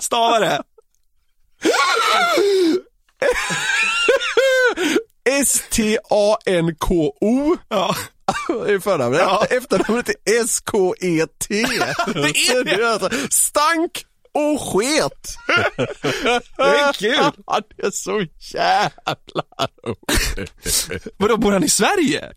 Stava 0.00 0.38
det. 0.38 0.62
S-T-A-N-K-O 6.24 7.56
Ja. 7.68 7.94
i 8.68 8.80
förnamnet. 8.80 9.20
Ja. 9.20 9.44
Efternamnet 9.50 10.08
är 10.08 10.42
S-K-E-T. 10.44 11.54
Det 12.14 12.48
är 12.48 12.64
det. 12.64 12.92
alltså 12.92 13.10
stank 13.30 14.04
och 14.34 14.60
sket. 14.60 15.34
Det 16.56 16.62
är 16.62 16.92
kul. 16.92 17.42
Ja, 17.46 17.60
det 17.76 17.86
är 17.86 17.90
så 17.90 18.24
jävla 18.54 19.16
roligt. 19.86 20.88
Vadå, 21.16 21.36
bor 21.36 21.52
han 21.52 21.64
i 21.64 21.68
Sverige? 21.68 22.32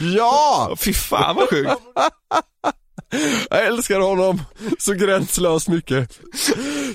Ja! 0.00 0.76
Fy 0.78 0.92
fan 0.92 1.36
vad 1.36 1.48
sjukt. 1.50 1.70
Jag 3.50 3.66
älskar 3.66 4.00
honom 4.00 4.42
så 4.78 4.92
gränslöst 4.92 5.68
mycket. 5.68 6.18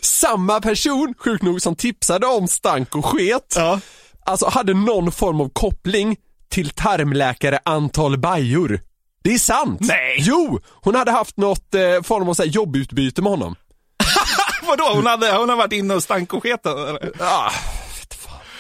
Samma 0.02 0.62
person, 0.62 1.14
sjukt 1.18 1.44
nog, 1.44 1.62
som 1.62 1.76
tipsade 1.76 2.28
om 2.28 2.48
stank 2.48 2.96
och 2.96 3.06
sket, 3.06 3.54
Ja. 3.56 3.80
alltså 4.26 4.48
hade 4.50 4.74
någon 4.74 5.12
form 5.12 5.42
av 5.42 5.50
koppling 5.54 6.16
till 6.50 6.70
tarmläkare 6.70 7.60
Antal 7.66 8.18
Bajor. 8.18 8.80
Det 9.24 9.34
är 9.34 9.40
sant! 9.40 9.80
Nej. 9.82 10.16
Jo! 10.20 10.60
Hon 10.84 10.96
hade 10.96 11.12
haft 11.12 11.38
något 11.38 11.76
eh, 11.76 12.02
form 12.04 12.30
av 12.30 12.34
så 12.34 12.44
här, 12.44 12.50
jobbutbyte 12.50 13.22
med 13.22 13.32
honom. 13.32 13.56
Vadå, 14.68 14.92
hon, 14.94 15.06
hade, 15.06 15.38
hon 15.38 15.50
har 15.50 15.56
varit 15.56 15.74
inne 15.74 15.94
och 15.94 16.04
stank 16.04 16.34
och 16.34 16.44
sket 16.44 16.66
eller? 16.66 17.10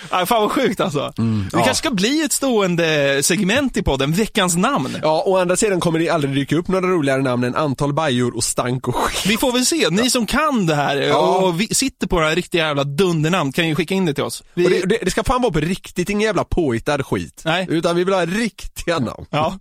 Ah, 0.10 0.26
fan 0.26 0.42
vad 0.42 0.52
sjukt 0.52 0.80
alltså. 0.80 1.14
det 1.16 1.24
ja. 1.52 1.64
kanske 1.64 1.76
ska 1.76 1.92
bli 1.92 2.24
ett 2.24 2.32
stående 2.32 3.20
segment 3.24 3.78
i 3.78 3.84
podden, 3.84 4.14
veckans 4.14 4.58
namn. 4.58 4.98
Ja, 5.02 5.24
å 5.26 5.38
andra 5.38 5.56
sidan 5.56 5.80
kommer 5.80 6.00
det 6.00 6.10
aldrig 6.10 6.34
dyka 6.34 6.56
upp 6.56 6.68
några 6.68 6.88
roligare 6.88 7.22
namn 7.22 7.44
än 7.44 7.56
antal 7.56 7.94
bajor 7.94 8.36
och 8.36 8.44
stank 8.44 8.88
och 8.88 8.96
skit. 8.96 9.26
Vi 9.26 9.38
får 9.38 9.52
väl 9.52 9.66
se, 9.66 9.90
ni 9.90 10.10
som 10.10 10.26
kan 10.26 10.66
det 10.66 10.76
här 10.76 10.98
Ja. 10.98 11.18
och 11.18 11.62
vi 11.62 11.68
sitter 11.68 12.08
på 12.08 12.16
några 12.16 12.36
riktiga 12.36 12.68
jävla 12.68 12.84
dundernamn 12.84 13.52
kan 13.52 13.68
ju 13.68 13.76
skicka 13.76 13.96
in 13.96 14.06
det 14.06 14.14
till 14.14 14.24
oss. 14.24 14.44
Vi... 14.54 14.64
Det, 14.64 14.82
det, 14.86 15.00
det 15.02 15.12
ska 15.12 15.24
fan 15.24 15.42
vara 15.42 15.52
på 15.52 15.60
riktigt, 15.60 16.10
ingen 16.10 16.22
jävla 16.22 16.44
påhittad 16.44 17.04
skit. 17.04 17.42
Nej. 17.46 17.68
Utan 17.70 17.96
vi 17.96 18.04
vill 18.04 18.14
ha 18.14 18.26
riktiga 18.26 19.00
namn. 19.00 19.26
Ja. 19.30 19.60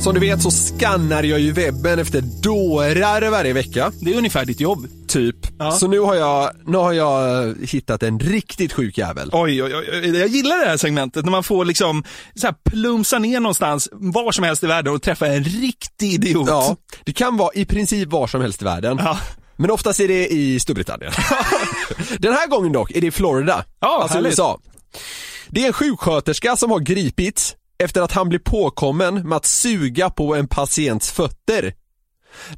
Som 0.00 0.14
du 0.14 0.20
vet 0.20 0.42
så 0.42 0.50
skannar 0.50 1.22
jag 1.22 1.40
ju 1.40 1.52
webben 1.52 1.98
efter 1.98 2.20
dårar 2.20 3.30
varje 3.30 3.52
vecka. 3.52 3.92
Det 4.00 4.12
är 4.12 4.18
ungefär 4.18 4.44
ditt 4.44 4.60
jobb. 4.60 4.86
Typ. 5.08 5.36
Ja. 5.58 5.70
Så 5.72 5.88
nu 5.88 5.98
har 5.98 6.14
jag, 6.14 6.50
nu 6.66 6.76
har 6.76 6.92
jag 6.92 7.54
hittat 7.66 8.02
en 8.02 8.18
riktigt 8.18 8.72
sjuk 8.72 8.98
jävel. 8.98 9.30
Oj, 9.32 9.62
oj, 9.62 9.74
oj, 9.74 10.18
jag 10.18 10.28
gillar 10.28 10.58
det 10.58 10.70
här 10.70 10.76
segmentet 10.76 11.24
när 11.24 11.30
man 11.30 11.42
får 11.44 11.64
liksom 11.64 12.04
så 12.34 12.46
här 12.46 12.54
plumsa 12.70 13.18
ner 13.18 13.40
någonstans 13.40 13.88
var 13.92 14.32
som 14.32 14.44
helst 14.44 14.64
i 14.64 14.66
världen 14.66 14.94
och 14.94 15.02
träffa 15.02 15.26
en 15.26 15.44
riktig 15.44 16.12
idiot. 16.12 16.48
Ja, 16.48 16.76
det 17.04 17.12
kan 17.12 17.36
vara 17.36 17.50
i 17.54 17.64
princip 17.64 18.08
var 18.08 18.26
som 18.26 18.40
helst 18.40 18.62
i 18.62 18.64
världen. 18.64 19.00
Ja. 19.04 19.18
Men 19.56 19.70
oftast 19.70 20.00
är 20.00 20.08
det 20.08 20.28
i 20.28 20.60
Storbritannien. 20.60 21.12
Den 22.18 22.32
här 22.32 22.46
gången 22.46 22.72
dock 22.72 22.90
är 22.90 23.00
det 23.00 23.06
i 23.06 23.10
Florida, 23.10 23.64
Ja, 23.80 24.00
alltså 24.02 24.18
härligt. 24.18 24.30
USA. 24.32 24.60
Det 25.48 25.62
är 25.62 25.66
en 25.66 25.72
sjuksköterska 25.72 26.56
som 26.56 26.70
har 26.70 26.78
gripits 26.78 27.54
efter 27.80 28.02
att 28.02 28.12
han 28.12 28.28
blir 28.28 28.38
påkommen 28.38 29.28
med 29.28 29.36
att 29.36 29.46
suga 29.46 30.10
på 30.10 30.34
en 30.34 30.48
patients 30.48 31.12
fötter. 31.12 31.74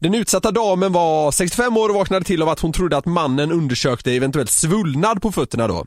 Den 0.00 0.14
utsatta 0.14 0.50
damen 0.50 0.92
var 0.92 1.30
65 1.30 1.76
år 1.76 1.88
och 1.88 1.94
vaknade 1.94 2.24
till 2.24 2.42
av 2.42 2.48
att 2.48 2.60
hon 2.60 2.72
trodde 2.72 2.96
att 2.96 3.06
mannen 3.06 3.52
undersökte 3.52 4.12
eventuellt 4.12 4.50
svullnad 4.50 5.22
på 5.22 5.32
fötterna 5.32 5.68
då. 5.68 5.84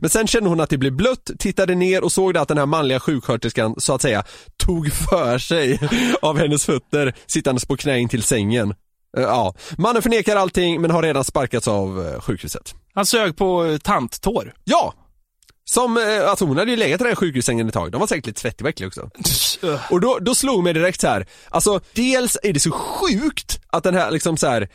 Men 0.00 0.10
sen 0.10 0.26
kände 0.26 0.48
hon 0.48 0.60
att 0.60 0.70
det 0.70 0.78
blev 0.78 0.92
blött, 0.92 1.30
tittade 1.38 1.74
ner 1.74 2.04
och 2.04 2.12
såg 2.12 2.36
att 2.36 2.48
den 2.48 2.58
här 2.58 2.66
manliga 2.66 3.00
sjuksköterskan 3.00 3.74
så 3.78 3.94
att 3.94 4.02
säga 4.02 4.24
tog 4.56 4.92
för 4.92 5.38
sig 5.38 5.80
av 6.22 6.38
hennes 6.38 6.64
fötter 6.64 7.14
sittandes 7.26 7.64
på 7.64 7.76
knä 7.76 7.98
in 7.98 8.08
till 8.08 8.22
sängen. 8.22 8.70
Eh, 9.16 9.22
Ja, 9.22 9.54
mannen 9.78 10.02
förnekar 10.02 10.36
allting 10.36 10.80
men 10.80 10.90
har 10.90 11.02
redan 11.02 11.24
sparkats 11.24 11.68
av 11.68 12.06
eh, 12.06 12.20
sjukhuset. 12.20 12.74
Han 12.94 13.06
sög 13.06 13.36
på 13.36 13.78
tanttår. 13.82 14.54
Ja! 14.64 14.94
Som, 15.64 15.96
eh, 15.96 16.30
alltså 16.30 16.44
hon 16.44 16.56
hade 16.56 16.70
ju 16.70 16.76
legat 16.76 17.00
i 17.00 17.04
den 17.04 17.16
sjukhussängen 17.16 17.68
ett 17.68 17.74
tag, 17.74 17.92
de 17.92 18.00
var 18.00 18.06
säkert 18.06 18.26
lite 18.26 18.40
svettiga 18.40 18.64
och 18.64 18.70
äckliga 18.70 18.88
också. 18.88 19.10
Och 19.90 20.00
då, 20.00 20.18
då 20.20 20.34
slog 20.34 20.64
mig 20.64 20.72
direkt 20.72 21.00
så 21.00 21.06
här. 21.08 21.26
alltså 21.48 21.80
dels 21.92 22.38
är 22.42 22.52
det 22.52 22.60
så 22.60 22.70
sjukt 22.70 23.60
att 23.70 23.84
den 23.84 23.94
här 23.94 24.10
liksom 24.10 24.36
så 24.36 24.46
här 24.46 24.68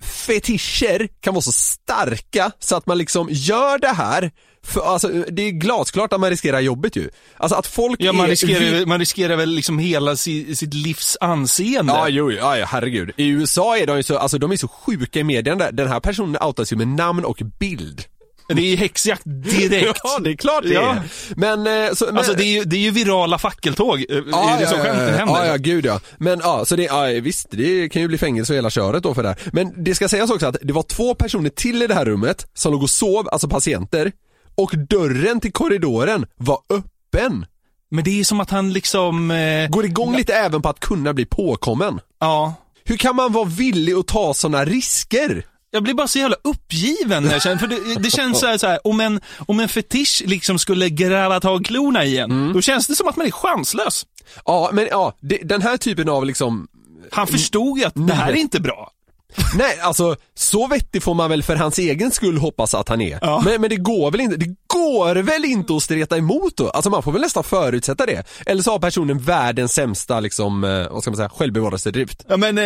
fetischer 0.00 1.08
kan 1.20 1.34
vara 1.34 1.42
så 1.42 1.52
starka 1.52 2.52
så 2.58 2.76
att 2.76 2.86
man 2.86 2.98
liksom 2.98 3.28
gör 3.30 3.78
det 3.78 3.92
här 3.92 4.30
för, 4.64 4.80
alltså 4.80 5.08
det 5.08 5.42
är 5.42 5.50
glasklart 5.50 6.12
att 6.12 6.20
man 6.20 6.30
riskerar 6.30 6.60
jobbet 6.60 6.96
ju. 6.96 7.10
Alltså 7.36 7.58
att 7.58 7.66
folk 7.66 8.00
Ja, 8.02 8.12
man 8.12 8.26
är 8.26 8.30
riskerar, 8.30 8.86
man 8.86 8.98
riskerar 8.98 9.36
väl 9.36 9.50
liksom 9.50 9.78
hela 9.78 10.16
si, 10.16 10.56
sitt 10.56 10.74
livs 10.74 11.16
anseende. 11.20 11.92
Ja, 11.92 12.08
jo, 12.08 12.32
ja, 12.32 12.58
ja, 12.58 12.66
herregud. 12.66 13.10
I 13.16 13.28
USA 13.28 13.76
är 13.78 13.86
de 13.86 13.96
ju 13.96 14.02
så, 14.02 14.18
alltså 14.18 14.38
de 14.38 14.52
är 14.52 14.56
så 14.56 14.68
sjuka 14.68 15.20
i 15.20 15.24
medierna 15.24 15.64
där. 15.64 15.72
Den 15.72 15.88
här 15.88 16.00
personen 16.00 16.42
outas 16.42 16.72
ju 16.72 16.76
med 16.76 16.88
namn 16.88 17.24
och 17.24 17.42
bild. 17.60 18.04
Det 18.48 18.72
är 18.72 18.76
häxjakt 18.76 19.22
direkt. 19.24 20.00
Ja, 20.04 20.18
det 20.18 20.30
är 20.30 20.36
klart 20.36 20.62
det 20.62 20.74
Ja. 20.74 20.90
är. 20.90 21.02
Men, 21.36 21.66
eh, 21.86 21.92
så, 21.94 22.04
men 22.06 22.18
Alltså 22.18 22.32
det 22.34 22.44
är, 22.44 22.58
ju, 22.58 22.64
det 22.64 22.76
är 22.76 22.80
ju 22.80 22.90
virala 22.90 23.38
fackeltåg, 23.38 24.04
eh, 24.10 24.16
är 24.16 24.60
det 24.60 24.66
så 24.66 24.74
skämt 24.76 24.98
ja, 25.10 25.16
händer? 25.16 25.34
ja, 25.34 25.46
ja, 25.46 25.56
gud 25.56 25.86
ja. 25.86 26.00
Men 26.18 26.40
ja, 26.42 26.64
så 26.64 26.76
det, 26.76 26.82
ja, 26.82 27.02
visst, 27.22 27.46
det 27.50 27.88
kan 27.88 28.02
ju 28.02 28.08
bli 28.08 28.18
fängelse 28.18 28.52
och 28.52 28.56
hela 28.56 28.70
köret 28.70 29.02
då 29.02 29.14
för 29.14 29.22
det 29.22 29.28
här. 29.28 29.38
Men 29.52 29.84
det 29.84 29.94
ska 29.94 30.08
sägas 30.08 30.30
också 30.30 30.46
att 30.46 30.56
det 30.62 30.72
var 30.72 30.82
två 30.82 31.14
personer 31.14 31.50
till 31.50 31.82
i 31.82 31.86
det 31.86 31.94
här 31.94 32.04
rummet 32.04 32.46
som 32.54 32.72
låg 32.72 32.82
och 32.82 32.90
sov, 32.90 33.28
alltså 33.32 33.48
patienter, 33.48 34.12
och 34.54 34.70
dörren 34.88 35.40
till 35.40 35.52
korridoren 35.52 36.26
var 36.36 36.58
öppen. 36.70 37.46
Men 37.90 38.04
det 38.04 38.20
är 38.20 38.24
som 38.24 38.40
att 38.40 38.50
han 38.50 38.72
liksom... 38.72 39.30
Eh, 39.30 39.68
Går 39.68 39.84
igång 39.84 40.16
lite 40.16 40.34
även 40.34 40.62
på 40.62 40.68
att 40.68 40.80
kunna 40.80 41.12
bli 41.14 41.24
påkommen. 41.26 42.00
ja. 42.20 42.54
Hur 42.86 42.96
kan 42.96 43.16
man 43.16 43.32
vara 43.32 43.44
villig 43.44 43.92
att 43.92 44.06
ta 44.06 44.34
sådana 44.34 44.64
risker? 44.64 45.44
Jag 45.74 45.82
blir 45.82 45.94
bara 45.94 46.08
så 46.08 46.18
jävla 46.18 46.36
uppgiven 46.44 47.22
när 47.24 47.32
jag 47.32 47.42
känner, 47.42 47.56
för 47.56 47.66
det, 47.66 47.94
det 47.98 48.10
känns 48.10 48.40
så 48.40 48.46
här, 48.46 48.58
så 48.58 48.66
här 48.66 48.86
om, 48.86 49.00
en, 49.00 49.20
om 49.46 49.60
en 49.60 49.68
fetisch 49.68 50.22
liksom 50.26 50.58
skulle 50.58 50.88
gräva 50.88 51.40
tag 51.40 51.64
klorna 51.64 52.04
i 52.04 52.18
en, 52.18 52.30
Mm. 52.32 52.52
då 52.52 52.60
känns 52.60 52.86
det 52.86 52.94
som 52.96 53.08
att 53.08 53.16
man 53.16 53.26
är 53.26 53.30
chanslös. 53.30 54.06
Ja, 54.44 54.70
men 54.72 54.86
ja, 54.90 55.16
det, 55.20 55.38
den 55.44 55.62
här 55.62 55.76
typen 55.76 56.08
av 56.08 56.26
liksom 56.26 56.68
Han 57.12 57.26
förstod 57.26 57.78
ju 57.78 57.84
att 57.84 57.92
det 57.94 58.12
här 58.14 58.32
är 58.32 58.36
inte 58.36 58.60
bra. 58.60 58.90
Nej, 59.54 59.78
alltså 59.80 60.16
så 60.34 60.66
vettig 60.66 61.02
får 61.02 61.14
man 61.14 61.30
väl 61.30 61.42
för 61.42 61.56
hans 61.56 61.78
egen 61.78 62.10
skull 62.10 62.38
hoppas 62.38 62.74
att 62.74 62.88
han 62.88 63.00
är. 63.00 63.18
Ja. 63.22 63.42
Men, 63.44 63.60
men 63.60 63.70
det 63.70 63.76
går 63.76 64.10
väl 64.10 64.20
inte, 64.20 64.36
det 64.36 64.54
går 64.66 65.14
väl 65.14 65.44
inte 65.44 65.76
att 65.76 65.82
streta 65.82 66.16
emot 66.16 66.56
då? 66.56 66.70
Alltså 66.70 66.90
man 66.90 67.02
får 67.02 67.12
väl 67.12 67.20
nästan 67.20 67.44
förutsätta 67.44 68.06
det. 68.06 68.24
Eller 68.46 68.62
så 68.62 68.70
har 68.70 68.78
personen 68.78 69.18
världens 69.18 69.72
sämsta 69.72 70.20
liksom, 70.20 70.64
eh, 70.64 70.88
vad 70.90 71.02
ska 71.02 71.10
man 71.10 71.16
säga, 71.16 71.28
självbevarelsedrift. 71.28 72.24
Ja 72.28 72.36
men, 72.36 72.58
eh, 72.58 72.64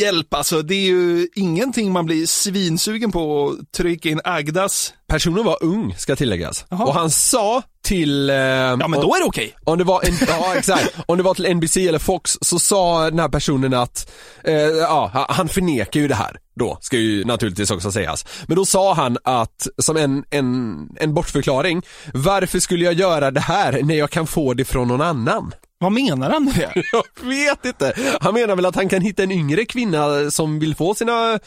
hjälp 0.00 0.34
alltså, 0.34 0.62
det 0.62 0.74
är 0.74 0.86
ju 0.86 1.28
ingenting 1.34 1.92
man 1.92 2.06
blir 2.06 2.26
svinsugen 2.26 3.12
på 3.12 3.48
att 3.48 3.72
trycka 3.72 4.08
in 4.08 4.20
Agdas. 4.24 4.94
Personen 5.08 5.44
var 5.44 5.58
ung, 5.60 5.94
ska 5.98 6.16
tilläggas. 6.16 6.64
Jaha. 6.68 6.84
Och 6.84 6.94
han 6.94 7.10
sa 7.10 7.62
till... 7.82 8.30
Eh, 8.30 8.36
Ja 8.36 8.88
men 8.88 9.00
då 9.00 9.14
är 9.14 9.20
det 9.20 9.26
okej. 9.26 9.54
Om 9.64 9.78
det 9.78 9.84
var 9.84 10.08
en, 10.08 10.14
ja 10.28 10.54
exakt, 10.56 10.94
om 11.06 11.16
det 11.16 11.22
var 11.22 11.34
till 11.34 11.56
NBC 11.56 11.76
eller 11.76 11.98
Fox 11.98 12.38
så 12.40 12.58
sa 12.58 13.10
den 13.10 13.18
här 13.18 13.28
personen 13.28 13.74
att, 13.74 14.10
eh, 14.44 14.54
ja 14.54 15.26
han 15.28 15.48
förnekar 15.48 16.00
ju 16.00 16.08
det 16.08 16.14
här 16.14 16.38
då, 16.56 16.78
ska 16.80 16.96
ju 16.96 17.24
naturligtvis 17.24 17.70
också 17.70 17.92
sägas. 17.92 18.26
Men 18.46 18.56
då 18.56 18.64
sa 18.66 18.94
han 18.94 19.18
att, 19.24 19.66
som 19.78 19.96
en, 19.96 20.24
en, 20.30 20.76
en 21.00 21.14
bortförklaring, 21.14 21.82
varför 22.14 22.60
skulle 22.60 22.84
jag 22.84 22.94
göra 22.94 23.30
det 23.30 23.40
här 23.40 23.82
när 23.82 23.94
jag 23.94 24.10
kan 24.10 24.26
få 24.26 24.54
det 24.54 24.64
från 24.64 24.88
någon 24.88 25.00
annan? 25.00 25.54
Vad 25.80 25.92
menar 25.92 26.30
han 26.30 26.44
med 26.44 26.54
det? 26.54 26.72
Jag 26.92 27.28
vet 27.28 27.64
inte. 27.64 27.92
Han 28.20 28.34
menar 28.34 28.56
väl 28.56 28.66
att 28.66 28.74
han 28.74 28.88
kan 28.88 29.02
hitta 29.02 29.22
en 29.22 29.32
yngre 29.32 29.64
kvinna 29.64 30.30
som 30.30 30.58
vill 30.58 30.74
få 30.74 30.94
sina 30.94 31.38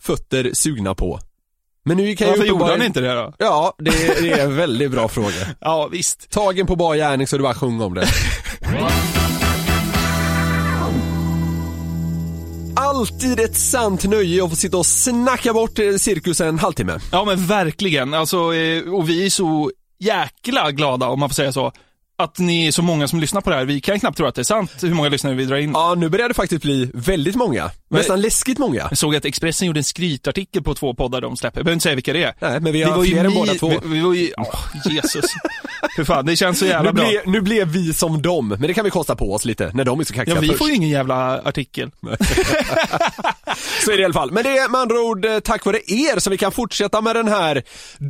fötter 0.00 0.50
sugna 0.54 0.94
på. 0.94 1.20
Men 1.86 1.96
nu 1.96 2.16
kan 2.16 2.28
Varför 2.28 2.42
ju 2.42 2.48
gjorde 2.48 2.64
han 2.64 2.82
inte 2.82 3.00
det 3.00 3.14
då? 3.14 3.32
Ja, 3.38 3.74
det, 3.78 3.90
det 4.20 4.30
är 4.32 4.44
en 4.44 4.56
väldigt 4.56 4.90
bra 4.90 5.08
fråga. 5.08 5.34
Ja 5.60 5.88
visst. 5.92 6.30
Tagen 6.30 6.66
på 6.66 6.76
bar 6.76 6.94
gärning 6.94 7.26
så 7.26 7.36
du 7.36 7.42
bara 7.42 7.54
sjung 7.54 7.80
om 7.80 7.94
det. 7.94 8.06
Alltid 12.76 13.40
ett 13.40 13.56
sant 13.56 14.04
nöje 14.04 14.44
att 14.44 14.50
få 14.50 14.56
sitta 14.56 14.76
och 14.76 14.86
snacka 14.86 15.52
bort 15.52 15.78
eh, 15.78 15.94
cirkus 15.96 16.40
en 16.40 16.58
halvtimme. 16.58 16.98
Ja 17.12 17.24
men 17.24 17.46
verkligen, 17.46 18.14
alltså, 18.14 18.54
eh, 18.54 18.92
och 18.94 19.08
vi 19.08 19.26
är 19.26 19.30
så 19.30 19.70
jäkla 19.98 20.70
glada 20.70 21.06
om 21.08 21.20
man 21.20 21.28
får 21.28 21.34
säga 21.34 21.52
så. 21.52 21.72
Att 22.18 22.38
ni 22.38 22.66
är 22.66 22.72
så 22.72 22.82
många 22.82 23.08
som 23.08 23.20
lyssnar 23.20 23.40
på 23.40 23.50
det 23.50 23.56
här. 23.56 23.64
Vi 23.64 23.80
kan 23.80 24.00
knappt 24.00 24.16
tro 24.16 24.26
att 24.26 24.34
det 24.34 24.42
är 24.42 24.44
sant 24.44 24.72
hur 24.82 24.94
många 24.94 25.08
lyssnare 25.08 25.34
vi 25.34 25.44
drar 25.44 25.56
in. 25.56 25.72
Ja, 25.74 25.94
nu 25.94 26.08
börjar 26.08 26.28
det 26.28 26.34
faktiskt 26.34 26.62
bli 26.62 26.90
väldigt 26.94 27.36
många. 27.36 27.70
Nästan 27.90 28.20
läskigt 28.20 28.58
många. 28.58 28.86
Jag 28.90 28.98
såg 28.98 29.16
att 29.16 29.24
Expressen 29.24 29.66
gjorde 29.66 29.80
en 29.80 29.84
skrytartikel 29.84 30.62
på 30.62 30.74
två 30.74 30.94
poddar 30.94 31.20
de 31.20 31.36
släpper. 31.36 31.58
Jag 31.60 31.64
behöver 31.64 31.74
inte 31.74 31.82
säga 31.82 31.94
vilka 31.94 32.12
det 32.12 32.22
är. 32.24 32.34
Nej, 32.40 32.60
men 32.60 32.72
vi 32.72 32.82
har 32.82 32.96
var 32.96 33.04
ju 33.04 33.10
fler 33.12 33.24
än 33.24 33.34
båda 33.34 33.54
två. 33.54 33.68
Vi, 33.68 33.78
vi 33.88 34.00
var 34.00 34.14
ju, 34.14 34.30
åh, 34.38 34.64
Jesus. 34.90 35.24
Hur 35.96 36.04
fan, 36.04 36.26
det 36.26 36.36
känns 36.36 36.58
så 36.58 36.66
jävla 36.66 36.92
Nu, 36.92 37.00
bra. 37.00 37.08
ble, 37.08 37.22
nu 37.26 37.40
blev 37.40 37.68
vi 37.68 37.92
som 37.94 38.22
dem, 38.22 38.48
men 38.48 38.60
det 38.62 38.74
kan 38.74 38.84
vi 38.84 38.90
kosta 38.90 39.16
på 39.16 39.32
oss 39.34 39.44
lite 39.44 39.70
när 39.74 39.84
de 39.84 40.00
är 40.00 40.04
så 40.04 40.14
kaxiga 40.14 40.34
Ja, 40.36 40.40
vi 40.40 40.46
först. 40.48 40.58
får 40.58 40.68
ju 40.68 40.74
ingen 40.74 40.88
jävla 40.88 41.40
artikel. 41.44 41.90
Så 43.84 43.90
är 43.92 43.96
det 43.96 44.02
i 44.02 44.04
alla 44.04 44.14
fall. 44.14 44.30
Men 44.32 44.42
det 44.44 44.58
är 44.58 44.68
med 44.68 44.80
andra 44.80 45.00
ord 45.00 45.24
eh, 45.24 45.38
tack 45.38 45.64
vare 45.66 45.76
er 45.86 46.18
som 46.18 46.30
vi 46.30 46.36
kan 46.36 46.52
fortsätta 46.52 47.00
med 47.00 47.16
den 47.16 47.28
här 47.28 47.62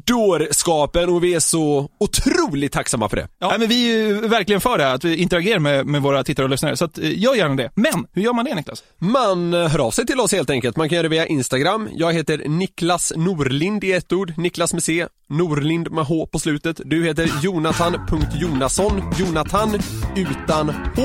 dårskapen 0.07 1.09
och 1.09 1.25
vi 1.25 1.35
är 1.35 1.41
så 1.41 1.89
otroligt 2.01 2.73
tacksamma 2.73 3.09
för 3.09 3.17
det. 3.17 3.29
Ja. 3.39 3.49
Nej, 3.49 3.59
men 3.59 3.69
vi 3.69 3.91
är 3.93 3.97
ju 3.99 4.29
verkligen 4.29 4.61
för 4.61 4.79
det, 4.79 4.85
här, 4.85 4.95
att 4.95 5.05
vi 5.05 5.17
interagerar 5.17 5.59
med, 5.59 5.87
med 5.87 6.03
våra 6.03 6.25
tittare 6.25 6.45
och 6.45 6.51
lyssnare. 6.51 6.77
Så 6.77 6.85
att, 6.85 6.99
eh, 6.99 7.19
gör 7.19 7.35
gärna 7.35 7.55
det. 7.55 7.71
Men, 7.75 8.07
hur 8.13 8.23
gör 8.23 8.33
man 8.33 8.45
det 8.45 8.55
Niklas? 8.55 8.83
Man 8.99 9.66
hör 9.71 9.87
av 9.87 9.91
sig 9.91 10.07
till 10.07 10.21
oss 10.21 10.33
helt 10.33 10.51
enkelt. 10.51 10.77
Man 10.77 10.89
kan 10.89 10.97
göra 10.97 11.03
det 11.03 11.09
via 11.09 11.27
Instagram. 11.27 11.89
Jag 11.93 12.13
heter 12.13 12.49
Niklas 12.49 13.13
Norlind 13.17 13.85
i 13.85 13.93
ett 13.93 14.13
ord. 14.13 14.33
Niklas 14.37 14.73
med 14.73 14.83
C. 14.83 15.07
Norlind 15.29 15.91
med 15.91 16.05
H 16.05 16.27
på 16.27 16.39
slutet. 16.39 16.81
Du 16.85 17.05
heter 17.05 17.31
Jonathan.Jonasson. 17.43 19.03
Jonathan 19.19 19.75
utan 20.17 20.69
H 20.97 21.03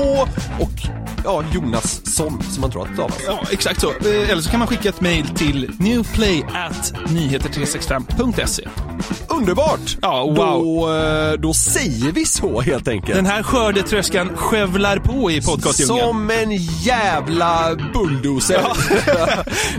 och 0.60 1.01
ja, 1.24 1.44
Jonasson 1.54 2.42
som 2.42 2.60
man 2.60 2.70
tror 2.70 2.82
att 2.82 2.88
det 2.88 2.94
stavas. 2.94 3.16
Ja, 3.26 3.40
exakt 3.50 3.80
så. 3.80 3.90
Eh, 3.90 4.30
Eller 4.30 4.42
så 4.42 4.50
kan 4.50 4.58
man 4.58 4.68
skicka 4.68 4.88
ett 4.88 5.00
mail 5.00 5.28
till 5.28 5.70
newplay 5.78 6.44
at 6.54 6.92
nyheter365.se. 7.06 8.68
Underbart! 9.28 9.96
Ja, 10.02 10.24
wow. 10.24 10.36
Då, 10.36 10.94
eh, 10.94 11.32
då 11.32 11.54
säger 11.54 12.12
vi 12.12 12.24
så 12.26 12.60
helt 12.60 12.88
enkelt. 12.88 13.14
Den 13.14 13.26
här 13.26 13.42
skördetröskan 13.42 14.36
skövlar 14.36 14.98
på 14.98 15.30
i 15.30 15.42
podcastdjungeln. 15.42 16.08
Som 16.08 16.30
en 16.30 16.56
jävla 16.56 17.76
bulldozer. 17.94 18.66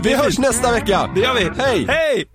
vi 0.02 0.14
hörs 0.14 0.38
nästa 0.38 0.72
vecka. 0.72 1.10
Det 1.14 1.20
gör 1.20 1.34
vi. 1.34 1.62
Hej! 1.62 1.86
Hej! 1.88 2.26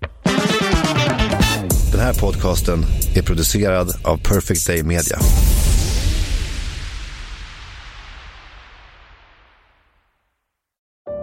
Den 1.92 2.02
här 2.02 2.14
podcasten 2.14 2.86
är 3.16 3.22
producerad 3.22 3.96
av 4.04 4.18
Perfect 4.18 4.68
Day 4.68 4.84
Media. 4.84 5.20